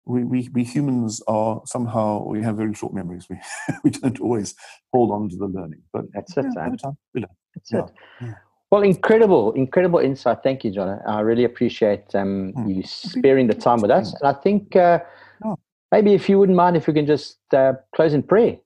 we, 0.04 0.22
we, 0.24 0.48
we 0.52 0.62
humans 0.62 1.20
are 1.26 1.60
somehow 1.64 2.24
we 2.24 2.42
have 2.42 2.56
very 2.56 2.74
short 2.74 2.94
memories. 2.94 3.26
We 3.28 3.40
we 3.84 3.90
don't 3.90 4.20
always 4.20 4.54
hold 4.92 5.10
on 5.10 5.28
to 5.30 5.36
the 5.36 5.46
learning. 5.46 5.82
But 5.92 6.04
that's 6.12 6.36
it. 6.36 6.46
Yeah, 6.54 6.76
time 6.76 6.96
we 7.14 7.20
learn. 7.22 7.30
That's 7.54 7.72
yeah. 7.72 8.28
it. 8.28 8.34
Well, 8.70 8.82
incredible, 8.82 9.52
incredible 9.52 10.00
insight. 10.00 10.38
Thank 10.42 10.64
you, 10.64 10.72
John. 10.72 11.00
I 11.06 11.20
really 11.20 11.44
appreciate 11.44 12.14
um, 12.14 12.52
mm. 12.56 12.76
you 12.76 12.82
sparing 12.82 13.46
the 13.46 13.54
time 13.54 13.80
with 13.80 13.90
us. 13.90 14.12
And 14.20 14.28
I 14.28 14.32
think 14.40 14.74
uh, 14.74 14.98
oh. 15.44 15.56
maybe 15.92 16.14
if 16.14 16.28
you 16.28 16.38
wouldn't 16.38 16.56
mind, 16.56 16.76
if 16.76 16.86
we 16.88 16.94
can 16.94 17.06
just 17.06 17.38
uh, 17.52 17.74
close 17.94 18.12
in 18.12 18.22
prayer. 18.22 18.56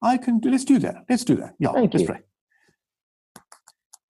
I 0.00 0.16
can. 0.16 0.38
Do, 0.38 0.50
let's 0.50 0.64
do 0.64 0.78
that. 0.78 1.04
Let's 1.08 1.24
do 1.24 1.34
that. 1.36 1.54
Yeah. 1.58 1.72
Thank 1.72 1.92
let's 1.92 2.02
you. 2.02 2.08
pray. 2.08 2.20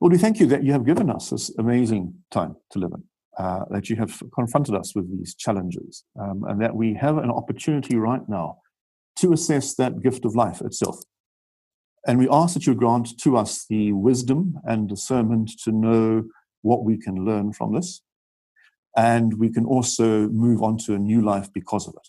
Lord, 0.01 0.13
we 0.13 0.19
thank 0.19 0.39
you 0.39 0.47
that 0.47 0.63
you 0.63 0.73
have 0.73 0.85
given 0.85 1.11
us 1.11 1.31
this 1.31 1.51
amazing 1.59 2.15
time 2.31 2.57
to 2.71 2.79
live 2.79 2.93
in 2.93 3.03
uh, 3.39 3.65
that 3.71 3.89
you 3.89 3.97
have 3.97 4.21
confronted 4.35 4.75
us 4.75 4.95
with 4.95 5.11
these 5.17 5.35
challenges, 5.35 6.05
um, 6.21 6.45
and 6.49 6.61
that 6.61 6.75
we 6.75 6.95
have 6.95 7.19
an 7.19 7.31
opportunity 7.31 7.97
right 7.97 8.29
now 8.29 8.59
to 9.17 9.33
assess 9.33 9.75
that 9.75 10.03
gift 10.03 10.25
of 10.25 10.35
life 10.35 10.61
itself. 10.61 10.99
And 12.07 12.19
we 12.19 12.29
ask 12.31 12.55
that 12.55 12.67
you 12.67 12.75
grant 12.75 13.19
to 13.21 13.37
us 13.37 13.67
the 13.69 13.93
wisdom 13.93 14.59
and 14.65 14.89
discernment 14.89 15.51
to 15.65 15.73
know 15.73 16.25
what 16.63 16.85
we 16.85 16.97
can 16.97 17.25
learn 17.25 17.53
from 17.53 17.75
this. 17.75 18.03
And 18.97 19.39
we 19.39 19.51
can 19.51 19.65
also 19.65 20.29
move 20.29 20.63
on 20.63 20.79
to 20.79 20.95
a 20.95 20.99
new 20.99 21.23
life 21.23 21.53
because 21.53 21.87
of 21.87 21.95
it. 21.95 22.09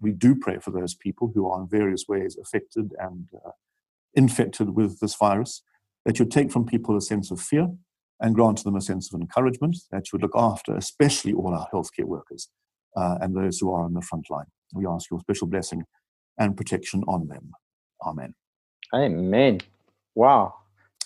We 0.00 0.12
do 0.12 0.34
pray 0.34 0.58
for 0.58 0.70
those 0.70 0.94
people 0.94 1.30
who 1.34 1.48
are 1.48 1.60
in 1.60 1.68
various 1.68 2.06
ways 2.08 2.36
affected 2.36 2.92
and 2.98 3.28
uh, 3.44 3.50
infected 4.14 4.70
with 4.70 5.00
this 5.00 5.14
virus, 5.14 5.62
that 6.04 6.18
you 6.18 6.24
take 6.24 6.50
from 6.52 6.66
people 6.66 6.96
a 6.96 7.00
sense 7.00 7.30
of 7.30 7.40
fear 7.40 7.68
and 8.20 8.34
grant 8.34 8.62
them 8.64 8.76
a 8.76 8.80
sense 8.80 9.12
of 9.12 9.20
encouragement 9.20 9.76
that 9.90 10.12
you 10.12 10.18
look 10.18 10.34
after, 10.34 10.76
especially 10.76 11.32
all 11.32 11.54
our 11.54 11.68
healthcare 11.72 12.04
workers 12.04 12.48
uh, 12.96 13.16
and 13.20 13.36
those 13.36 13.58
who 13.58 13.72
are 13.72 13.84
on 13.84 13.94
the 13.94 14.02
front 14.02 14.30
line. 14.30 14.46
We 14.72 14.86
ask 14.86 15.10
your 15.10 15.20
special 15.20 15.46
blessing 15.46 15.84
and 16.38 16.56
protection 16.56 17.02
on 17.06 17.28
them. 17.28 17.52
Amen. 18.04 18.34
Amen. 18.92 19.60
Wow. 20.14 20.54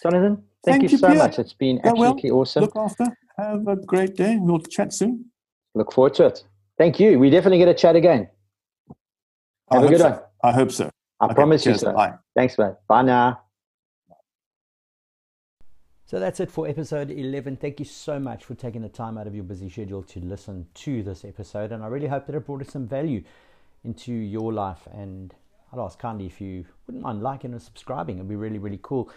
Jonathan, 0.03 0.37
thank, 0.65 0.81
thank 0.81 0.83
you, 0.85 0.89
you, 0.91 0.99
so 0.99 1.09
Pierre. 1.09 1.19
much. 1.19 1.39
It's 1.39 1.53
been 1.53 1.81
absolutely 1.85 2.31
well. 2.31 2.41
awesome. 2.41 2.63
Look 2.63 2.77
after. 2.77 3.07
Have 3.37 3.69
a 3.69 3.77
great 3.77 4.17
day. 4.17 4.37
We'll 4.41 4.59
chat 4.59 4.93
soon. 4.93 5.27
Look 5.75 5.93
forward 5.93 6.15
to 6.15 6.27
it. 6.27 6.45
Thank 6.77 6.99
you. 6.99 7.19
We 7.19 7.31
definitely 7.31 7.59
get 7.59 7.69
a 7.69 7.75
chat 7.75 7.97
again. 7.97 8.29
Have 9.71 9.83
I 9.83 9.87
a 9.87 9.89
good 9.89 10.01
so. 10.01 10.11
one. 10.11 10.21
I 10.43 10.53
hope 10.53 10.73
so. 10.73 10.91
I 11.21 11.27
okay, 11.27 11.35
promise 11.35 11.65
cheers. 11.65 11.83
you 11.83 11.89
so. 11.89 11.93
Bye. 11.93 12.15
Thanks, 12.35 12.57
man. 12.59 12.77
Bye 12.89 13.03
now. 13.03 13.41
So 16.07 16.19
that's 16.19 16.41
it 16.41 16.51
for 16.51 16.67
episode 16.67 17.11
11. 17.11 17.57
Thank 17.57 17.81
you 17.81 17.85
so 17.85 18.19
much 18.19 18.45
for 18.45 18.55
taking 18.55 18.81
the 18.81 18.89
time 18.89 19.19
out 19.19 19.27
of 19.27 19.35
your 19.35 19.45
busy 19.45 19.69
schedule 19.69 20.03
to 20.05 20.21
listen 20.21 20.67
to 20.75 21.03
this 21.03 21.23
episode. 21.25 21.71
And 21.71 21.83
I 21.85 21.89
really 21.89 22.07
hope 22.07 22.27
that 22.27 22.35
it 22.35 22.47
brought 22.47 22.67
some 22.67 22.87
value 22.87 23.23
into 23.85 24.13
your 24.13 24.53
life. 24.53 24.89
And 24.91 25.35
I'd 25.73 25.79
ask 25.79 25.99
kindly 25.99 26.27
if 26.27 26.41
you 26.41 26.65
wouldn't 26.87 27.05
mind 27.05 27.23
liking 27.23 27.53
and 27.53 27.61
subscribing. 27.61 28.17
It'd 28.17 28.29
be 28.29 28.37
really, 28.37 28.59
really 28.59 28.81
cool 28.83 29.11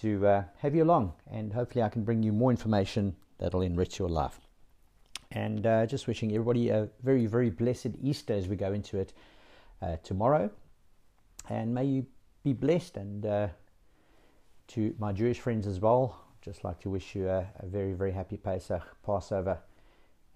to 0.00 0.26
uh, 0.26 0.44
have 0.58 0.74
you 0.74 0.84
along. 0.84 1.14
And 1.30 1.52
hopefully, 1.52 1.82
I 1.82 1.88
can 1.88 2.04
bring 2.04 2.22
you 2.22 2.32
more 2.32 2.50
information 2.50 3.16
that'll 3.38 3.62
enrich 3.62 3.98
your 3.98 4.08
life. 4.08 4.40
And 5.30 5.66
uh, 5.66 5.86
just 5.86 6.06
wishing 6.06 6.30
everybody 6.32 6.68
a 6.68 6.88
very, 7.02 7.26
very 7.26 7.50
blessed 7.50 7.88
Easter 8.02 8.34
as 8.34 8.48
we 8.48 8.56
go 8.56 8.72
into 8.72 8.98
it 8.98 9.12
uh, 9.80 9.96
tomorrow. 10.02 10.50
And 11.48 11.74
may 11.74 11.84
you 11.84 12.06
be 12.42 12.52
blessed. 12.52 12.96
And 12.96 13.24
uh, 13.24 13.48
to 14.68 14.94
my 14.98 15.12
Jewish 15.12 15.40
friends 15.40 15.66
as 15.66 15.80
well, 15.80 16.20
just 16.42 16.64
like 16.64 16.80
to 16.80 16.90
wish 16.90 17.14
you 17.14 17.28
a, 17.28 17.46
a 17.60 17.66
very, 17.66 17.94
very 17.94 18.12
happy 18.12 18.36
Pesach, 18.36 18.82
Passover, 19.04 19.58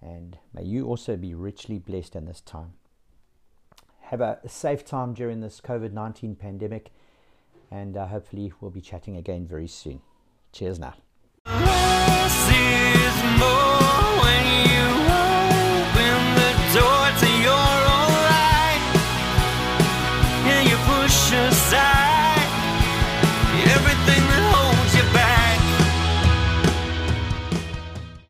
and 0.01 0.37
may 0.53 0.63
you 0.63 0.87
also 0.87 1.15
be 1.15 1.35
richly 1.35 1.77
blessed 1.77 2.15
in 2.15 2.25
this 2.25 2.41
time. 2.41 2.73
Have 4.09 4.21
a 4.21 4.39
safe 4.47 4.83
time 4.83 5.13
during 5.13 5.39
this 5.39 5.61
COVID 5.61 5.93
19 5.93 6.35
pandemic, 6.35 6.89
and 7.69 7.95
uh, 7.95 8.07
hopefully, 8.07 8.51
we'll 8.59 8.71
be 8.71 8.81
chatting 8.81 9.15
again 9.17 9.45
very 9.45 9.67
soon. 9.67 10.01
Cheers 10.51 10.79
now. 10.79 10.95